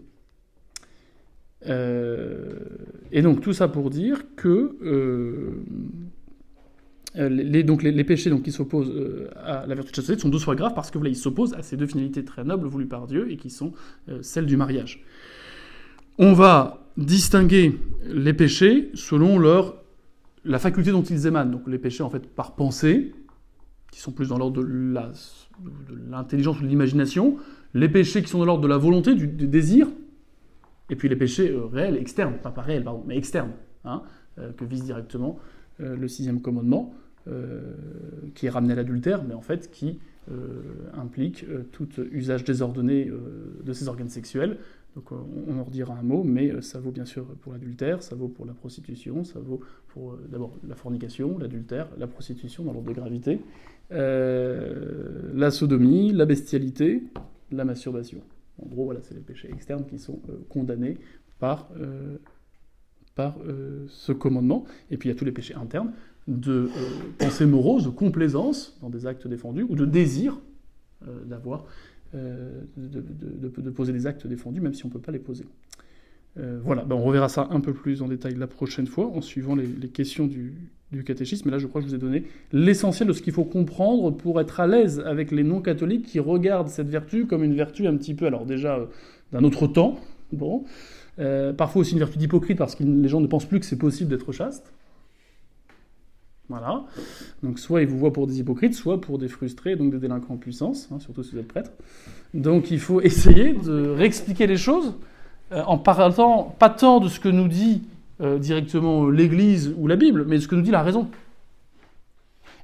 et 1.66 3.22
donc 3.24 3.42
tout 3.42 3.54
ça 3.54 3.68
pour 3.68 3.90
dire 3.90 4.36
que 4.36 4.78
les, 7.16 7.64
donc 7.64 7.82
les, 7.82 8.04
péchés 8.04 8.32
qui 8.42 8.52
s'opposent 8.52 8.92
euh, 8.92 9.30
à 9.36 9.66
la 9.66 9.76
vertu 9.76 9.92
de 9.92 9.96
chasteté 9.96 10.22
sont 10.22 10.30
deux 10.30 10.40
fois 10.40 10.56
graves 10.56 10.74
parce 10.76 10.92
que 10.92 10.98
voilà, 10.98 11.10
ils 11.10 11.16
s'opposent 11.16 11.54
à 11.54 11.64
ces 11.64 11.76
deux 11.76 11.88
finalités 11.88 12.24
très 12.24 12.44
nobles 12.44 12.68
voulues 12.68 12.88
par 12.88 13.08
Dieu 13.08 13.32
et 13.32 13.38
qui 13.38 13.50
sont 13.50 13.74
euh, 14.10 14.20
celles 14.22 14.46
du 14.46 14.58
mariage. 14.58 15.04
On 16.20 16.34
va 16.34 16.86
distinguer 16.98 17.78
les 18.06 18.34
péchés 18.34 18.92
selon 18.94 19.40
leur 19.40 19.78
la 20.46 20.60
faculté 20.60 20.92
dont 20.92 21.04
ils 21.04 21.26
émanent. 21.28 21.62
Les 21.68 21.80
péchés 21.80 22.04
en 22.04 22.10
fait 22.10 22.28
par 22.28 22.56
pensée, 22.56 23.14
qui 23.92 24.00
sont 24.00 24.12
plus 24.12 24.30
dans 24.30 24.38
l'ordre 24.38 24.64
de 24.64 24.94
l'intelligence 26.10 26.60
ou 26.60 26.64
de 26.64 26.68
l'imagination, 26.68 27.38
les 27.74 27.90
péchés 27.90 28.22
qui 28.22 28.30
sont 28.30 28.40
dans 28.40 28.46
l'ordre 28.46 28.64
de 28.64 28.68
la 28.68 28.78
volonté, 28.78 29.16
du, 29.16 29.28
désir, 29.28 29.88
et 30.90 30.96
puis 30.96 31.10
les 31.10 31.16
péchés 31.16 31.56
réels, 31.72 31.98
externes, 31.98 32.36
pas, 32.42 32.52
pas 32.52 32.62
réels, 32.62 32.84
pardon, 32.84 33.04
mais 33.06 33.18
externes, 33.18 33.52
hein, 33.84 34.04
que 34.58 34.64
vise 34.64 34.84
directement 34.84 35.40
euh, 35.82 35.96
le 35.96 36.08
sixième 36.08 36.42
commandement, 36.42 36.94
euh, 37.28 37.74
qui 38.36 38.48
est 38.48 38.50
ramené 38.50 38.74
à 38.74 38.76
l'adultère, 38.76 39.24
mais 39.24 39.34
en 39.34 39.42
fait 39.42 39.72
qui 39.72 40.00
euh, 40.32 40.62
implique 40.94 41.46
tout 41.72 41.88
usage 42.12 42.44
désordonné 42.44 43.12
de 43.64 43.74
ses 43.74 43.88
organes 43.88 44.10
sexuels. 44.10 44.58
Donc 44.96 45.12
on 45.12 45.58
en 45.58 45.64
redira 45.64 45.96
un 45.98 46.02
mot, 46.02 46.24
mais 46.24 46.62
ça 46.62 46.80
vaut 46.80 46.92
bien 46.92 47.06
sûr 47.06 47.26
pour 47.42 47.54
l'adultère, 47.54 48.02
ça 48.02 48.16
vaut 48.16 48.28
pour 48.28 48.46
la 48.46 48.54
prostitution, 48.54 49.24
ça 49.24 49.40
vaut 49.40 49.62
pour 49.90 50.18
d'abord 50.30 50.52
la 50.68 50.76
fornication, 50.76 51.38
l'adultère, 51.38 51.88
la 51.98 52.08
prostitution 52.08 52.64
dans 52.64 52.74
l'ordre 52.74 52.90
de 52.90 52.96
gravité, 52.96 53.40
la 53.92 55.52
sodomie, 55.52 56.12
la 56.12 56.26
bestialité, 56.26 57.04
la 57.52 57.66
masturbation. 57.66 58.22
En 58.62 58.68
gros, 58.68 58.86
voilà, 58.86 59.00
c'est 59.04 59.14
les 59.14 59.22
péchés 59.22 59.50
externes 59.54 59.86
qui 59.86 60.00
sont 60.00 60.20
condamnés 60.50 60.98
par 61.38 61.70
par 63.20 63.36
euh, 63.46 63.84
ce 63.90 64.14
commandement. 64.14 64.64
Et 64.92 64.96
puis 64.96 65.10
il 65.10 65.12
y 65.12 65.16
a 65.16 65.18
tous 65.18 65.26
les 65.26 65.34
péchés 65.34 65.54
internes 65.54 65.92
de 66.30 66.54
euh, 66.54 66.70
pensée 67.18 67.46
morose, 67.46 67.84
de 67.84 67.90
complaisance 67.90 68.78
dans 68.82 68.90
des 68.90 69.06
actes 69.06 69.28
défendus, 69.28 69.66
ou 69.68 69.76
de 69.76 69.84
désir 69.84 70.40
euh, 71.06 71.26
d'avoir, 71.26 71.66
de, 72.14 73.70
poser 73.72 73.92
des 73.92 74.08
actes 74.08 74.26
défendus, 74.26 74.62
même 74.62 74.74
si 74.74 74.86
on 74.86 74.88
ne 74.88 74.94
peut 74.94 75.02
pas 75.02 75.12
les 75.12 75.20
poser. 75.20 75.44
voilà, 76.64 76.86
ben 76.86 76.96
on 76.96 77.04
reverra 77.04 77.28
ça 77.28 77.50
un 77.52 77.60
peu 77.60 77.74
plus 77.74 78.02
en 78.02 78.08
détail 78.08 78.36
la 78.36 78.48
prochaine 78.48 78.88
fois, 78.88 79.08
en 79.08 79.20
suivant 79.20 79.54
les, 79.54 79.90
questions 79.90 80.26
du, 80.26 80.54
catéchisme. 81.04 81.50
Mais 81.50 81.52
là, 81.52 81.58
je 81.58 81.68
crois 81.68 81.82
que 81.82 81.88
je 81.88 81.92
vous 81.92 81.98
ai 81.98 82.00
donné 82.00 82.24
l'essentiel 82.54 83.10
de 83.10 83.14
ce 83.14 83.22
qu'il 83.22 83.34
faut 83.34 83.44
comprendre 83.44 84.12
pour 84.12 84.40
être 84.40 84.62
à 84.62 84.68
l'aise 84.68 85.02
avec 85.06 85.32
les 85.32 85.44
non-catholiques 85.44 86.06
qui 86.06 86.22
regardent 86.22 86.70
cette 86.70 86.90
vertu 86.90 87.26
comme 87.26 87.44
une 87.44 87.54
vertu 87.54 87.86
un 87.86 87.98
petit 87.98 88.14
peu, 88.14 88.28
alors 88.28 88.46
déjà, 88.46 88.88
d'un 89.34 89.44
autre 89.44 89.68
temps, 89.68 90.00
bon, 90.32 90.64
euh, 91.20 91.54
parfois 91.54 91.82
aussi 91.82 91.94
une 91.94 92.00
vertu 92.00 92.18
d'hypocrite 92.18 92.58
parce 92.58 92.76
que 92.76 92.84
les 92.84 93.08
gens 93.08 93.22
ne 93.22 93.28
pensent 93.28 93.46
plus 93.46 93.60
que 93.60 93.66
c'est 93.66 93.78
possible 93.78 94.10
d'être 94.10 94.32
chaste. 94.32 94.72
Voilà. 96.48 96.86
Donc 97.44 97.60
soit 97.60 97.82
ils 97.84 97.88
vous 97.88 98.00
voient 98.00 98.14
pour 98.14 98.26
des 98.26 98.40
hypocrites, 98.40 98.74
soit 98.74 99.00
pour 99.00 99.20
des 99.20 99.28
frustrés, 99.28 99.76
donc 99.76 99.92
des 99.92 100.00
délinquants 100.00 100.34
en 100.34 100.38
puissance, 100.38 100.90
hein, 100.92 101.00
surtout 101.00 101.24
si 101.24 101.34
vous 101.34 101.40
êtes 101.40 101.48
prêtre. 101.48 101.72
Donc 102.34 102.72
il 102.72 102.80
faut 102.80 103.02
essayer 103.02 103.54
de 103.54 103.90
réexpliquer 103.90 104.48
les 104.48 104.58
choses 104.58 104.96
euh, 105.52 105.64
en 105.64 105.78
parlant 105.78 106.56
pas 106.58 106.70
tant 106.70 107.00
de 107.00 107.08
ce 107.08 107.20
que 107.20 107.30
nous 107.30 107.48
dit 107.48 107.84
euh, 108.22 108.40
directement 108.40 109.10
l'Église 109.10 109.74
ou 109.78 109.88
la 109.88 109.96
Bible, 109.96 110.26
mais 110.28 110.38
de 110.38 110.42
ce 110.42 110.48
que 110.48 110.56
nous 110.56 110.62
dit 110.62 110.72
la 110.72 110.84
raison. 110.84 111.08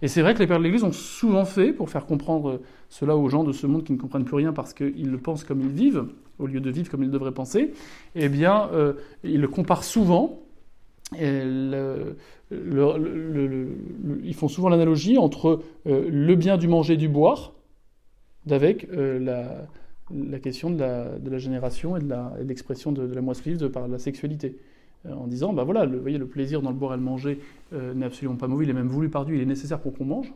Et 0.01 0.08
c'est 0.08 0.22
vrai 0.22 0.34
que 0.34 0.39
les 0.39 0.47
pères 0.47 0.60
de 0.60 0.64
l'Église 0.64 0.84
ont 0.84 0.91
souvent 0.91 1.45
fait, 1.45 1.72
pour 1.72 1.89
faire 1.89 2.06
comprendre 2.06 2.62
cela 2.90 3.16
aux 3.16 3.30
gens 3.30 3.44
de 3.44 3.52
ce 3.52 3.68
monde 3.68 3.84
qui 3.84 3.94
ne 3.94 3.98
comprennent 3.98 4.26
plus 4.26 4.36
rien 4.36 4.54
parce 4.54 4.74
qu'ils 4.74 5.10
le 5.12 5.18
pensent 5.18 5.44
comme 5.44 5.62
ils 5.62 5.70
vivent, 5.70 6.06
au 6.40 6.48
lieu 6.48 6.60
de 6.60 6.70
vivre 6.70 6.90
comme 6.90 7.04
ils 7.04 7.12
devraient 7.12 7.34
penser, 7.34 7.74
eh 8.16 8.30
bien, 8.30 8.70
euh, 8.74 8.94
ils 9.24 9.42
le 9.42 9.48
comparent 9.48 9.84
souvent. 9.84 10.42
ils 11.14 12.16
font 14.34 14.48
souvent 14.48 14.70
l'analogie 14.70 15.18
entre 15.18 15.62
euh, 15.88 16.10
le 16.10 16.36
bien 16.36 16.58
du 16.58 16.68
manger 16.68 16.94
et 16.94 16.98
du 16.98 17.10
boire, 17.10 17.54
avec 18.50 18.88
euh, 18.92 19.68
la, 20.12 20.40
question 20.40 20.70
de 20.70 20.80
la, 20.80 21.38
génération 21.38 21.98
et 21.98 22.00
de 22.00 22.14
l'expression 22.44 22.92
de, 22.92 23.02
la 23.04 23.22
moisse 23.22 23.42
par 23.74 23.88
la 23.88 23.98
sexualité. 23.98 24.58
en 25.10 25.28
disant, 25.28 25.54
bah 25.54 25.64
voilà, 25.64 25.86
le, 25.86 25.98
voyez, 25.98 26.18
le 26.18 26.28
plaisir 26.28 26.62
dans 26.62 26.70
le 26.70 26.78
boire 26.78 26.94
et 26.94 26.98
le 26.98 27.04
manger 27.04 27.40
n'est 27.72 28.06
absolument 28.06 28.36
pas 28.36 28.48
mauvais, 28.48 28.66
il 28.66 28.70
est 28.70 28.74
même 28.74 28.88
voulu 28.88 29.10
par 29.10 29.26
Dieu, 29.26 29.36
il 29.36 29.42
est 29.42 29.46
nécessaire 29.46 29.80
pour 29.80 29.94
qu'on 29.94 30.06
mange. 30.06 30.34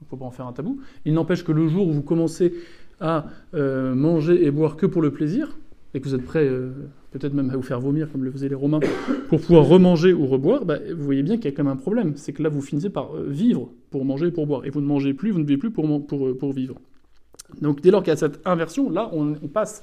Il 0.00 0.04
ne 0.04 0.08
faut 0.08 0.16
pas 0.16 0.26
en 0.26 0.30
faire 0.30 0.46
un 0.46 0.52
tabou. 0.52 0.80
Il 1.04 1.14
n'empêche 1.14 1.44
que 1.44 1.52
le 1.52 1.66
jour 1.66 1.88
où 1.88 1.92
vous 1.92 2.02
commencez 2.02 2.54
à 3.00 3.26
euh, 3.54 3.94
manger 3.94 4.44
et 4.44 4.50
boire 4.50 4.76
que 4.76 4.86
pour 4.86 5.02
le 5.02 5.10
plaisir, 5.10 5.56
et 5.94 6.00
que 6.00 6.08
vous 6.08 6.14
êtes 6.14 6.24
prêt 6.24 6.46
euh, 6.46 6.70
peut-être 7.10 7.32
même 7.32 7.50
à 7.50 7.56
vous 7.56 7.62
faire 7.62 7.80
vomir 7.80 8.10
comme 8.10 8.24
le 8.24 8.30
faisaient 8.30 8.48
les 8.48 8.54
Romains, 8.54 8.80
pour 9.28 9.40
pouvoir 9.40 9.66
remanger 9.66 10.12
ou 10.12 10.26
reboire, 10.26 10.64
bah, 10.64 10.78
vous 10.94 11.04
voyez 11.04 11.22
bien 11.22 11.36
qu'il 11.36 11.46
y 11.46 11.48
a 11.48 11.52
quand 11.52 11.64
même 11.64 11.72
un 11.72 11.76
problème. 11.76 12.12
C'est 12.16 12.32
que 12.32 12.42
là, 12.42 12.48
vous 12.48 12.62
finissez 12.62 12.90
par 12.90 13.14
euh, 13.16 13.26
vivre 13.28 13.70
pour 13.90 14.04
manger 14.04 14.28
et 14.28 14.30
pour 14.30 14.46
boire. 14.46 14.64
Et 14.66 14.70
vous 14.70 14.80
ne 14.80 14.86
mangez 14.86 15.14
plus, 15.14 15.30
vous 15.30 15.38
ne 15.38 15.44
buvez 15.44 15.58
plus 15.58 15.70
pour, 15.70 16.52
vivre. 16.52 16.76
Donc 17.60 17.80
dès 17.80 17.90
lors 17.90 18.02
qu'il 18.02 18.10
y 18.10 18.14
a 18.14 18.16
cette 18.16 18.40
inversion, 18.46 18.90
là, 18.90 19.10
on, 19.12 19.34
passe, 19.48 19.82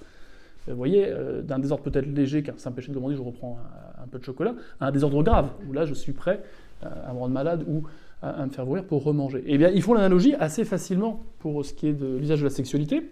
vous 0.68 0.76
voyez, 0.76 1.12
d'un 1.44 1.60
désordre 1.60 1.84
peut-être 1.84 2.08
léger, 2.08 2.44
car 2.44 2.56
c'est 2.58 2.70
un 2.70 2.72
péché 2.72 2.90
de 2.90 2.94
demander, 2.94 3.16
je 3.16 3.22
reprends 3.22 3.58
un, 4.00 4.04
un, 4.04 4.08
peu 4.08 4.20
de 4.20 4.24
chocolat, 4.24 4.54
à 4.80 4.88
un 4.88 4.92
désordre 4.92 5.24
grave, 5.24 5.50
où 5.68 5.74
là, 5.74 5.86
je 5.86 5.96
suis 5.96 6.14
prêt 6.14 6.44
à 6.84 7.12
me 7.12 7.18
rendre 7.18 7.34
malade 7.34 7.66
ou 7.68 7.84
à, 8.22 8.46
me 8.46 8.52
faire 8.52 8.66
vomir 8.66 8.86
pour 8.86 9.04
remanger. 9.04 9.44
Eh 9.46 9.58
bien, 9.58 9.70
ils 9.70 9.82
font 9.82 9.94
l'analogie 9.94 10.34
assez 10.36 10.66
facilement 10.66 11.24
pour 11.40 11.64
ce 11.66 11.74
qui 11.74 11.88
est 11.88 11.94
de 11.94 12.18
l'usage 12.18 12.40
de 12.40 12.46
la 12.46 12.50
sexualité. 12.50 13.12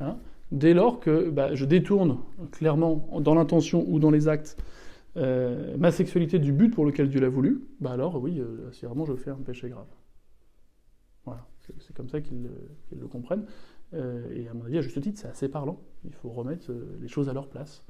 Hein, 0.00 0.16
dès 0.50 0.74
lors 0.74 1.00
que 1.00 1.30
bah, 1.30 1.54
je 1.54 1.64
détourne 1.64 2.18
clairement 2.50 3.08
dans 3.20 3.34
l'intention 3.34 3.84
ou 3.88 3.98
dans 3.98 4.10
les 4.10 4.28
actes 4.28 4.56
euh, 5.16 5.76
ma 5.76 5.90
sexualité 5.90 6.38
du 6.38 6.52
but 6.52 6.70
pour 6.70 6.86
lequel 6.86 7.08
Dieu 7.08 7.20
l'a 7.20 7.28
voulu, 7.28 7.64
bah 7.80 7.90
alors 7.90 8.20
oui, 8.22 8.40
euh, 8.40 8.70
je 8.72 9.14
fais 9.14 9.30
un 9.30 9.36
péché 9.36 9.68
grave. 9.68 9.86
Voilà, 11.24 11.46
c'est 11.78 11.94
comme 11.94 12.08
ça 12.08 12.20
qu'ils 12.20 12.48
le 12.98 13.06
comprennent. 13.06 13.44
Euh, 13.94 14.26
et 14.34 14.48
à 14.48 14.54
mon 14.54 14.64
avis, 14.64 14.78
à 14.78 14.80
juste 14.80 15.00
titre, 15.00 15.20
c'est 15.20 15.28
assez 15.28 15.48
parlant. 15.48 15.80
Il 16.04 16.14
faut 16.14 16.30
remettre 16.30 16.72
les 17.00 17.08
choses 17.08 17.28
à 17.28 17.32
leur 17.32 17.48
place. 17.48 17.84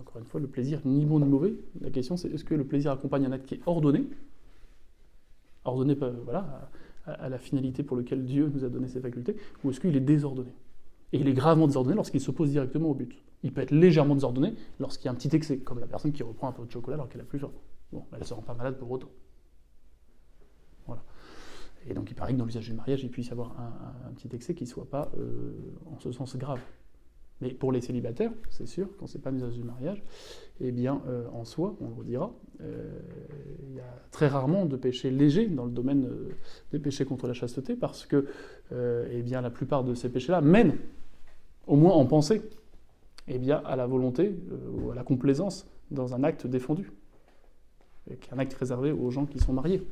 Encore 0.00 0.18
une 0.18 0.24
fois, 0.24 0.40
le 0.40 0.46
plaisir, 0.46 0.80
ni 0.84 1.04
bon 1.04 1.18
ni 1.18 1.26
mauvais. 1.26 1.54
La 1.80 1.90
question, 1.90 2.16
c'est 2.16 2.28
est-ce 2.28 2.44
que 2.44 2.54
le 2.54 2.64
plaisir 2.64 2.92
accompagne 2.92 3.26
un 3.26 3.32
acte 3.32 3.46
qui 3.46 3.54
est 3.54 3.60
ordonné? 3.66 4.04
Ordonné 5.68 5.94
voilà, 6.24 6.70
à, 7.06 7.28
la 7.28 7.38
finalité 7.38 7.82
pour 7.82 7.96
laquelle 7.96 8.24
Dieu 8.24 8.50
nous 8.52 8.64
a 8.64 8.68
donné 8.68 8.88
ses 8.88 9.00
facultés, 9.00 9.36
ou 9.64 9.70
est-ce 9.70 9.80
qu'il 9.80 9.96
est 9.96 10.00
désordonné? 10.00 10.52
Et 11.12 11.18
il 11.18 11.28
est 11.28 11.32
gravement 11.32 11.66
désordonné 11.66 11.96
lorsqu'il 11.96 12.20
s'oppose 12.20 12.50
directement 12.50 12.90
au 12.90 12.94
but. 12.94 13.22
Il 13.42 13.52
peut 13.52 13.60
être 13.60 13.70
légèrement 13.70 14.14
désordonné 14.14 14.54
lorsqu'il 14.80 15.06
y 15.06 15.08
a 15.08 15.12
un 15.12 15.14
petit 15.14 15.34
excès, 15.34 15.58
comme 15.58 15.78
la 15.78 15.86
personne 15.86 16.12
qui 16.12 16.22
reprend 16.22 16.48
un 16.48 16.52
peu 16.52 16.64
de 16.64 16.70
chocolat 16.70 16.94
alors 16.94 17.08
qu'elle 17.08 17.20
a 17.20 17.24
plus 17.24 17.38
faim. 17.38 17.52
Bon, 17.92 18.04
elle 18.12 18.20
ne 18.20 18.24
se 18.24 18.34
rend 18.34 18.42
pas 18.42 18.54
malade 18.54 18.76
pour 18.76 18.90
autant. 18.90 19.08
Voilà. 20.86 21.02
Et 21.88 21.94
donc 21.94 22.10
il 22.10 22.14
paraît 22.14 22.32
que 22.32 22.38
dans 22.38 22.44
l'usage 22.44 22.66
du 22.66 22.74
mariage, 22.74 23.04
il 23.04 23.10
puisse 23.10 23.28
y 23.28 23.32
avoir 23.32 23.58
un, 23.60 24.08
un 24.08 24.12
petit 24.14 24.34
excès 24.34 24.54
qui 24.54 24.64
ne 24.64 24.68
soit 24.68 24.90
pas 24.90 25.10
euh, 25.16 25.52
en 25.86 25.98
ce 26.00 26.10
sens 26.10 26.36
grave. 26.36 26.60
Mais 27.40 27.50
pour 27.50 27.70
les 27.70 27.80
célibataires, 27.80 28.32
c'est 28.48 28.66
sûr, 28.66 28.88
quand 28.98 29.06
c'est 29.06 29.20
pas 29.20 29.30
l'usage 29.30 29.54
du 29.54 29.62
mariage, 29.62 30.02
eh 30.60 30.72
bien, 30.72 31.02
euh, 31.06 31.26
en 31.34 31.44
soi, 31.44 31.76
on 31.80 31.88
le 31.88 31.94
redira, 31.94 32.32
euh, 32.62 32.98
il 33.68 33.74
y 33.74 33.80
a 33.80 34.02
très 34.10 34.26
rarement 34.26 34.64
de 34.64 34.76
péchés 34.76 35.10
légers 35.10 35.46
dans 35.46 35.66
le 35.66 35.70
domaine 35.70 36.06
euh, 36.06 36.30
des 36.72 36.78
péchés 36.78 37.04
contre 37.04 37.26
la 37.26 37.34
chasteté, 37.34 37.76
parce 37.76 38.06
que 38.06 38.26
eh 38.72 39.22
la 39.22 39.50
plupart 39.50 39.84
de 39.84 39.94
ces 39.94 40.08
péchés-là 40.08 40.40
mènent, 40.40 40.76
au 41.66 41.76
moins 41.76 41.92
en 41.92 42.06
pensée, 42.06 42.42
eh 43.28 43.38
bien, 43.38 43.58
à 43.64 43.76
la 43.76 43.86
volonté 43.86 44.34
ou 44.72 44.90
à 44.90 44.94
la 44.94 45.02
complaisance 45.02 45.68
dans 45.90 46.14
un 46.14 46.24
acte 46.24 46.46
défendu, 46.46 46.90
un 48.32 48.38
acte 48.38 48.54
réservé 48.54 48.92
aux 48.92 49.10
gens 49.10 49.26
qui 49.26 49.38
sont 49.38 49.52
mariés. 49.52 49.86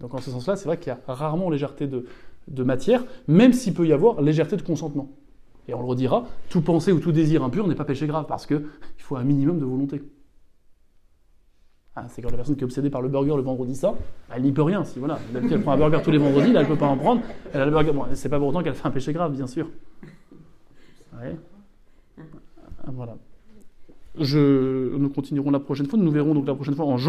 Donc 0.00 0.14
en 0.14 0.18
ce 0.18 0.30
sens-là, 0.30 0.56
c'est 0.56 0.66
vrai 0.66 0.78
qu'il 0.78 0.88
y 0.88 0.90
a 0.90 1.00
rarement 1.06 1.48
légèreté 1.48 1.86
de 1.86 2.62
matière, 2.62 3.04
même 3.28 3.52
s'il 3.52 3.72
peut 3.72 3.86
y 3.86 3.92
avoir 3.92 4.20
légèreté 4.20 4.56
de 4.56 4.62
consentement. 4.62 5.10
Et 5.68 5.74
on 5.74 5.80
le 5.80 5.86
redira, 5.86 6.24
tout 6.48 6.62
pensée 6.62 6.92
ou 6.92 6.98
tout 6.98 7.12
désir 7.12 7.44
impur 7.44 7.68
n'est 7.68 7.74
pas 7.74 7.84
péché 7.84 8.06
grave, 8.06 8.24
parce 8.26 8.46
qu'il 8.46 8.64
faut 8.98 9.16
un 9.16 9.24
minimum 9.24 9.58
de 9.58 9.64
volonté. 9.64 10.02
Ah, 11.94 12.06
c'est 12.08 12.22
quand 12.22 12.30
la 12.30 12.36
personne 12.36 12.54
qui 12.54 12.60
est 12.60 12.64
obsédée 12.64 12.90
par 12.90 13.02
le 13.02 13.08
burger 13.08 13.34
le 13.34 13.42
vendredi 13.42 13.74
ça, 13.74 13.94
elle 14.32 14.42
n'y 14.42 14.52
peut 14.52 14.62
rien. 14.62 14.84
Si 14.84 15.00
voilà, 15.00 15.18
elle 15.34 15.62
prend 15.62 15.72
un 15.72 15.76
burger 15.76 16.00
tous 16.02 16.12
les 16.12 16.18
vendredis, 16.18 16.52
là 16.52 16.60
elle 16.60 16.68
peut 16.68 16.76
pas 16.76 16.86
en 16.86 16.96
prendre. 16.96 17.22
Elle 17.52 17.60
a 17.60 17.64
le 17.64 17.72
burger. 17.72 17.92
Bon, 17.92 18.04
c'est 18.14 18.28
pas 18.28 18.38
pour 18.38 18.48
autant 18.48 18.62
qu'elle 18.62 18.74
fait 18.74 18.86
un 18.86 18.92
péché 18.92 19.12
grave, 19.12 19.32
bien 19.32 19.48
sûr. 19.48 19.68
Ouais. 21.20 21.36
Voilà. 22.86 23.16
Je, 24.20 24.96
nous 24.96 25.08
continuerons 25.08 25.50
la 25.50 25.58
prochaine 25.58 25.86
fois. 25.86 25.98
Nous 25.98 26.10
verrons 26.10 26.34
donc 26.34 26.46
la 26.46 26.54
prochaine 26.54 26.76
fois 26.76 26.84
en 26.84 26.98
janvier. 26.98 27.06